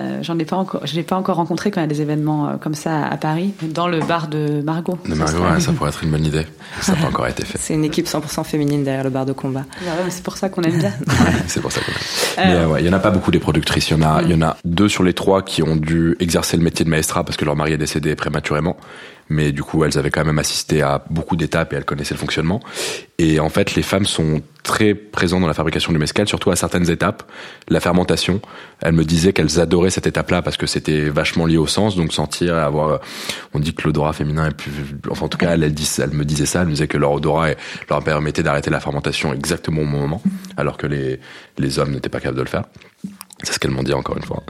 euh, 0.00 0.18
j'en 0.22 0.38
ai 0.38 0.44
pas 0.44 0.56
encore 0.56 0.86
je 0.86 0.94
l'ai 0.94 1.02
pas 1.02 1.16
encore 1.16 1.36
rencontré 1.36 1.70
quand 1.70 1.80
il 1.80 1.84
y 1.84 1.84
a 1.84 1.88
des 1.88 2.00
événements 2.00 2.48
euh, 2.48 2.56
comme 2.56 2.74
ça 2.74 3.04
à 3.06 3.16
Paris 3.16 3.52
dans 3.62 3.88
le 3.88 4.00
bar 4.00 4.28
de 4.28 4.62
Margot 4.62 4.98
De 5.04 5.14
Ça 5.14 5.16
Margot, 5.16 5.42
ouais, 5.42 5.60
ça 5.60 5.72
pourrait 5.72 5.90
être 5.90 6.02
une 6.02 6.10
bonne 6.10 6.24
idée. 6.24 6.46
Ça 6.80 6.92
n'a 6.92 7.02
pas 7.02 7.08
encore 7.08 7.26
été 7.26 7.44
fait. 7.44 7.58
C'est 7.58 7.74
une 7.74 7.84
équipe 7.84 8.06
100% 8.06 8.44
féminine 8.44 8.84
derrière 8.84 9.04
le 9.04 9.10
bar 9.10 9.26
de 9.26 9.32
combat. 9.32 9.64
Ah 9.82 10.02
ouais, 10.02 10.10
c'est 10.10 10.22
pour 10.22 10.36
ça 10.36 10.48
qu'on 10.48 10.62
aime 10.62 10.78
bien 10.78 10.92
C'est 11.46 11.60
pour 11.60 11.72
ça 11.72 11.80
qu'on 11.80 11.92
a. 11.92 12.46
Mais 12.46 12.54
euh, 12.54 12.66
ouais, 12.68 12.82
il 12.82 12.86
y 12.86 12.88
en 12.88 12.92
a 12.92 12.98
pas 12.98 13.10
beaucoup 13.10 13.30
des 13.30 13.40
productrices. 13.40 13.90
Il 13.90 13.98
y 13.98 14.02
en 14.02 14.02
a, 14.02 14.22
il 14.22 14.30
y 14.30 14.34
en 14.34 14.42
a 14.42 14.56
deux 14.64 14.88
sur 14.88 15.02
les 15.02 15.12
trois 15.12 15.42
qui 15.42 15.62
ont 15.62 15.76
dû 15.76 16.16
exercer 16.20 16.56
le 16.56 16.62
métier 16.62 16.84
de 16.84 16.90
maestra 16.90 17.24
parce 17.24 17.36
que 17.36 17.44
leur 17.44 17.56
mari 17.56 17.72
est 17.72 17.78
décédé 17.78 18.14
prématurément. 18.14 18.76
Mais 19.28 19.52
du 19.52 19.62
coup, 19.62 19.84
elles 19.84 19.96
avaient 19.96 20.10
quand 20.10 20.24
même 20.24 20.38
assisté 20.40 20.82
à 20.82 21.04
beaucoup 21.08 21.36
d'étapes 21.36 21.72
et 21.72 21.76
elles 21.76 21.84
connaissaient 21.84 22.14
le 22.14 22.20
fonctionnement. 22.20 22.60
Et 23.18 23.38
en 23.38 23.48
fait, 23.48 23.74
les 23.74 23.82
femmes 23.82 24.06
sont 24.06 24.42
très 24.62 24.94
présentes 24.94 25.40
dans 25.40 25.46
la 25.46 25.54
fabrication 25.54 25.92
du 25.92 25.98
mescal, 25.98 26.28
surtout 26.28 26.50
à 26.50 26.56
certaines 26.56 26.90
étapes. 26.90 27.22
La 27.68 27.80
fermentation. 27.80 28.40
Elles 28.80 28.92
me 28.92 29.04
disaient 29.04 29.32
qu'elles 29.32 29.60
adoraient 29.60 29.90
cette 29.90 30.06
étape-là 30.06 30.42
parce 30.42 30.56
que 30.56 30.66
c'était 30.66 31.08
vachement 31.08 31.46
lié 31.46 31.56
au 31.56 31.66
sens, 31.66 31.96
donc 31.96 32.12
sentir, 32.12 32.54
avoir. 32.54 33.00
On 33.52 33.58
dit 33.58 33.74
que 33.74 33.82
l'odorat 33.84 34.12
féminin 34.12 34.48
est 34.48 34.56
plus. 34.56 34.72
Enfin, 35.10 35.26
en 35.26 35.28
tout 35.28 35.38
cas, 35.38 35.52
elles, 35.52 35.60
me 35.60 36.24
disaient 36.24 36.46
ça. 36.46 36.60
Elles 36.62 36.66
me 36.66 36.72
disaient 36.72 36.88
que 36.88 36.98
leur 36.98 37.12
odorat 37.12 37.50
leur 37.88 38.02
permettait 38.02 38.42
d'arrêter 38.42 38.70
la 38.70 38.80
fermentation 38.80 39.32
exactement 39.34 39.82
au 39.82 39.86
moment, 39.86 40.22
alors 40.56 40.76
que 40.76 40.86
les 40.86 41.20
les 41.58 41.78
hommes 41.78 41.92
n'étaient 41.92 42.08
pas 42.08 42.20
capables 42.20 42.38
de 42.38 42.42
le 42.42 42.48
faire. 42.48 42.64
C'est 43.42 43.54
ce 43.54 43.58
qu'elles 43.58 43.70
m'ont 43.70 43.82
dit 43.82 43.94
encore 43.94 44.16
une 44.16 44.22
fois. 44.22 44.42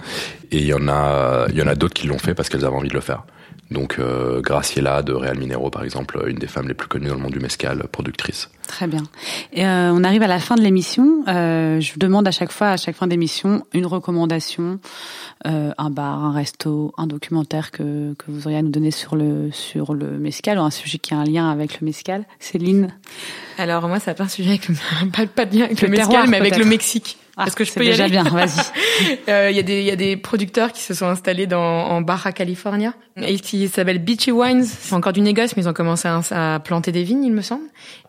Et 0.51 0.59
il 0.59 0.67
y 0.67 0.75
en 0.75 0.89
a, 0.89 1.47
il 1.51 1.57
y 1.57 1.63
en 1.63 1.67
a 1.67 1.75
d'autres 1.75 1.95
qui 1.95 2.07
l'ont 2.07 2.19
fait 2.19 2.35
parce 2.35 2.49
qu'elles 2.49 2.65
avaient 2.65 2.77
envie 2.77 2.89
de 2.89 2.95
le 2.95 3.01
faire. 3.01 3.25
Donc 3.71 3.99
euh, 3.99 4.41
Graciela 4.41 5.03
de 5.03 5.13
Real 5.13 5.39
Minero 5.39 5.71
par 5.71 5.85
exemple, 5.85 6.21
une 6.27 6.39
des 6.39 6.49
femmes 6.49 6.67
les 6.67 6.75
plus 6.75 6.89
connues 6.89 7.09
dans 7.09 7.15
le 7.15 7.21
monde 7.21 7.33
du 7.33 7.39
mescal, 7.39 7.85
productrice. 7.93 8.51
très 8.67 8.89
bien. 8.89 9.05
Et 9.53 9.65
euh, 9.65 9.93
on 9.93 10.03
arrive 10.03 10.23
à 10.23 10.27
la 10.27 10.41
fin 10.41 10.57
de 10.57 10.61
l'émission. 10.61 11.25
Euh, 11.29 11.81
je 11.81 11.93
vous 11.93 11.99
demande 11.99 12.27
à 12.27 12.33
chaque 12.33 12.51
fois 12.51 12.71
à 12.71 12.77
chaque 12.77 12.97
fin 12.97 13.07
d'émission 13.07 13.65
une 13.73 13.87
recommandation 13.87 14.81
euh, 15.47 15.73
un 15.79 15.91
bar 15.91 16.25
un 16.25 16.33
resto 16.33 16.93
un 16.99 17.07
documentaire 17.07 17.71
que 17.71 18.15
que 18.15 18.25
vous 18.29 18.47
auriez 18.47 18.59
à 18.59 18.63
nous 18.63 18.71
donner 18.71 18.91
sur 18.91 19.15
le 19.15 19.51
sur 19.53 19.95
le 19.95 20.19
mescal 20.19 20.59
ou 20.59 20.63
un 20.63 20.71
sujet 20.71 20.99
qui 20.99 21.15
a 21.15 21.19
un 21.19 21.25
lien 21.25 21.49
avec 21.49 21.81
le 21.81 21.85
mescal. 21.85 22.25
Céline. 22.41 22.89
Alors 23.57 23.87
moi, 23.87 24.01
ça 24.01 24.11
n'a 24.11 24.15
pas 24.17 24.25
un 24.25 24.29
sujet 24.29 24.51
avec 24.51 24.69
le, 24.69 24.75
pas, 25.13 25.27
pas 25.27 25.45
de 25.45 25.57
lien 25.57 25.65
avec 25.67 25.81
le, 25.81 25.87
Le 25.87 25.93
mescal, 25.93 26.09
terroir, 26.09 26.29
mais 26.29 26.39
avec 26.39 26.57
le 26.57 26.65
Mexique. 26.65 27.19
Ah, 27.41 27.47
Est-ce 27.47 27.57
que 27.57 27.65
je 27.65 27.71
c'est 27.71 27.81
peux 27.81 27.87
y 27.87 27.89
déjà 27.89 28.05
aller 28.05 28.13
bien 28.13 28.25
vas-y 28.25 28.61
Euh, 29.29 29.51
Il 29.51 29.57
y 29.57 29.59
a 29.59 29.63
des 29.63 29.81
il 29.81 29.87
y 29.87 29.91
a 29.91 29.97
des 29.97 30.17
producteurs 30.17 30.73
qui 30.73 30.83
se 30.83 30.93
sont 30.95 31.07
installés 31.07 31.47
dans 31.47 31.61
en 31.61 32.01
Baja 32.03 32.33
California 32.33 32.93
et 33.17 33.39
qui 33.39 33.69
s'appellent 33.69 33.99
Beachy 34.05 34.31
Wines. 34.33 34.65
C'est 34.65 34.95
encore 34.95 35.13
du 35.13 35.21
négoce, 35.23 35.57
mais 35.57 35.63
ils 35.63 35.69
ont 35.69 35.73
commencé 35.73 36.07
à, 36.09 36.21
à 36.55 36.59
planter 36.61 36.93
des 36.93 37.03
vignes, 37.03 37.25
il 37.25 37.33
me 37.33 37.43
semble. 37.43 37.65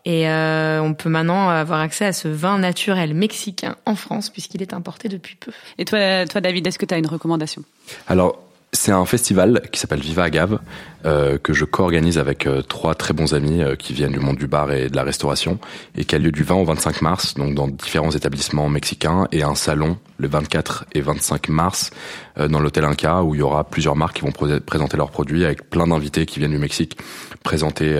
Et 0.05 0.27
euh, 0.29 0.81
on 0.81 0.93
peut 0.93 1.09
maintenant 1.09 1.49
avoir 1.49 1.79
accès 1.79 2.05
à 2.05 2.13
ce 2.13 2.27
vin 2.27 2.57
naturel 2.59 3.13
mexicain 3.13 3.75
en 3.85 3.95
France 3.95 4.29
puisqu'il 4.29 4.61
est 4.61 4.73
importé 4.73 5.07
depuis 5.09 5.35
peu. 5.35 5.51
et 5.77 5.85
toi 5.85 6.25
toi 6.25 6.41
David 6.41 6.67
est-ce 6.67 6.77
que 6.79 6.85
tu 6.85 6.93
as 6.93 6.97
une 6.97 7.07
recommandation? 7.07 7.63
Alors 8.07 8.39
C'est 8.73 8.93
un 8.93 9.05
festival 9.05 9.63
qui 9.69 9.81
s'appelle 9.81 9.99
Viva 9.99 10.23
Agave, 10.23 10.59
euh, 11.03 11.37
que 11.37 11.51
je 11.51 11.65
co-organise 11.65 12.17
avec 12.17 12.47
euh, 12.47 12.61
trois 12.61 12.95
très 12.95 13.13
bons 13.13 13.33
amis 13.33 13.61
euh, 13.61 13.75
qui 13.75 13.91
viennent 13.91 14.13
du 14.13 14.21
monde 14.21 14.37
du 14.37 14.47
bar 14.47 14.71
et 14.71 14.87
de 14.87 14.95
la 14.95 15.03
restauration, 15.03 15.59
et 15.97 16.05
qui 16.05 16.15
a 16.15 16.19
lieu 16.19 16.31
du 16.31 16.43
20 16.43 16.55
au 16.55 16.63
25 16.63 17.01
mars, 17.01 17.33
donc 17.33 17.53
dans 17.53 17.67
différents 17.67 18.11
établissements 18.11 18.69
mexicains, 18.69 19.27
et 19.33 19.43
un 19.43 19.55
salon 19.55 19.97
le 20.19 20.29
24 20.29 20.85
et 20.93 21.01
25 21.01 21.49
mars 21.49 21.91
dans 22.37 22.61
l'hôtel 22.61 22.85
Inca, 22.85 23.23
où 23.23 23.35
il 23.35 23.39
y 23.39 23.41
aura 23.41 23.65
plusieurs 23.65 23.97
marques 23.97 24.17
qui 24.17 24.21
vont 24.21 24.31
présenter 24.31 24.95
leurs 24.95 25.11
produits, 25.11 25.43
avec 25.43 25.69
plein 25.69 25.87
d'invités 25.87 26.25
qui 26.25 26.39
viennent 26.39 26.51
du 26.51 26.57
Mexique 26.57 26.97
présenter 27.43 27.93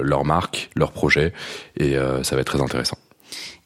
leurs 0.00 0.24
marques, 0.24 0.70
leurs 0.76 0.92
projets, 0.92 1.32
et 1.76 1.96
ça 2.22 2.36
va 2.36 2.42
être 2.42 2.46
très 2.46 2.62
intéressant. 2.62 2.96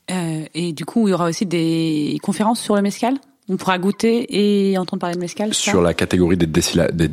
et 0.09 0.73
du 0.73 0.87
coup, 0.87 1.07
il 1.07 1.11
y 1.11 1.15
aura 1.15 1.29
aussi 1.29 1.45
des 1.45 2.19
conférences 2.23 2.61
sur 2.61 2.75
le 2.75 2.81
mescal? 2.81 3.19
On 3.51 3.57
pourra 3.57 3.79
goûter 3.79 4.27
et 4.31 4.79
entendre 4.79 5.01
parler 5.01 5.17
de 5.17 5.21
mezcal. 5.21 5.53
Sur 5.53 5.83
la 5.83 5.93
catégorie 5.93 6.37
des, 6.37 6.47
destillats 6.47 6.93
des 6.93 7.09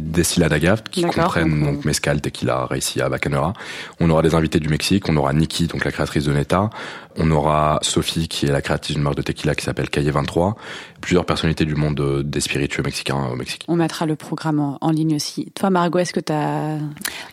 d'agave 0.50 0.84
qui 0.84 1.02
comprennent 1.02 1.64
donc 1.64 1.84
mezcal, 1.84 2.22
tequila, 2.22 2.68
raicilla, 2.68 3.10
bacanora. 3.10 3.54
On 4.00 4.10
aura 4.12 4.22
des 4.22 4.36
invités 4.36 4.60
du 4.60 4.70
Mexique. 4.70 5.10
On 5.10 5.18
aura 5.18 5.34
Nikki, 5.34 5.66
donc 5.66 5.84
la 5.84 5.92
créatrice 5.92 6.26
de 6.26 6.34
Neta. 6.34 6.70
On 7.20 7.32
aura 7.32 7.80
Sophie, 7.82 8.28
qui 8.28 8.46
est 8.46 8.52
la 8.52 8.62
créatrice 8.62 8.96
d'une 8.96 9.04
marque 9.04 9.18
de 9.18 9.22
tequila 9.22 9.56
qui 9.56 9.66
s'appelle 9.66 9.90
Calle 9.90 10.10
23. 10.10 10.56
Plusieurs 11.02 11.26
personnalités 11.26 11.66
du 11.66 11.76
monde 11.76 12.00
euh, 12.00 12.24
des 12.24 12.40
spiritueux 12.40 12.84
mexicains 12.84 13.16
au 13.32 13.36
Mexique. 13.36 13.64
On 13.68 13.76
mettra 13.76 14.06
le 14.06 14.16
programme 14.16 14.78
en, 14.80 14.92
ligne 14.92 15.16
aussi. 15.16 15.52
Toi, 15.56 15.70
Margot, 15.70 16.00
est-ce 16.00 16.14
que 16.14 16.20
tu 16.20 16.32
as 16.32 16.78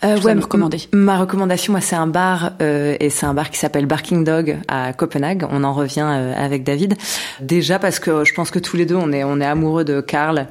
euh, 0.04 0.20
ouais, 0.20 0.34
me 0.34 0.40
recommander? 0.40 0.78
Ma 0.92 1.18
recommandation, 1.18 1.72
moi, 1.72 1.80
c'est 1.80 1.96
un 1.96 2.06
bar 2.06 2.52
euh, 2.62 2.96
et 3.00 3.10
c'est 3.10 3.26
un 3.26 3.34
bar 3.34 3.50
qui 3.50 3.58
s'appelle 3.58 3.86
Barking 3.86 4.24
Dog 4.24 4.58
à 4.68 4.92
Copenhague. 4.92 5.46
On 5.50 5.64
en 5.64 5.72
revient 5.72 6.06
euh, 6.06 6.34
avec 6.36 6.64
David. 6.64 6.96
Déjà 7.40 7.78
parce 7.78 7.98
que 7.98 8.24
je 8.24 8.34
pense 8.34 8.50
que 8.50 8.58
tous 8.58 8.76
les 8.76 8.86
deux, 8.86 8.96
on 8.96 9.12
est 9.12 9.24
on 9.24 9.40
est 9.40 9.46
amoureux 9.46 9.84
de 9.84 10.00
Karl, 10.00 10.46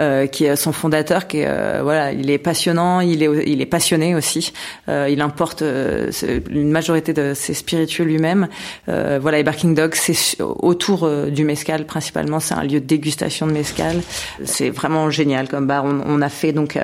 euh, 0.00 0.26
qui 0.26 0.46
est 0.46 0.56
son 0.56 0.72
fondateur, 0.72 1.26
qui 1.26 1.40
est 1.40 1.46
euh, 1.46 1.80
voilà, 1.82 2.12
il 2.12 2.30
est 2.30 2.38
passionnant, 2.38 3.00
il 3.00 3.22
est 3.22 3.28
il 3.46 3.60
est 3.60 3.66
passionné 3.66 4.14
aussi. 4.14 4.52
Euh, 4.88 5.06
il 5.10 5.20
importe 5.20 5.62
une 5.62 6.70
majorité 6.70 7.12
de 7.12 7.34
ses 7.34 7.52
spiritueux 7.52 8.04
lui-même. 8.04 8.48
Voilà, 8.86 9.38
et 9.38 9.42
Barking 9.42 9.74
Dog, 9.74 9.94
c'est 9.94 10.40
autour 10.40 11.08
du 11.30 11.44
mescal 11.44 11.86
principalement. 11.86 12.40
C'est 12.40 12.54
un 12.54 12.62
lieu 12.62 12.80
de 12.80 12.86
dégustation 12.86 13.46
de 13.46 13.52
mescal. 13.52 14.00
C'est 14.44 14.70
vraiment 14.70 15.10
génial 15.10 15.48
comme 15.48 15.66
bar. 15.66 15.84
On, 15.84 16.02
on 16.06 16.20
a 16.20 16.28
fait 16.28 16.52
donc 16.52 16.78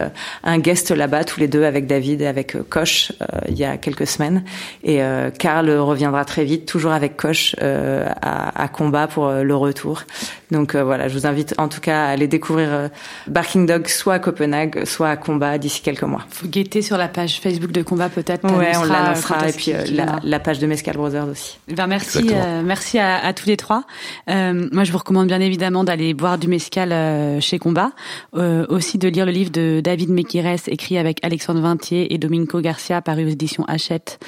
un 0.44 0.58
guest 0.58 0.90
là-bas 0.90 1.24
tous 1.24 1.40
les 1.40 1.48
deux 1.48 1.64
avec 1.64 1.86
David 1.86 2.22
et 2.22 2.26
avec 2.26 2.56
Koch 2.68 3.12
il 3.48 3.58
y 3.58 3.64
a 3.64 3.76
quelques 3.76 4.06
semaines. 4.06 4.44
Et 4.84 5.00
Karl 5.38 5.70
reviendra 5.70 6.24
très 6.24 6.44
vite, 6.44 6.66
toujours 6.66 6.92
avec 6.92 7.16
Koch 7.16 7.54
à, 7.60 8.62
à 8.62 8.68
combat 8.68 9.06
pour 9.06 9.30
le 9.30 9.56
retour. 9.56 10.02
Donc 10.50 10.74
voilà, 10.76 11.08
je 11.08 11.14
vous 11.14 11.26
invite 11.26 11.54
en 11.58 11.68
tout 11.68 11.80
cas 11.80 12.06
à 12.06 12.08
aller 12.08 12.26
découvrir 12.26 12.90
Barking 13.26 13.66
Dog 13.66 13.88
soit 13.88 14.14
à 14.14 14.18
Copenhague, 14.18 14.84
soit 14.84 15.08
à 15.08 15.16
Combat 15.16 15.58
d'ici 15.58 15.82
quelques 15.82 16.02
mois. 16.02 16.24
Faut 16.30 16.46
guetter 16.46 16.82
sur 16.82 16.96
la 16.96 17.08
page 17.08 17.40
Facebook 17.40 17.72
de 17.72 17.82
Combat 17.82 18.08
peut-être. 18.08 18.44
Ouais, 18.44 18.76
on 18.76 18.84
l'annoncera 18.84 19.42
euh, 19.42 19.48
et 19.48 19.52
puis 19.52 19.72
euh, 19.72 19.84
la, 20.22 20.40
page 20.40 20.58
de 20.58 20.66
Mescal 20.66 20.96
Brothers 20.96 21.28
aussi. 21.28 21.58
Ben 21.68 21.86
merci, 21.86 22.30
euh, 22.32 22.62
merci 22.64 22.98
à, 22.98 23.32
tous 23.32 23.46
les 23.46 23.56
trois. 23.56 23.84
moi, 24.26 24.84
je 24.84 24.92
vous 24.92 24.98
recommande 24.98 25.26
bien 25.26 25.40
évidemment 25.40 25.84
d'aller 25.84 26.14
boire 26.14 26.38
du 26.38 26.48
mescal 26.48 27.40
chez 27.40 27.58
Combat, 27.58 27.90
aussi 28.32 28.98
de 28.98 29.08
lire 29.08 29.26
le 29.26 29.32
livre 29.32 29.50
de 29.50 29.80
David 29.82 30.10
Mequires 30.10 30.56
écrit 30.68 30.98
avec 30.98 31.24
Alexandre 31.24 31.60
Vintier 31.60 32.14
et 32.14 32.18
Domenico 32.18 32.60
Garcia 32.60 33.02
paru 33.02 33.24
aux 33.24 33.28
éditions 33.28 33.64
Hachette, 33.66 34.18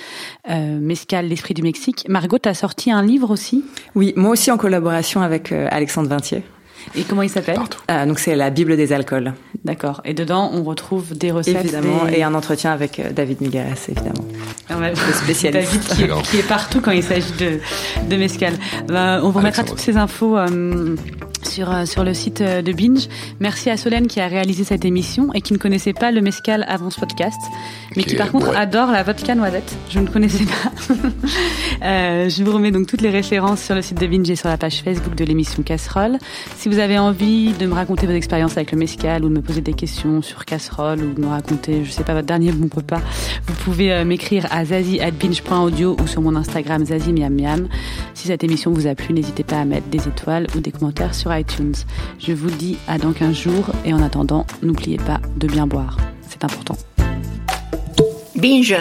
Mescal, 0.49 1.29
l'esprit 1.29 1.55
du 1.55 1.62
Mexique. 1.62 2.07
Margot, 2.09 2.39
as 2.45 2.55
sorti 2.55 2.91
un 2.91 3.03
livre 3.03 3.31
aussi? 3.31 3.64
Oui, 3.95 4.12
moi 4.16 4.33
aussi 4.33 4.51
en 4.51 4.59
collaboration 4.59 5.23
avec 5.23 5.53
Alexandre 5.53 6.09
Vintier. 6.11 6.43
Et 6.95 7.03
comment 7.03 7.23
il 7.23 7.31
s'appelle 7.31 7.59
ah, 7.89 8.07
Donc 8.07 8.19
c'est 8.19 8.35
la 8.35 8.51
Bible 8.51 8.77
des 8.77 8.93
alcools. 8.93 9.35
D'accord. 9.65 10.01
Et 10.05 10.15
dedans, 10.15 10.51
on 10.53 10.63
retrouve 10.63 11.17
des 11.17 11.31
recettes. 11.31 11.65
Évidemment, 11.65 12.07
et 12.09 12.23
un 12.23 12.35
entretien 12.35 12.73
avec 12.73 12.99
euh, 12.99 13.13
David 13.13 13.41
Migueres, 13.41 13.77
évidemment. 13.89 14.27
le 14.71 15.13
spécialiste. 15.13 15.89
David 15.97 16.23
qui 16.25 16.39
est, 16.39 16.49
partout 16.49 16.81
quand 16.81 16.91
il 16.91 17.03
s'agit 17.03 17.33
de, 17.33 17.59
de 18.09 18.17
mescal. 18.17 18.55
Bah, 18.89 19.21
on 19.23 19.31
vous 19.31 19.41
mettra 19.41 19.63
toutes 19.63 19.81
ces 19.81 19.97
infos 19.97 20.37
euh, 20.37 20.97
sur, 21.47 21.72
euh, 21.72 21.84
sur 21.84 22.05
le 22.05 22.14
site 22.14 22.43
de 22.43 22.72
Binge. 22.72 23.09
Merci 23.41 23.70
à 23.70 23.76
Solène 23.76 24.07
qui 24.07 24.20
a 24.20 24.28
réalisé 24.28 24.64
cette 24.64 24.84
émission 24.84 25.32
et 25.34 25.41
qui 25.41 25.53
ne 25.53 25.59
connaissait 25.59 25.93
pas 25.93 26.11
le 26.11 26.20
mescal 26.20 26.64
avant 26.68 26.91
ce 26.91 27.01
podcast, 27.01 27.41
mais 27.97 28.05
qui 28.05 28.16
par 28.16 28.30
contre 28.30 28.57
adore 28.57 28.91
la 28.91 29.03
vodka 29.03 29.34
noisette. 29.34 29.76
Je 29.91 29.99
ne 29.99 30.07
connaissais 30.07 30.45
pas. 30.45 30.95
je 32.28 32.43
vous 32.43 32.53
remets 32.53 32.70
donc 32.70 32.86
toutes 32.86 33.03
les 33.03 33.11
références 33.11 33.62
sur 33.62 33.74
le 33.74 33.82
site 33.82 34.01
de 34.01 34.07
Binge 34.07 34.30
et 34.30 34.36
sur 34.36 34.49
la 34.49 34.57
page 34.57 34.82
Facebook 34.82 35.14
de 35.14 35.24
l'émission 35.24 35.62
Casserole. 35.62 36.18
Si 36.57 36.68
vous 36.68 36.78
avez 36.78 36.99
envie 36.99 37.53
de 37.53 37.66
me 37.66 37.74
raconter 37.74 38.07
vos 38.07 38.12
expériences 38.12 38.57
avec 38.57 38.72
le 38.72 38.78
mescal 38.78 39.24
ou 39.24 39.28
de 39.28 39.34
me 39.34 39.43
poser 39.43 39.61
des 39.61 39.72
questions 39.72 40.22
sur 40.22 40.45
casserole 40.45 41.03
ou 41.03 41.14
de 41.14 41.20
me 41.20 41.28
raconter, 41.28 41.84
je 41.84 41.91
sais 41.91 42.05
pas, 42.05 42.14
votre 42.14 42.26
dernier 42.26 42.53
bon 42.53 42.68
repas, 42.74 43.01
vous 43.47 43.55
pouvez 43.64 43.93
euh, 43.93 44.05
m'écrire 44.05 44.47
à 44.51 44.64
zazie.binge.audio 44.64 45.97
ou 46.01 46.07
sur 46.07 46.22
mon 46.22 46.36
Instagram 46.36 46.84
zazie 46.84 47.12
miam 47.12 47.34
miam. 47.34 47.68
Si 48.14 48.28
cette 48.28 48.45
émission 48.45 48.72
vous 48.72 48.86
a 48.86 48.95
plu, 48.95 49.14
n'hésitez 49.14 49.45
pas 49.45 49.61
à 49.61 49.64
mettre 49.64 49.88
des 49.88 50.09
étoiles 50.09 50.47
ou 50.57 50.61
des 50.61 50.72
commentaires 50.72 51.14
iTunes. 51.33 51.74
Je 52.18 52.33
vous 52.33 52.51
dis 52.51 52.78
à 52.89 52.99
dans 52.99 53.12
15 53.12 53.35
jours 53.35 53.70
et 53.85 53.93
en 53.93 54.03
attendant, 54.03 54.47
n'oubliez 54.62 54.99
pas 54.99 55.20
de 55.37 55.47
bien 55.47 55.66
boire. 55.66 55.97
C'est 56.28 56.45
important. 56.45 56.76
Binge 58.37 58.76